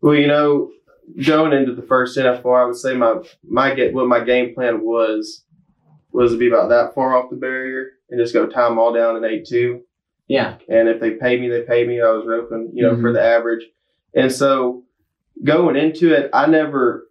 Well, 0.01 0.15
you 0.15 0.27
know, 0.27 0.71
going 1.25 1.53
into 1.53 1.73
the 1.73 1.81
first 1.81 2.17
NFR, 2.17 2.63
I 2.63 2.65
would 2.65 2.75
say 2.75 2.95
my 2.95 3.15
my 3.43 3.73
get 3.73 3.93
what 3.93 4.07
my 4.07 4.19
game 4.19 4.53
plan 4.53 4.83
was 4.83 5.43
was 6.11 6.31
to 6.31 6.37
be 6.37 6.47
about 6.47 6.69
that 6.69 6.93
far 6.93 7.15
off 7.15 7.29
the 7.29 7.35
barrier 7.35 7.91
and 8.09 8.19
just 8.19 8.33
go 8.33 8.47
tie 8.47 8.69
them 8.69 8.79
all 8.79 8.93
down 8.93 9.17
in 9.17 9.25
eight 9.25 9.45
two. 9.45 9.81
Yeah, 10.27 10.57
And 10.67 10.89
if 10.89 10.99
they 10.99 11.11
paid 11.11 11.39
me, 11.39 11.49
they 11.49 11.61
paid 11.61 11.87
me. 11.87 12.01
I 12.01 12.09
was 12.09 12.25
roping, 12.25 12.71
you 12.73 12.81
know, 12.81 12.93
mm-hmm. 12.93 13.01
for 13.01 13.13
the 13.13 13.21
average. 13.21 13.63
And 14.15 14.31
so 14.31 14.83
going 15.43 15.75
into 15.75 16.13
it, 16.13 16.31
I 16.33 16.47
never 16.47 17.04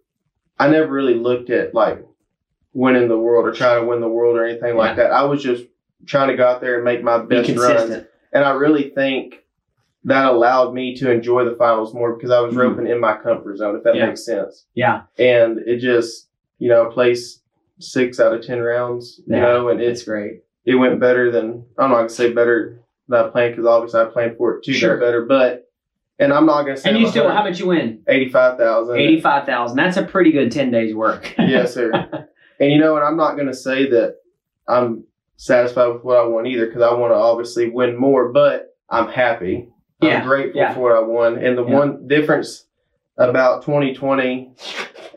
I 0.57 0.69
never 0.69 0.91
really 0.91 1.15
looked 1.15 1.49
at 1.49 1.73
like 1.73 2.05
winning 2.73 3.07
the 3.07 3.17
world 3.19 3.45
or 3.45 3.51
trying 3.51 3.81
to 3.81 3.87
win 3.87 4.01
the 4.01 4.09
world 4.09 4.37
or 4.37 4.45
anything 4.45 4.75
like 4.75 4.95
that. 4.97 5.11
I 5.11 5.23
was 5.23 5.41
just 5.43 5.65
trying 6.05 6.29
to 6.29 6.35
go 6.37 6.47
out 6.47 6.61
there 6.61 6.75
and 6.75 6.83
make 6.83 7.03
my 7.03 7.17
best 7.19 7.49
runs. 7.57 8.05
And 8.33 8.43
I 8.43 8.51
really 8.51 8.89
think 8.89 9.43
that 10.03 10.25
allowed 10.25 10.73
me 10.73 10.95
to 10.97 11.09
enjoy 11.11 11.45
the 11.45 11.55
finals 11.55 11.93
more 11.93 12.13
because 12.13 12.31
I 12.31 12.39
was 12.41 12.53
Mhm. 12.53 12.57
roping 12.59 12.87
in 12.87 12.99
my 12.99 13.15
comfort 13.17 13.57
zone, 13.57 13.75
if 13.75 13.83
that 13.83 13.95
Yeah. 13.95 14.07
makes 14.07 14.23
sense. 14.23 14.65
Yeah, 14.75 15.03
And 15.17 15.59
it 15.59 15.77
just, 15.77 16.29
you 16.59 16.69
know, 16.69 16.85
placed 16.87 17.41
six 17.79 18.19
out 18.19 18.33
of 18.33 18.41
ten 18.45 18.61
rounds, 18.61 19.19
you 19.25 19.35
Yeah, 19.35 19.41
know, 19.41 19.69
and 19.69 19.81
it's 19.81 20.03
great. 20.03 20.43
it 20.65 20.75
went 20.75 20.99
better 20.99 21.31
than 21.31 21.65
I'm 21.77 21.89
not 21.89 21.97
gonna 21.97 22.09
say 22.09 22.31
better 22.33 22.79
than 23.07 23.25
I 23.25 23.29
planned 23.29 23.53
because 23.55 23.65
obviously 23.67 24.01
I 24.01 24.05
planned 24.05 24.37
for 24.37 24.57
it 24.57 24.63
to 24.63 24.73
Sure. 24.73 24.97
better, 24.97 25.25
but 25.25 25.64
and 26.19 26.33
I'm 26.33 26.45
not 26.45 26.63
gonna 26.63 26.77
say 26.77 26.89
And 26.89 26.99
you 26.99 27.07
still, 27.07 27.29
how 27.29 27.43
much 27.43 27.59
you 27.59 27.67
win? 27.67 28.01
eighty 28.07 28.29
five 28.29 28.57
thousand. 28.57 28.97
Eighty-five 28.97 29.45
thousand. 29.45 29.77
That's 29.77 29.97
a 29.97 30.03
pretty 30.03 30.31
good 30.31 30.51
ten 30.51 30.71
days 30.71 30.93
work. 30.93 31.33
yes, 31.39 31.73
sir. 31.73 31.91
and 32.59 32.71
you 32.71 32.77
know, 32.77 32.95
and 32.95 33.05
I'm 33.05 33.17
not 33.17 33.35
gonna 33.37 33.53
say 33.53 33.89
that 33.89 34.17
I'm 34.67 35.03
satisfied 35.37 35.87
with 35.87 36.03
what 36.03 36.17
I 36.17 36.25
won 36.25 36.47
either 36.47 36.67
because 36.67 36.81
I 36.81 36.93
want 36.93 37.11
to 37.11 37.15
obviously 37.17 37.69
win 37.69 37.97
more, 37.97 38.31
but 38.31 38.75
I'm 38.89 39.09
happy. 39.09 39.69
Yeah, 40.01 40.19
I'm 40.19 40.27
grateful 40.27 40.59
yeah. 40.61 40.73
for 40.73 40.79
what 40.81 40.91
I 40.93 40.99
won. 41.01 41.37
And 41.43 41.57
the 41.57 41.65
Yeah. 41.65 41.73
one 41.73 42.07
difference 42.07 42.65
about 43.17 43.63
2020 43.63 44.53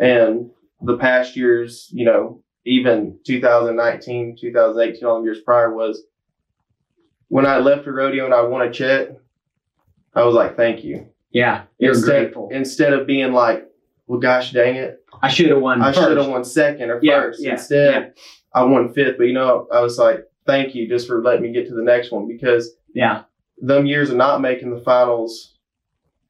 and 0.01 0.51
the 0.83 0.97
past 0.97 1.37
years, 1.37 1.89
you 1.93 2.05
know, 2.05 2.43
even 2.65 3.19
2019, 3.25 4.37
2018, 4.41 5.05
all 5.05 5.19
the 5.19 5.25
years 5.25 5.41
prior 5.41 5.75
was 5.75 6.03
when 7.29 7.47
I 7.47 7.59
left 7.59 7.85
the 7.85 7.93
rodeo 7.93 8.25
and 8.25 8.35
I 8.35 8.43
won 8.43 8.63
a 8.67 8.73
check, 8.73 9.09
I 10.15 10.25
was 10.25 10.35
like, 10.35 10.57
thank 10.57 10.85
you. 10.85 11.07
yeah, 11.31 11.63
you're 11.79 11.93
instead, 11.95 12.25
grateful. 12.25 12.49
Instead 12.51 12.93
of 12.93 13.07
being 13.07 13.33
like, 13.33 13.65
well, 14.07 14.19
gosh 14.21 14.53
dang 14.53 14.77
it, 14.77 15.05
I 15.23 15.29
should 15.29 15.51
have 15.51 15.61
won 15.61 15.83
I 15.83 15.93
should 15.93 16.17
have 16.17 16.29
won 16.29 16.45
second 16.45 16.91
or 16.91 16.99
Yeah, 17.03 17.21
first. 17.21 17.43
yeah, 17.43 17.53
Instead, 17.53 17.95
yeah. 18.17 18.23
I 18.55 18.65
won 18.65 18.93
fifth. 18.93 19.19
But 19.19 19.25
you 19.25 19.35
know, 19.35 19.67
I 19.73 19.81
was 19.81 19.99
like, 19.99 20.25
thank 20.47 20.75
you 20.75 20.89
just 20.89 21.07
for 21.07 21.23
letting 21.23 21.43
me 21.43 21.53
get 21.53 21.69
to 21.69 21.75
the 21.75 21.83
next 21.83 22.11
one 22.11 22.27
because 22.27 22.75
Yeah, 22.95 23.23
them 23.59 23.87
years 23.87 24.11
of 24.11 24.17
not 24.17 24.41
making 24.41 24.71
the 24.75 24.81
finals 24.81 25.55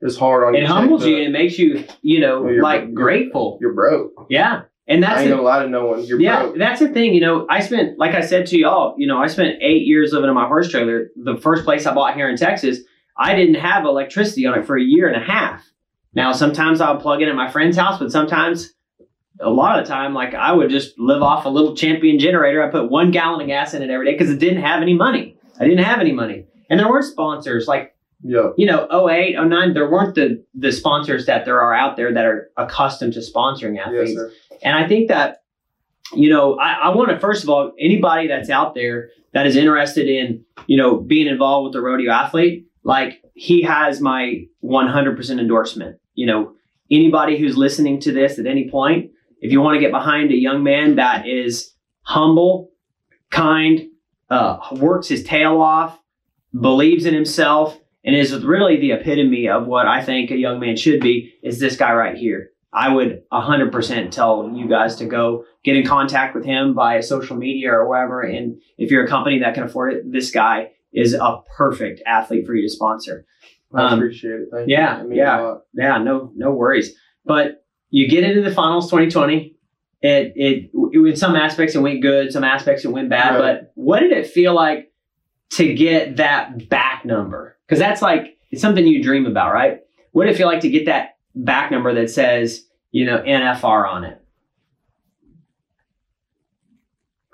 is 0.00 0.16
hard 0.18 0.44
on 0.44 0.54
you. 0.54 0.60
it 0.62 0.66
humbles 0.66 1.04
you 1.04 1.16
and 1.16 1.24
it 1.26 1.30
makes 1.30 1.58
you, 1.58 1.84
you 2.02 2.20
know, 2.20 2.42
Well, 2.42 2.60
like 2.62 2.82
you're- 2.82 2.92
grateful. 2.94 3.58
You're 3.60 3.72
broke. 3.74 4.12
Yeah, 4.28 4.62
and 4.86 5.04
I 5.04 5.08
that's 5.08 5.20
ain't 5.22 5.30
the, 5.30 5.36
gonna 5.36 5.46
lie 5.48 5.62
to 5.62 5.68
no 5.68 5.86
one. 5.86 6.04
You're 6.04 6.20
yeah, 6.20 6.42
broke. 6.44 6.58
that's 6.58 6.80
the 6.80 6.88
thing. 6.88 7.14
You 7.14 7.20
know, 7.20 7.46
I 7.48 7.60
spent, 7.60 7.98
like 7.98 8.14
I 8.14 8.20
said 8.22 8.46
to 8.46 8.58
y'all, 8.58 8.94
you 8.98 9.06
know, 9.06 9.18
I 9.22 9.26
spent 9.28 9.58
eight 9.60 9.86
years 9.86 10.12
living 10.12 10.28
in 10.28 10.34
my 10.34 10.46
horse 10.48 10.68
trailer. 10.70 11.10
The 11.16 11.36
first 11.36 11.64
place 11.64 11.86
I 11.86 11.94
bought 11.94 12.14
here 12.14 12.28
in 12.28 12.36
Texas, 12.36 12.78
I 13.18 13.35
didn't 13.35 13.57
have 13.57 13.85
electricity 13.85 14.46
on 14.46 14.59
it 14.59 14.66
for 14.66 14.76
a 14.76 14.83
year 14.83 15.09
and 15.09 15.16
a 15.16 15.24
half. 15.24 15.64
Now, 16.14 16.33
sometimes 16.33 16.81
I'll 16.81 16.96
plug 17.00 17.20
in 17.22 17.28
at 17.28 17.35
my 17.35 17.50
friend's 17.50 17.76
house, 17.76 17.98
but 17.98 18.11
sometimes, 18.12 18.72
a 19.40 19.50
lot 19.50 19.78
of 19.78 19.87
the 19.87 19.92
time, 19.92 20.14
like 20.14 20.35
I 20.35 20.52
would 20.52 20.68
just 20.70 20.98
live 20.98 21.22
off 21.22 21.44
a 21.44 21.48
little 21.48 21.76
champion 21.76 22.18
generator. 22.18 22.62
I 22.62 22.70
put 22.70 22.90
one 22.90 23.11
gallon 23.12 23.40
of 23.40 23.46
gas 23.46 23.72
in 23.74 23.83
it 23.83 23.90
every 23.90 24.07
day 24.07 24.12
because 24.12 24.31
it 24.31 24.38
didn't 24.38 24.62
have 24.62 24.83
any 24.83 24.94
money. 24.94 25.37
I 25.61 25.64
didn't 25.64 25.85
have 25.85 26.00
any 26.00 26.12
money. 26.12 26.46
And 26.70 26.81
there 26.81 26.88
weren't 26.88 27.04
sponsors. 27.04 27.68
Like 27.68 27.94
Yeah. 28.22 28.50
you 28.57 28.66
know, 28.66 28.88
08, 29.09 29.37
09, 29.37 29.74
there 29.74 29.88
weren't 29.88 30.16
the 30.16 30.44
the 30.54 30.72
sponsors 30.72 31.26
that 31.26 31.44
there 31.44 31.61
are 31.61 31.72
out 31.72 31.96
there 31.96 32.12
that 32.12 32.24
are 32.24 32.50
accustomed 32.57 33.12
to 33.12 33.20
sponsoring 33.20 33.78
athletes. 33.78 34.14
sir. 34.14 34.33
and 34.62 34.76
I 34.76 34.88
think 34.88 35.07
that, 35.09 35.42
you 36.14 36.31
know, 36.31 36.59
I, 36.59 36.72
I 36.72 36.88
want 36.88 37.11
to 37.11 37.20
first 37.20 37.44
of 37.44 37.48
all, 37.48 37.72
anybody 37.78 38.26
that's 38.26 38.50
out 38.50 38.74
there 38.74 39.11
that 39.35 39.46
is 39.46 39.54
interested 39.54 40.09
in, 40.09 40.44
you 40.66 40.76
know, 40.76 40.96
being 40.96 41.28
involved 41.28 41.66
with 41.66 41.72
the 41.74 41.81
rodeo 41.81 42.11
athlete, 42.11 42.66
like 42.84 43.22
he 43.34 43.62
has 43.62 44.00
my 44.00 44.44
100% 44.64 45.40
endorsement. 45.40 45.98
You 46.14 46.26
know, 46.26 46.52
anybody 46.90 47.38
who's 47.38 47.56
listening 47.56 48.00
to 48.00 48.12
this 48.12 48.38
at 48.38 48.46
any 48.46 48.70
point, 48.70 49.10
if 49.40 49.52
you 49.52 49.60
want 49.60 49.76
to 49.76 49.80
get 49.80 49.92
behind 49.92 50.30
a 50.30 50.36
young 50.36 50.62
man 50.62 50.96
that 50.96 51.28
is 51.28 51.74
humble, 52.02 52.70
kind, 53.30 53.88
uh, 54.30 54.58
works 54.72 55.08
his 55.08 55.22
tail 55.22 55.60
off, 55.60 55.98
believes 56.58 57.06
in 57.06 57.14
himself, 57.14 57.78
and 58.04 58.16
is 58.16 58.34
really 58.44 58.76
the 58.76 58.92
epitome 58.92 59.48
of 59.48 59.66
what 59.66 59.86
I 59.86 60.02
think 60.02 60.30
a 60.30 60.36
young 60.36 60.60
man 60.60 60.76
should 60.76 61.00
be, 61.00 61.34
is 61.42 61.60
this 61.60 61.76
guy 61.76 61.92
right 61.92 62.16
here. 62.16 62.50
I 62.72 62.92
would 62.92 63.22
100% 63.32 64.10
tell 64.10 64.50
you 64.54 64.68
guys 64.68 64.96
to 64.96 65.06
go 65.06 65.44
get 65.64 65.76
in 65.76 65.86
contact 65.86 66.34
with 66.34 66.44
him 66.44 66.74
via 66.74 67.02
social 67.02 67.36
media 67.36 67.72
or 67.72 67.88
wherever. 67.88 68.20
And 68.22 68.60
if 68.76 68.90
you're 68.90 69.04
a 69.04 69.08
company 69.08 69.38
that 69.40 69.54
can 69.54 69.64
afford 69.64 69.94
it, 69.94 70.12
this 70.12 70.30
guy 70.30 70.72
is 70.92 71.14
a 71.14 71.42
perfect 71.57 72.03
athlete 72.07 72.46
for 72.46 72.55
you 72.55 72.62
to 72.62 72.68
sponsor. 72.68 73.24
I 73.74 73.88
Um, 73.88 73.98
appreciate 73.98 74.40
it. 74.40 74.48
Thank 74.53 74.68
yeah, 74.68 75.03
you. 75.03 75.14
Yeah. 75.14 75.55
Yeah, 75.74 75.98
no, 75.98 76.33
no 76.35 76.53
worries. 76.53 76.94
But 77.24 77.64
you 77.90 78.09
get 78.09 78.24
into 78.24 78.42
the 78.42 78.55
finals 78.55 78.87
2020. 78.87 79.55
It, 80.01 80.33
it, 80.37 80.70
it 80.72 81.07
in 81.09 81.16
some 81.16 81.35
aspects 81.35 81.74
it 81.74 81.81
went 81.81 82.01
good, 82.03 82.33
some 82.33 82.44
aspects 82.44 82.85
it 82.85 82.88
went 82.92 83.11
bad. 83.11 83.35
Right. 83.35 83.61
But 83.61 83.72
what 83.74 84.01
did 84.01 84.12
it 84.12 84.27
feel 84.29 84.55
like 84.55 84.92
to 85.51 85.74
get 85.74 86.16
that 86.16 86.68
back 86.68 87.05
number? 87.05 87.59
Because 87.66 87.79
that's 87.81 88.01
like 88.01 88.38
it's 88.51 88.62
something 88.62 88.87
you 88.87 89.03
dream 89.03 89.27
about, 89.27 89.53
right? 89.53 89.81
What 90.12 90.24
did 90.24 90.35
it 90.35 90.38
feel 90.38 90.46
like 90.46 90.61
to 90.61 90.70
get 90.70 90.87
that 90.87 91.16
back 91.35 91.70
number 91.70 91.92
that 91.94 92.11
says 92.11 92.64
you 92.92 93.05
know 93.05 93.18
NFR 93.18 93.88
on 93.88 94.05
it? 94.05 94.22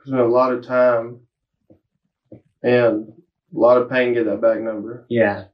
It's 0.01 0.11
been 0.11 0.19
a 0.21 0.27
lot 0.27 0.53
of 0.53 0.67
time 0.67 1.21
and 2.63 3.13
a 3.55 3.59
lot 3.59 3.77
of 3.79 3.91
pain 3.91 4.09
to 4.09 4.15
get 4.15 4.27
that 4.27 4.41
back 4.41 4.61
number. 4.61 5.07
Yeah, 5.09 5.45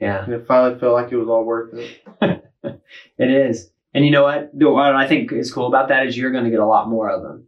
yeah, 0.00 0.24
And 0.24 0.34
it 0.34 0.46
finally 0.46 0.78
felt 0.78 0.94
like 0.94 1.12
it 1.12 1.16
was 1.16 1.28
all 1.28 1.44
worth 1.44 1.74
it. 1.74 2.44
it 3.18 3.30
is. 3.30 3.70
And 3.94 4.04
you 4.04 4.10
know 4.10 4.22
what? 4.22 4.50
What 4.52 4.94
I 4.94 5.08
think 5.08 5.32
is 5.32 5.52
cool 5.52 5.66
about 5.66 5.88
that 5.88 6.06
is 6.06 6.16
you're 6.16 6.30
going 6.30 6.44
to 6.44 6.50
get 6.50 6.60
a 6.60 6.66
lot 6.66 6.88
more 6.88 7.10
of 7.10 7.22
them. 7.22 7.46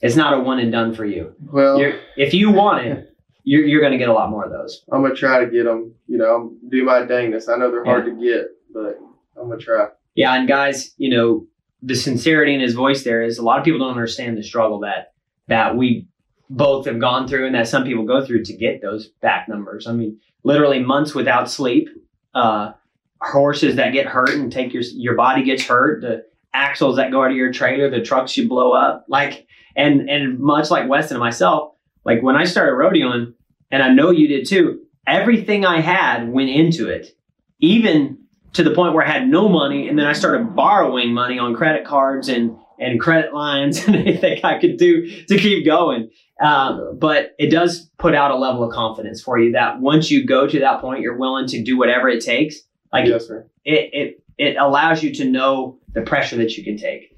It's 0.00 0.16
not 0.16 0.34
a 0.34 0.40
one 0.40 0.58
and 0.58 0.72
done 0.72 0.94
for 0.94 1.04
you. 1.04 1.34
Well, 1.40 1.78
You're, 1.78 1.98
if 2.16 2.34
you 2.34 2.50
want 2.50 2.86
it, 2.86 3.16
you're, 3.44 3.64
you're 3.64 3.80
going 3.80 3.92
to 3.92 3.98
get 3.98 4.08
a 4.08 4.12
lot 4.12 4.30
more 4.30 4.44
of 4.44 4.50
those. 4.50 4.84
I'm 4.90 5.02
gonna 5.02 5.14
try 5.14 5.44
to 5.44 5.50
get 5.50 5.64
them. 5.64 5.94
You 6.08 6.18
know, 6.18 6.54
do 6.68 6.84
my 6.84 7.00
dangness. 7.00 7.48
I 7.48 7.56
know 7.56 7.70
they're 7.70 7.84
hard 7.84 8.06
to 8.06 8.12
get, 8.12 8.48
but 8.72 8.98
I'm 9.36 9.48
gonna 9.48 9.60
try. 9.60 9.88
Yeah, 10.14 10.34
and 10.34 10.48
guys, 10.48 10.92
you 10.96 11.10
know, 11.10 11.46
the 11.82 11.94
sincerity 11.94 12.54
in 12.54 12.60
his 12.60 12.74
voice 12.74 13.04
there 13.04 13.22
is 13.22 13.38
a 13.38 13.42
lot 13.42 13.58
of 13.58 13.64
people 13.64 13.80
don't 13.80 13.90
understand 13.90 14.36
the 14.36 14.42
struggle 14.42 14.80
that 14.80 15.12
that 15.48 15.76
we 15.76 16.06
both 16.52 16.86
have 16.86 17.00
gone 17.00 17.26
through 17.26 17.46
and 17.46 17.54
that 17.54 17.66
some 17.66 17.84
people 17.84 18.04
go 18.04 18.24
through 18.24 18.44
to 18.44 18.52
get 18.52 18.82
those 18.82 19.08
back 19.20 19.48
numbers. 19.48 19.86
I 19.86 19.92
mean, 19.92 20.20
literally 20.44 20.80
months 20.80 21.14
without 21.14 21.50
sleep, 21.50 21.88
uh, 22.34 22.72
horses 23.20 23.76
that 23.76 23.92
get 23.92 24.06
hurt 24.06 24.30
and 24.30 24.52
take 24.52 24.74
your 24.74 24.82
your 24.82 25.14
body 25.14 25.44
gets 25.44 25.64
hurt, 25.64 26.02
the 26.02 26.26
axles 26.52 26.96
that 26.96 27.10
go 27.10 27.22
out 27.22 27.30
of 27.30 27.36
your 27.36 27.52
trailer, 27.52 27.88
the 27.88 28.02
trucks 28.02 28.36
you 28.36 28.48
blow 28.48 28.72
up. 28.72 29.06
Like, 29.08 29.46
and 29.76 30.10
and 30.10 30.38
much 30.38 30.70
like 30.70 30.84
Westyn 30.84 31.12
and 31.12 31.20
myself, 31.20 31.74
like 32.04 32.22
when 32.22 32.36
I 32.36 32.44
started 32.44 32.72
rodeoing, 32.72 33.32
and 33.70 33.82
I 33.82 33.92
know 33.92 34.10
you 34.10 34.28
did 34.28 34.46
too. 34.46 34.80
Everything 35.06 35.64
I 35.64 35.80
had 35.80 36.30
went 36.30 36.50
into 36.50 36.88
it, 36.88 37.16
even 37.60 38.18
to 38.52 38.62
the 38.62 38.74
point 38.74 38.94
where 38.94 39.06
I 39.06 39.10
had 39.10 39.26
no 39.26 39.48
money, 39.48 39.88
and 39.88 39.98
then 39.98 40.06
I 40.06 40.12
started 40.12 40.54
borrowing 40.54 41.14
money 41.14 41.38
on 41.38 41.54
credit 41.54 41.86
cards 41.86 42.28
and 42.28 42.56
and 42.82 43.00
credit 43.00 43.32
lines 43.32 43.84
and 43.86 43.96
anything 43.96 44.40
I 44.44 44.58
could 44.60 44.76
do 44.76 45.24
to 45.26 45.38
keep 45.38 45.64
going. 45.64 46.10
Um, 46.40 46.98
but 46.98 47.32
it 47.38 47.50
does 47.50 47.88
put 47.98 48.14
out 48.14 48.30
a 48.32 48.36
level 48.36 48.64
of 48.64 48.72
confidence 48.72 49.22
for 49.22 49.38
you 49.38 49.52
that 49.52 49.80
once 49.80 50.10
you 50.10 50.26
go 50.26 50.46
to 50.48 50.58
that 50.60 50.80
point, 50.80 51.00
you're 51.00 51.16
willing 51.16 51.46
to 51.48 51.62
do 51.62 51.78
whatever 51.78 52.08
it 52.08 52.24
takes. 52.24 52.56
Like 52.92 53.06
yes, 53.06 53.26
sir. 53.26 53.46
it, 53.64 53.90
it 53.92 54.22
it 54.38 54.56
allows 54.56 55.02
you 55.02 55.14
to 55.14 55.24
know 55.24 55.78
the 55.94 56.02
pressure 56.02 56.36
that 56.36 56.56
you 56.56 56.64
can 56.64 56.76
take. 56.76 57.10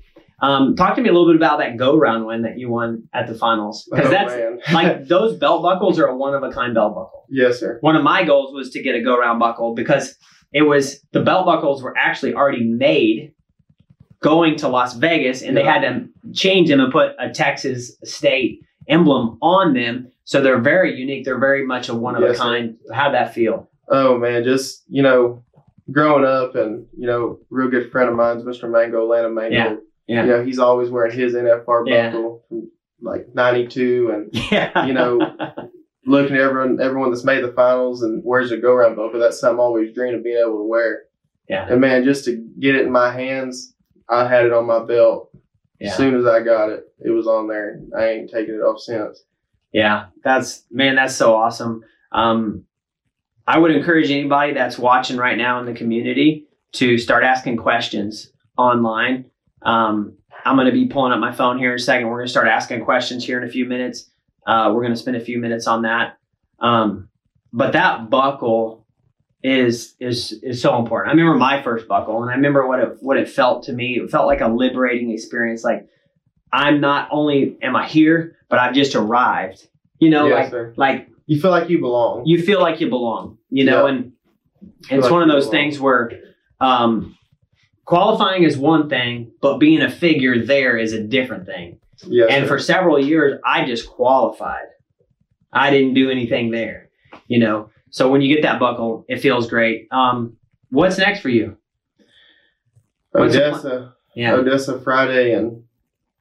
Um, 0.42 0.76
talk 0.76 0.96
to 0.96 1.00
me 1.02 1.08
a 1.08 1.12
little 1.12 1.28
bit 1.28 1.36
about 1.36 1.58
that 1.60 1.76
go 1.76 1.96
round 1.96 2.26
win 2.26 2.42
that 2.42 2.58
you 2.58 2.68
won 2.68 3.08
at 3.14 3.26
the 3.28 3.34
finals 3.34 3.88
because 3.90 4.08
Oh, 4.08 4.10
that's 4.10 4.72
like 4.72 5.06
those 5.08 5.38
belt 5.38 5.62
buckles 5.62 5.98
are 5.98 6.06
a 6.06 6.16
one 6.16 6.34
of 6.34 6.42
a 6.42 6.50
kind 6.52 6.74
belt 6.74 6.94
buckle. 6.94 7.24
yes, 7.30 7.60
sir. 7.60 7.78
One 7.80 7.96
of 7.96 8.02
my 8.02 8.24
goals 8.24 8.52
was 8.52 8.70
to 8.70 8.82
get 8.82 8.94
a 8.94 9.00
go 9.02 9.16
round 9.18 9.38
buckle 9.40 9.74
because 9.74 10.16
it 10.52 10.62
was 10.62 11.00
the 11.12 11.22
belt 11.22 11.46
buckles 11.46 11.82
were 11.82 11.94
actually 11.96 12.34
already 12.34 12.64
made 12.64 13.32
going 14.24 14.56
to 14.56 14.68
Las 14.68 14.94
Vegas 14.94 15.42
and 15.42 15.54
they 15.54 15.62
had 15.64 15.82
to 15.82 16.08
change 16.32 16.68
them 16.70 16.80
and 16.80 16.90
put 16.90 17.12
a 17.18 17.28
Texas 17.30 17.92
state 18.04 18.60
emblem 18.88 19.36
on 19.42 19.74
them. 19.74 20.08
So 20.24 20.40
they're 20.40 20.60
very 20.60 20.98
unique. 20.98 21.26
They're 21.26 21.38
very 21.38 21.66
much 21.66 21.90
a 21.90 21.94
one 21.94 22.16
of 22.16 22.22
a 22.22 22.28
Yes, 22.28 22.38
sir. 22.38 22.42
kind. 22.42 22.76
How'd 22.92 23.12
that 23.12 23.34
feel? 23.34 23.68
Oh 23.88 24.16
man, 24.16 24.42
just 24.42 24.82
you 24.88 25.02
know, 25.02 25.44
growing 25.92 26.24
up 26.24 26.54
and 26.54 26.86
you 26.96 27.06
know, 27.06 27.38
real 27.50 27.68
good 27.68 27.92
friend 27.92 28.08
of 28.08 28.16
mine's 28.16 28.42
Mr. 28.44 28.70
Mango, 28.70 29.04
Lana 29.06 29.28
Mango. 29.28 29.54
Yeah, 29.54 29.76
yeah. 30.06 30.22
You 30.22 30.28
know, 30.30 30.42
he's 30.42 30.58
always 30.58 30.88
wearing 30.88 31.12
his 31.16 31.34
NFR 31.34 31.86
Yeah. 31.86 32.10
buckle 32.10 32.42
from 32.48 32.70
like 33.02 33.34
'92, 33.34 34.10
and 34.14 34.30
Yeah. 34.50 34.86
You 34.86 34.94
know, 34.94 35.20
looking 36.06 36.36
at 36.36 36.40
everyone, 36.42 36.80
everyone 36.80 37.10
that's 37.10 37.24
made 37.24 37.44
the 37.44 37.52
finals 37.52 38.02
and 38.02 38.22
wears 38.24 38.50
a 38.52 38.56
go 38.56 38.72
round 38.72 38.96
buckle. 38.96 39.20
That's 39.20 39.38
something 39.38 39.60
I 39.60 39.62
always 39.62 39.92
dreamed 39.94 40.14
of 40.16 40.24
being 40.24 40.38
able 40.38 40.58
to 40.60 40.64
wear. 40.64 41.02
yeah. 41.50 41.66
And 41.68 41.82
man, 41.82 42.04
just 42.04 42.24
to 42.24 42.36
get 42.58 42.74
it 42.76 42.86
in 42.86 42.92
my 42.92 43.12
hands, 43.12 43.73
I 44.08 44.28
had 44.28 44.44
it 44.44 44.52
on 44.52 44.66
my 44.66 44.84
belt. 44.84 45.30
Yeah. 45.80 45.90
As 45.90 45.96
soon 45.96 46.14
as 46.14 46.26
I 46.26 46.40
got 46.40 46.70
it, 46.70 46.92
it 47.00 47.10
was 47.10 47.26
on 47.26 47.48
there. 47.48 47.80
I 47.96 48.08
ain't 48.10 48.30
taken 48.30 48.54
it 48.54 48.58
off 48.58 48.80
since. 48.80 49.24
Yeah, 49.72 50.06
that's 50.22 50.64
man, 50.70 50.94
that's 50.94 51.16
so 51.16 51.34
awesome. 51.34 51.82
Um, 52.12 52.64
I 53.46 53.58
would 53.58 53.72
encourage 53.72 54.10
anybody 54.10 54.54
that's 54.54 54.78
watching 54.78 55.16
right 55.16 55.36
now 55.36 55.58
in 55.60 55.66
the 55.66 55.74
community 55.74 56.46
to 56.74 56.96
start 56.96 57.24
asking 57.24 57.56
questions 57.56 58.30
online. 58.56 59.26
Um, 59.62 60.16
I'm 60.44 60.56
going 60.56 60.66
to 60.66 60.72
be 60.72 60.86
pulling 60.86 61.12
up 61.12 61.18
my 61.18 61.32
phone 61.32 61.58
here 61.58 61.70
in 61.70 61.76
a 61.76 61.82
second. 61.82 62.08
We're 62.08 62.18
going 62.18 62.26
to 62.26 62.30
start 62.30 62.48
asking 62.48 62.84
questions 62.84 63.24
here 63.24 63.38
in 63.38 63.48
a 63.48 63.50
few 63.50 63.64
minutes. 63.64 64.10
Uh, 64.46 64.70
we're 64.74 64.82
going 64.82 64.92
to 64.92 64.98
spend 64.98 65.16
a 65.16 65.24
few 65.24 65.38
minutes 65.38 65.66
on 65.66 65.82
that. 65.82 66.18
Um, 66.60 67.08
but 67.52 67.72
that 67.72 68.10
buckle 68.10 68.83
is 69.44 69.94
is 70.00 70.32
is 70.42 70.60
so 70.62 70.78
important. 70.78 71.10
I 71.10 71.12
remember 71.16 71.38
my 71.38 71.62
first 71.62 71.86
buckle, 71.86 72.22
and 72.22 72.30
I 72.30 72.34
remember 72.34 72.66
what 72.66 72.80
it 72.80 72.96
what 73.00 73.18
it 73.18 73.28
felt 73.28 73.64
to 73.64 73.72
me. 73.74 74.00
It 74.02 74.10
felt 74.10 74.26
like 74.26 74.40
a 74.40 74.48
liberating 74.48 75.10
experience. 75.10 75.62
Like 75.62 75.86
I'm 76.52 76.80
not 76.80 77.08
only 77.12 77.56
am 77.62 77.76
I 77.76 77.86
here, 77.86 78.36
but 78.48 78.58
I've 78.58 78.74
just 78.74 78.94
arrived. 78.96 79.68
You 80.00 80.10
know, 80.10 80.26
Yes, 80.28 80.44
like 80.44 80.50
sir. 80.50 80.74
like 80.76 81.08
You 81.26 81.40
feel 81.40 81.50
like 81.50 81.68
you 81.68 81.78
belong. 81.78 82.24
you 82.26 82.42
feel 82.42 82.60
like 82.60 82.80
you 82.80 82.88
belong. 82.88 83.36
You 83.50 83.64
know, 83.66 83.86
Yeah. 83.86 83.92
and 83.92 84.12
it's 84.90 85.02
like 85.04 85.12
one 85.12 85.22
of 85.22 85.28
those 85.28 85.44
belong. 85.46 85.52
things 85.64 85.78
where 85.80 86.10
um, 86.60 87.16
qualifying 87.84 88.44
is 88.44 88.56
one 88.56 88.88
thing, 88.88 89.30
but 89.42 89.58
being 89.58 89.82
a 89.82 89.90
figure 89.90 90.42
there 90.44 90.78
is 90.78 90.92
a 90.94 91.02
different 91.02 91.44
thing. 91.46 91.78
yes, 92.06 92.28
and 92.30 92.44
sir. 92.44 92.48
for 92.48 92.58
several 92.58 92.98
years, 92.98 93.38
I 93.44 93.66
just 93.66 93.88
qualified. 93.88 94.66
I 95.52 95.70
didn't 95.70 95.94
do 95.94 96.10
anything 96.10 96.50
there. 96.50 96.88
You 97.28 97.38
know, 97.40 97.70
so 97.94 98.10
when 98.10 98.20
you 98.22 98.34
get 98.34 98.42
that 98.42 98.58
buckle, 98.58 99.04
it 99.08 99.20
feels 99.20 99.48
great. 99.48 99.86
Um, 99.92 100.36
what's 100.70 100.98
next 100.98 101.20
for 101.20 101.28
you? 101.28 101.56
what's 103.12 103.36
Odessa, 103.36 103.94
Yeah, 104.16 104.34
Odessa 104.34 104.80
Friday, 104.80 105.32
and 105.34 105.62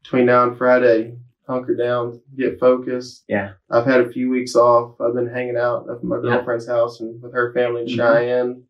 between 0.03 0.27
now 0.27 0.43
and 0.47 0.55
Friday, 0.55 1.15
hunker 1.47 1.75
down, 1.75 2.21
get 2.37 2.59
focused. 2.59 3.23
Yeah. 3.27 3.53
I've 3.71 3.87
had 3.87 4.01
a 4.01 4.09
few 4.11 4.29
weeks 4.29 4.55
off. 4.55 5.01
I've 5.01 5.15
been 5.15 5.27
hanging 5.27 5.57
out 5.57 5.89
at 5.89 6.03
my 6.03 6.17
Yeah. 6.17 6.21
girlfriend's 6.21 6.67
house 6.67 6.99
and 6.99 7.19
with 7.23 7.33
her 7.33 7.51
family 7.53 7.81
in 7.81 7.87
Mhm. 7.87 7.95
Cheyenne. 7.95 8.63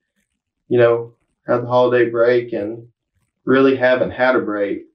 You 0.70 0.78
know, 0.78 1.14
had 1.46 1.64
the 1.64 1.68
holiday 1.68 2.10
break 2.10 2.54
and 2.54 2.88
really 3.44 3.76
haven't 3.76 4.12
had 4.12 4.38
a 4.38 4.40
break 4.40 4.86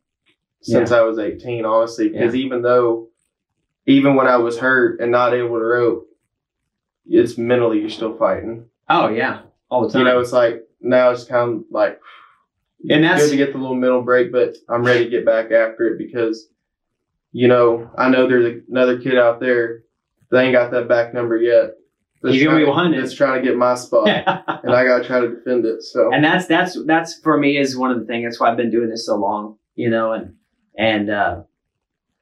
since 0.63 0.93
I 0.93 1.03
was 1.03 1.19
18, 1.19 1.67
honestly. 1.67 2.09
Because 2.09 2.35
even 2.35 2.63
though, 2.63 3.11
even 3.85 4.15
when 4.15 4.29
I 4.29 4.39
was 4.39 4.59
hurt 4.59 4.99
and 4.99 5.13
not 5.13 5.35
able 5.35 5.59
to 5.59 5.65
rope, 5.65 6.07
it's 7.09 7.39
mentally 7.39 7.81
you're 7.81 7.91
still 7.91 8.17
fighting. 8.17 8.67
Oh 8.89 9.09
yeah, 9.09 9.41
all 9.71 9.87
the 9.87 9.93
time. 9.93 10.07
You 10.07 10.13
know, 10.13 10.21
it's 10.21 10.33
like 10.33 10.65
now 10.81 11.11
it's 11.11 11.25
kind 11.25 11.57
of 11.57 11.65
like 11.71 12.01
and 12.89 13.05
that's 13.05 13.25
good 13.25 13.31
to 13.31 13.37
get 13.37 13.53
the 13.53 13.59
little 13.59 13.75
mental 13.75 14.03
break, 14.03 14.31
but 14.31 14.57
I'm 14.69 14.85
ready 14.85 15.05
to 15.05 15.11
get 15.11 15.27
back 15.27 15.47
after 15.47 15.89
it 15.89 15.99
because, 15.99 16.49
you 17.33 17.49
know, 17.49 17.91
I 17.99 18.09
know 18.09 18.29
there's 18.29 18.63
another 18.69 18.99
kid 18.99 19.19
out 19.19 19.41
there 19.41 19.83
that 20.31 20.43
ain't 20.43 20.53
got 20.53 20.71
that 20.71 20.89
back 20.89 21.13
number 21.13 21.37
yet. 21.37 21.75
You're 22.23 22.47
gonna 22.47 22.61
be 22.61 22.65
behind 22.65 22.95
it. 22.95 23.01
That's 23.01 23.15
trying 23.15 23.41
to 23.41 23.49
get 23.49 23.57
my 23.57 23.77
spot, 23.77 24.09
and 24.65 24.75
I 24.75 24.85
gotta 24.85 25.05
try 25.05 25.21
to 25.21 25.29
defend 25.29 25.65
it. 25.65 25.83
So 25.83 26.13
and 26.13 26.25
that's 26.25 26.47
that's 26.47 26.77
that's 26.85 27.15
for 27.21 27.39
me 27.39 27.59
is 27.59 27.77
one 27.77 27.93
of 27.93 28.01
the 28.01 28.07
things. 28.07 28.25
That's 28.25 28.41
why 28.41 28.51
I've 28.51 28.57
been 28.57 28.73
doing 28.73 28.91
this 28.91 29.07
so 29.07 29.15
long, 29.15 29.57
you 29.77 29.89
know, 29.89 30.13
and 30.13 30.35
and 30.77 31.11
uh, 31.11 31.43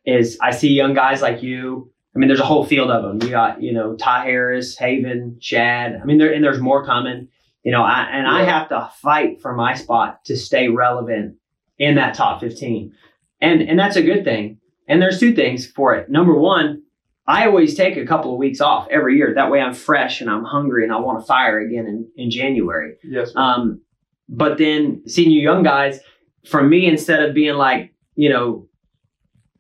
is 0.05 0.37
I 0.43 0.51
see 0.51 0.69
young 0.69 0.93
guys 0.93 1.23
like 1.23 1.43
you. 1.43 1.91
I 2.17 2.19
mean, 2.19 2.29
there's 2.29 2.41
a 2.41 2.47
whole 2.47 2.65
field 2.65 2.91
of 2.91 3.03
them. 3.03 3.23
You 3.23 3.31
got 3.31 3.63
you 3.63 3.73
know 3.73 3.95
Ty 3.95 4.25
Harris, 4.25 4.77
Haven, 4.77 5.37
Shad. 5.39 6.01
I 6.01 6.05
mean, 6.05 6.17
there 6.17 6.33
and 6.33 6.43
there's 6.43 6.61
more 6.61 6.85
coming. 6.85 7.29
You 7.63 7.73
know, 7.73 7.83
I 7.83 8.09
and 8.11 8.27
I 8.27 8.45
have 8.45 8.71
to 8.71 8.91
fight 9.03 9.43
for 9.43 9.55
my 9.55 9.75
spot 9.75 10.25
to 10.25 10.37
stay 10.37 10.69
relevant 10.69 11.37
in 11.79 11.97
that 11.97 12.15
top 12.15 12.41
15, 12.41 12.95
and 13.43 13.63
and 13.63 13.79
that's 13.79 13.97
a 13.97 14.03
good 14.03 14.25
thing. 14.25 14.59
And 14.89 15.03
there's 15.03 15.21
two 15.21 15.35
things 15.35 15.67
for 15.67 15.95
it. 15.95 16.09
Number 16.09 16.35
one, 16.35 16.85
I 17.27 17.47
always 17.47 17.75
take 17.75 17.97
a 17.97 18.07
couple 18.07 18.33
of 18.33 18.39
weeks 18.39 18.61
off 18.61 18.89
every 18.91 19.17
year. 19.17 19.35
That 19.35 19.51
way, 19.51 19.61
I'm 19.61 19.75
fresh 19.75 20.21
and 20.21 20.31
I'm 20.31 20.45
hungry 20.45 20.85
and 20.85 20.93
I 20.93 21.01
want 21.01 21.21
to 21.21 21.27
fire 21.27 21.59
again 21.59 21.87
in, 21.87 22.09
in 22.17 22.31
January. 22.31 22.95
yes, 23.03 23.33
sir. 23.33 23.39
Um, 23.39 23.83
but 24.29 24.59
then 24.59 25.03
seeing 25.07 25.31
you 25.31 25.41
young 25.41 25.65
guys, 25.65 26.01
for 26.49 26.63
me, 26.63 26.87
instead 26.87 27.23
of 27.23 27.35
being 27.35 27.57
like, 27.57 27.93
you 28.15 28.29
know, 28.29 28.69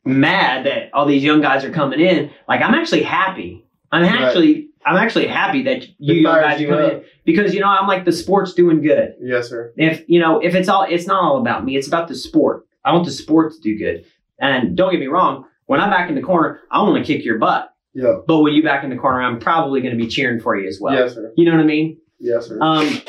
mad 0.07 0.67
that 0.67 0.91
all 0.95 1.05
these 1.07 1.23
young 1.25 1.41
guys 1.41 1.65
are 1.65 1.71
coming 1.71 2.01
in, 2.01 2.31
like 2.49 2.63
I'm 2.63 2.75
actually 2.75 3.03
happy. 3.03 3.67
I'm 3.93 4.03
Right. 4.03 4.21
actually, 4.21 4.69
I'm 4.85 4.97
actually 4.97 5.27
happy 5.27 5.63
that 5.65 5.87
you 5.99 6.15
young 6.23 6.35
guys 6.41 6.61
you 6.61 6.69
coming 6.69 6.85
up. 6.85 6.93
in 6.93 7.05
because 7.25 7.55
you 7.55 7.61
know 7.61 7.69
I'm 7.69 7.87
like 7.89 8.05
the 8.05 8.13
sport's 8.13 8.55
doing 8.55 8.83
good. 8.83 9.15
yes, 9.21 9.49
sir. 9.49 9.73
If 9.77 10.05
you 10.09 10.21
know, 10.21 10.39
if 10.41 10.55
it's 10.55 10.69
all, 10.69 10.87
it's 10.89 11.07
not 11.07 11.23
all 11.23 11.39
about 11.41 11.65
me. 11.65 11.77
It's 11.77 11.89
about 11.89 12.09
the 12.09 12.15
sport. 12.15 12.67
I 12.85 12.93
want 12.93 13.05
the 13.05 13.11
sport 13.13 13.53
to 13.55 13.61
do 13.61 13.77
good. 13.79 14.05
And 14.39 14.77
don't 14.77 14.91
get 14.93 15.01
me 15.01 15.07
wrong, 15.07 15.45
when 15.67 15.81
I'm 15.81 15.91
back 15.91 16.09
in 16.09 16.15
the 16.15 16.23
corner, 16.23 16.61
I 16.71 16.83
want 16.83 17.05
to 17.05 17.13
kick 17.13 17.25
your 17.25 17.39
butt. 17.39 17.73
Yeah. 17.95 18.17
But 18.27 18.41
when 18.43 18.53
you 18.53 18.63
back 18.63 18.85
in 18.85 18.91
the 18.91 18.97
corner, 18.97 19.23
I'm 19.23 19.41
probably 19.41 19.81
going 19.81 19.97
to 19.97 20.03
be 20.05 20.09
cheering 20.09 20.39
for 20.41 20.57
you 20.57 20.69
as 20.69 20.79
well. 20.81 20.95
yes, 20.95 21.15
sir. 21.15 21.33
You 21.37 21.47
know 21.47 21.53
what 21.57 21.63
I 21.63 21.67
mean? 21.67 21.99
Yes, 22.21 22.47
sir. 22.49 22.59
Um, 22.61 23.01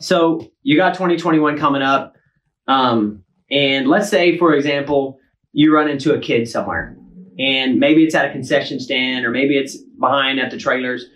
so 0.00 0.46
you 0.62 0.76
got 0.76 0.94
2021 0.94 1.58
coming 1.58 1.82
up. 1.82 2.14
Um, 2.68 3.24
and 3.50 3.88
let's 3.88 4.08
say, 4.10 4.36
for 4.38 4.54
example, 4.54 5.18
you 5.56 5.74
run 5.74 5.88
into 5.88 6.12
a 6.12 6.20
kid 6.20 6.46
somewhere 6.46 6.94
and 7.38 7.80
maybe 7.80 8.04
it's 8.04 8.14
at 8.14 8.28
a 8.28 8.30
concession 8.30 8.78
stand 8.78 9.24
or 9.24 9.30
maybe 9.30 9.56
it's 9.56 9.74
behind 9.98 10.38
at 10.38 10.50
the 10.50 10.58
trailers. 10.58 11.06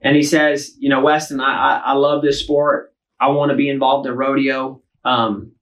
And 0.00 0.16
he 0.16 0.22
says, 0.22 0.74
you 0.78 0.88
know, 0.88 1.02
Westyn, 1.02 1.42
I, 1.42 1.52
I, 1.52 1.82
I 1.90 1.92
love 1.92 2.22
this 2.22 2.40
sport. 2.40 2.94
I 3.20 3.28
want 3.28 3.50
to 3.50 3.56
be 3.56 3.68
involved 3.68 4.08
in 4.08 4.14
rodeo. 4.14 4.80
Um, 5.04 5.52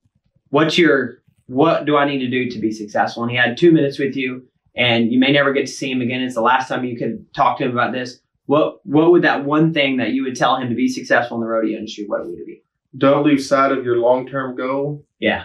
what's 0.47 0.77
your, 0.77 1.21
what 1.47 1.83
do 1.85 1.97
I 1.97 2.05
need 2.05 2.19
to 2.19 2.29
do 2.29 2.49
to 2.51 2.59
be 2.59 2.71
successful? 2.71 3.23
And 3.23 3.31
he 3.33 3.37
had 3.37 3.57
two 3.57 3.73
minutes 3.73 3.99
with 3.99 4.15
you 4.15 4.47
and 4.77 5.11
you 5.11 5.19
may 5.19 5.33
never 5.33 5.51
get 5.51 5.65
to 5.65 5.71
see 5.71 5.91
him 5.91 5.99
again. 5.99 6.21
It's 6.21 6.35
the 6.35 6.41
last 6.41 6.69
time 6.69 6.85
you 6.85 6.97
could 6.97 7.25
talk 7.35 7.57
to 7.57 7.65
him 7.65 7.71
about 7.71 7.91
this. 7.91 8.21
What, 8.45 8.79
what 8.85 9.11
would 9.11 9.23
that 9.23 9.43
one 9.43 9.73
thing 9.73 9.97
that 9.97 10.11
you 10.11 10.23
would 10.23 10.37
tell 10.37 10.55
him 10.55 10.69
to 10.69 10.75
be 10.75 10.87
successful 10.87 11.35
in 11.35 11.41
the 11.41 11.47
rodeo 11.49 11.77
industry? 11.77 12.05
What 12.07 12.25
would 12.25 12.39
it 12.39 12.45
be? 12.45 12.63
Don't 12.97 13.25
lose 13.25 13.45
sight 13.49 13.73
of 13.73 13.83
your 13.83 13.97
long 13.97 14.25
term 14.25 14.55
goal, 14.55 15.05
Yeah. 15.19 15.43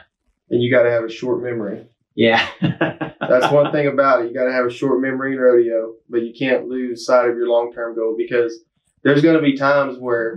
and 0.50 0.62
you 0.62 0.70
got 0.70 0.84
to 0.84 0.90
have 0.92 1.02
a 1.02 1.11
short 1.11 1.42
memory. 1.42 1.84
Yeah. 2.14 2.46
That's 2.60 3.52
one 3.52 3.72
thing 3.72 3.86
about 3.92 4.22
it. 4.22 4.28
You 4.28 4.34
got 4.34 4.44
to 4.44 4.52
have 4.52 4.66
a 4.66 4.70
short 4.70 5.00
memory 5.00 5.32
in 5.34 5.38
rodeo, 5.40 5.94
but 6.08 6.22
you 6.22 6.32
can't 6.38 6.68
lose 6.68 7.04
sight 7.06 7.28
of 7.28 7.36
your 7.36 7.48
long 7.48 7.72
term 7.72 7.94
goal 7.96 8.14
because 8.16 8.60
there's 9.02 9.22
going 9.22 9.36
to 9.36 9.42
be 9.42 9.56
times 9.56 9.98
where, 9.98 10.36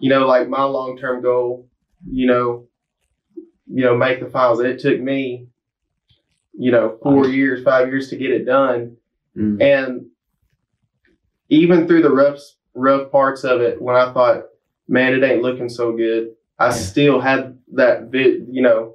you 0.00 0.08
know, 0.08 0.26
like 0.26 0.48
my 0.48 0.62
long 0.64 0.96
term 0.96 1.22
goal, 1.22 1.68
you 2.10 2.26
know, 2.26 2.66
you 3.66 3.84
know, 3.84 3.96
make 3.96 4.20
the 4.20 4.28
finals. 4.30 4.60
It 4.60 4.78
took 4.80 4.98
me, 5.00 5.46
you 6.54 6.72
know, 6.72 6.98
four 7.02 7.26
years, 7.28 7.62
five 7.62 7.88
years 7.88 8.08
to 8.10 8.16
get 8.16 8.30
it 8.30 8.44
done, 8.44 8.96
Mm. 9.36 9.62
and 9.62 10.06
even 11.48 11.86
through 11.86 12.02
the 12.02 12.10
rough 12.10 12.38
rough 12.74 13.10
parts 13.12 13.44
of 13.44 13.60
it, 13.60 13.80
when 13.80 13.94
I 13.96 14.12
thought, 14.12 14.44
man, 14.88 15.14
it 15.14 15.22
ain't 15.24 15.42
looking 15.42 15.68
so 15.68 15.92
good, 15.92 16.30
I 16.58 16.66
Yeah. 16.66 16.70
still 16.72 17.20
had 17.20 17.58
that 17.74 18.10
bit, 18.10 18.42
you 18.48 18.62
know, 18.62 18.94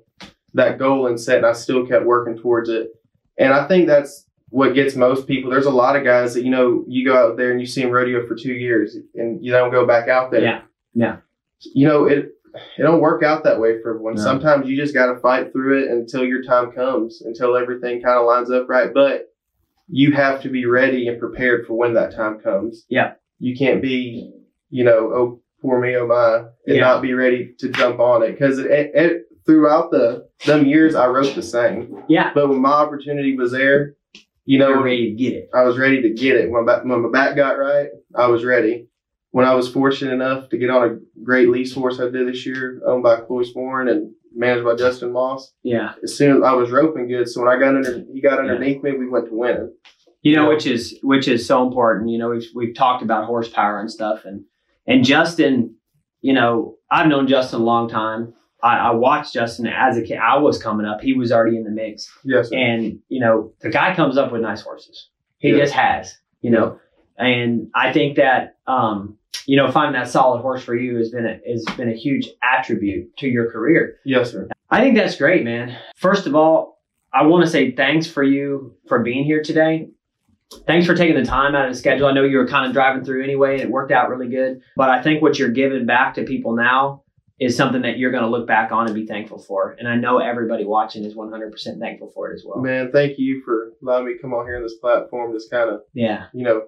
that 0.56 0.80
goal 0.80 1.08
in 1.08 1.18
set, 1.18 1.38
and 1.38 1.46
I 1.46 1.54
still 1.54 1.86
kept 1.86 2.06
working 2.06 2.38
towards 2.38 2.70
it. 2.70 2.90
And 3.38 3.54
I 3.54 3.68
think 3.68 3.88
that's 3.88 4.26
what 4.50 4.74
gets 4.74 4.96
most 4.96 5.28
people. 5.28 5.52
There's 5.52 5.66
a 5.66 5.72
lot 5.72 5.96
of 5.96 6.04
guys 6.04 6.34
that 6.34 6.44
you 6.44 6.50
know 6.52 6.84
you 6.88 7.06
go 7.06 7.16
out 7.16 7.38
there 7.38 7.52
and 7.52 7.60
you 7.60 7.66
see 7.66 7.82
them 7.82 7.92
rodeo 7.92 8.26
for 8.28 8.36
two 8.36 8.54
years, 8.54 8.98
and 9.16 9.44
you 9.44 9.52
don't 9.52 9.72
go 9.72 9.86
back 9.86 10.08
out 10.10 10.32
there. 10.32 10.42
Yeah, 10.42 10.62
yeah. 10.94 11.18
You 11.74 11.88
know 11.88 12.06
it. 12.06 12.32
It 12.78 12.84
don't 12.84 13.02
work 13.02 13.22
out 13.22 13.44
that 13.44 13.60
way 13.60 13.82
for 13.82 13.90
everyone. 13.90 14.16
No. 14.16 14.24
Sometimes 14.24 14.66
you 14.70 14.78
just 14.78 14.94
got 14.94 15.14
to 15.14 15.20
fight 15.20 15.52
through 15.52 15.84
it 15.84 15.92
until 15.92 16.24
your 16.24 16.42
time 16.42 16.72
comes, 16.72 17.22
until 17.22 17.58
everything 17.58 18.02
kind 18.02 18.18
of 18.18 18.26
lines 18.26 18.50
up 18.50 18.70
right. 18.70 18.94
But 18.94 19.34
you 19.90 20.14
have 20.14 20.42
to 20.44 20.50
be 20.50 20.66
ready 20.66 21.10
and 21.10 21.20
prepared 21.20 21.68
for 21.68 21.74
when 21.74 21.94
that 21.96 22.16
time 22.16 22.40
comes. 22.40 22.86
Yeah. 22.88 23.16
You 23.40 23.58
can't 23.58 23.82
be, 23.82 24.32
you 24.70 24.86
know, 24.86 25.12
oh 25.14 25.42
poor 25.62 25.82
me, 25.82 25.96
oh 25.98 26.08
my, 26.08 26.38
and 26.66 26.78
Yeah. 26.78 26.82
not 26.82 27.02
be 27.02 27.14
ready 27.14 27.56
to 27.60 27.70
jump 27.70 28.00
on 28.00 28.24
it 28.24 28.32
because 28.32 28.58
it, 28.60 28.68
it, 28.72 29.24
throughout 29.46 29.92
the 29.92 30.28
them 30.46 30.66
years 30.66 30.96
I 30.96 31.08
wrote 31.08 31.36
the 31.36 31.42
same. 31.42 32.04
Yeah. 32.08 32.32
But 32.34 32.50
when 32.50 32.62
my 32.62 32.72
opportunity 32.72 33.36
was 33.38 33.52
there, 33.52 33.96
you 34.46 34.60
know, 34.60 34.70
You're 34.70 34.84
ready 34.84 35.10
to 35.10 35.16
get 35.16 35.34
it. 35.34 35.50
I 35.54 35.64
was 35.64 35.78
ready 35.78 36.02
to 36.04 36.10
get 36.14 36.36
it. 36.36 36.52
When 36.52 36.66
my, 36.66 36.76
back, 36.76 36.86
when 36.86 37.02
my 37.02 37.10
back 37.10 37.36
got 37.36 37.58
right, 37.58 37.88
I 38.16 38.28
was 38.28 38.44
ready. 38.46 38.88
When 39.32 39.46
I 39.46 39.56
was 39.56 39.68
fortunate 39.68 40.14
enough 40.14 40.50
to 40.50 40.58
get 40.58 40.70
on 40.70 40.88
a 40.88 41.22
great 41.24 41.50
lease 41.50 41.74
horse 41.74 42.00
I 42.00 42.10
did 42.10 42.28
this 42.28 42.46
year, 42.46 42.80
owned 42.88 43.04
by 43.04 43.18
Cloyce 43.22 43.54
Warren 43.56 43.88
and 43.90 44.14
managed 44.36 44.64
by 44.64 44.76
Justin 44.76 45.12
Maass, 45.12 45.42
Yeah. 45.64 45.94
as 46.04 46.16
soon 46.16 46.38
as 46.38 46.44
I 46.44 46.54
was 46.54 46.70
roping 46.72 47.08
good, 47.08 47.28
so 47.28 47.42
when 47.42 47.50
I 47.50 47.60
got 47.60 47.76
under, 47.76 48.04
he 48.14 48.22
got 48.22 48.40
underneath 48.40 48.82
me, 48.84 48.92
we 48.94 49.08
went 49.10 49.28
to 49.28 49.34
winning. 49.34 49.74
You 50.22 50.36
know, 50.36 50.44
Yeah. 50.44 50.50
which 50.50 50.68
is 50.68 51.00
which 51.04 51.28
is 51.28 51.46
so 51.46 51.66
important. 51.68 52.10
You 52.10 52.18
know, 52.20 52.30
we've 52.30 52.48
we've 52.56 52.76
talked 52.76 53.04
about 53.04 53.26
horsepower 53.26 53.80
and 53.80 53.92
stuff, 53.92 54.26
and 54.26 54.44
and 54.88 55.04
Justin, 55.04 55.76
you 56.22 56.34
know, 56.34 56.76
I've 56.92 57.08
known 57.08 57.28
Justin 57.28 57.62
a 57.62 57.64
long 57.64 57.90
time. 57.90 58.34
I, 58.66 58.78
I 58.90 58.92
watched 58.92 59.34
Justin 59.34 59.68
as 59.68 59.98
a 59.98 60.02
kid. 60.02 60.18
I 60.18 60.38
was 60.38 60.58
coming 60.62 60.86
up. 60.86 61.02
He 61.02 61.14
was 61.14 61.32
already 61.32 61.58
in 61.58 61.64
the 61.64 61.70
mix, 61.72 62.12
Yes, 62.24 62.50
sir. 62.50 62.58
and 62.58 63.00
you 63.10 63.20
know, 63.20 63.54
the 63.62 63.70
guy 63.70 63.96
comes 63.96 64.18
up 64.18 64.32
with 64.32 64.42
nice 64.42 64.62
horses. 64.62 65.10
He 65.38 65.50
Yeah. 65.52 65.58
just 65.60 65.74
has, 65.74 66.18
you 66.42 66.50
know, 66.52 66.80
and 67.18 67.70
I 67.76 67.94
think 67.94 68.18
that 68.18 68.58
um, 68.68 69.18
you 69.46 69.56
know, 69.58 69.70
finding 69.72 70.00
that 70.02 70.10
solid 70.10 70.42
horse 70.42 70.64
for 70.64 70.76
you 70.76 70.98
has 70.98 71.12
been 71.12 71.26
a 71.26 71.40
has 71.50 71.64
been 71.78 71.90
a 71.90 71.96
huge 71.96 72.28
attribute 72.42 73.16
to 73.18 73.28
your 73.28 73.52
career. 73.52 73.98
yes, 74.04 74.32
sir. 74.32 74.50
I 74.72 74.82
think 74.82 74.96
that's 74.96 75.16
great, 75.18 75.44
man. 75.44 75.78
First 75.96 76.26
of 76.26 76.34
all, 76.36 76.82
I 77.14 77.24
want 77.28 77.46
to 77.46 77.50
say 77.52 77.72
thanks 77.72 78.08
for 78.08 78.24
you 78.24 78.76
for 78.88 79.00
being 79.00 79.24
here 79.24 79.44
today. 79.44 79.90
Thanks 80.68 80.86
for 80.88 80.96
taking 80.96 81.16
the 81.16 81.24
time 81.26 81.54
out 81.56 81.68
of 81.68 81.74
the 81.74 81.78
schedule. 81.80 82.08
I 82.08 82.14
know 82.14 82.24
you 82.24 82.38
were 82.38 82.48
kind 82.48 82.66
of 82.68 82.74
driving 82.74 83.04
through 83.06 83.24
anyway, 83.24 83.54
and 83.54 83.62
it 83.62 83.70
worked 83.70 83.92
out 83.92 84.10
really 84.10 84.28
good. 84.30 84.62
But 84.76 84.90
I 84.90 85.02
think 85.04 85.22
what 85.22 85.38
you're 85.38 85.50
giving 85.52 85.86
back 85.86 86.16
to 86.16 86.24
people 86.24 86.56
now 86.56 87.04
is 87.40 87.56
something 87.58 87.82
that 87.82 87.98
you're 87.98 88.12
going 88.12 88.24
to 88.24 88.30
look 88.30 88.48
back 88.48 88.72
on 88.72 88.86
and 88.86 88.96
be 88.96 89.06
thankful 89.06 89.38
for. 89.38 89.76
And 89.78 89.88
I 89.88 89.96
know 89.96 90.20
everybody 90.20 90.64
watching 90.64 91.04
is 91.04 91.16
100% 91.16 91.80
thankful 91.80 92.10
for 92.14 92.32
it 92.32 92.36
as 92.36 92.44
well. 92.46 92.62
Man, 92.62 92.92
thank 92.94 93.18
you 93.20 93.42
for 93.44 93.74
allowing 93.84 94.06
me 94.06 94.14
to 94.14 94.20
come 94.20 94.34
on 94.34 94.46
here 94.46 94.56
on 94.56 94.64
this 94.64 94.76
platform, 94.76 95.34
just 95.34 95.52
kind 95.52 95.70
of, 95.70 95.82
Yeah. 95.94 96.28
you 96.34 96.44
know, 96.46 96.64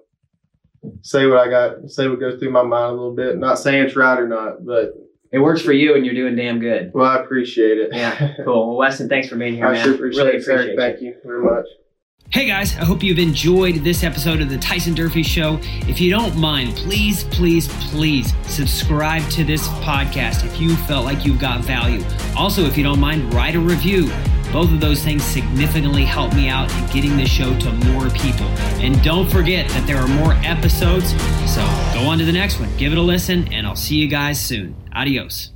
say 1.02 1.26
what 1.26 1.38
I 1.38 1.48
got, 1.48 1.88
say 1.90 2.06
what 2.06 2.20
goes 2.20 2.38
through 2.38 2.50
my 2.50 2.62
mind 2.62 2.90
a 2.90 2.92
little 2.92 3.14
bit. 3.14 3.38
Not 3.38 3.58
saying 3.58 3.82
it's 3.84 3.96
right 3.96 4.18
or 4.18 4.28
not, 4.28 4.64
but 4.66 4.92
It 5.32 5.38
works 5.38 5.62
for 5.62 5.72
you, 5.72 5.94
and 5.94 6.04
you're 6.06 6.14
doing 6.14 6.36
damn 6.36 6.58
good. 6.60 6.90
well, 6.94 7.06
I 7.06 7.16
appreciate 7.22 7.78
it. 7.78 7.90
Yeah. 7.92 8.34
Cool. 8.44 8.76
Well, 8.76 8.88
Westyn, 8.88 9.08
thanks 9.08 9.28
for 9.28 9.36
being 9.36 9.54
here, 9.54 9.66
I 9.66 9.72
man. 9.72 9.84
sure 9.84 9.94
appreciate 9.94 10.22
really 10.24 10.36
it, 10.36 10.42
appreciate 10.42 10.70
you. 10.72 10.76
Thank 10.78 11.00
you 11.00 11.14
very 11.24 11.42
much. 11.42 11.66
Hey 12.30 12.44
guys, 12.44 12.76
I 12.76 12.84
hope 12.84 13.02
you've 13.02 13.18
enjoyed 13.18 13.76
this 13.76 14.04
episode 14.04 14.42
of 14.42 14.50
the 14.50 14.58
Tyson 14.58 14.92
Durfee 14.92 15.22
Show. 15.22 15.58
If 15.88 15.98
you 15.98 16.10
don't 16.10 16.36
mind, 16.36 16.76
please, 16.76 17.24
please, 17.24 17.68
please 17.88 18.34
subscribe 18.42 19.26
to 19.30 19.44
this 19.44 19.66
podcast 19.80 20.44
if 20.44 20.60
you 20.60 20.76
felt 20.76 21.06
like 21.06 21.24
you 21.24 21.38
got 21.38 21.64
value. 21.64 22.04
Also, 22.36 22.66
if 22.66 22.76
you 22.76 22.84
don't 22.84 23.00
mind, 23.00 23.32
write 23.32 23.54
a 23.54 23.58
review. 23.58 24.10
Both 24.52 24.70
of 24.70 24.78
those 24.78 25.02
things 25.02 25.24
significantly 25.24 26.04
help 26.04 26.34
me 26.34 26.50
out 26.50 26.70
in 26.70 26.86
getting 26.88 27.16
this 27.16 27.30
show 27.30 27.58
to 27.60 27.72
more 27.86 28.10
people. 28.10 28.46
And 28.76 29.02
don't 29.02 29.30
forget 29.30 29.66
that 29.70 29.86
there 29.86 29.96
are 29.96 30.08
more 30.08 30.34
episodes, 30.44 31.12
so 31.50 31.62
go 31.94 32.00
on 32.10 32.18
to 32.18 32.26
the 32.26 32.32
next 32.32 32.60
one, 32.60 32.68
give 32.76 32.92
it 32.92 32.98
a 32.98 33.02
listen, 33.02 33.50
and 33.54 33.66
I'll 33.66 33.74
see 33.74 33.96
you 33.96 34.06
guys 34.06 34.38
soon. 34.38 34.76
Adios. 34.94 35.52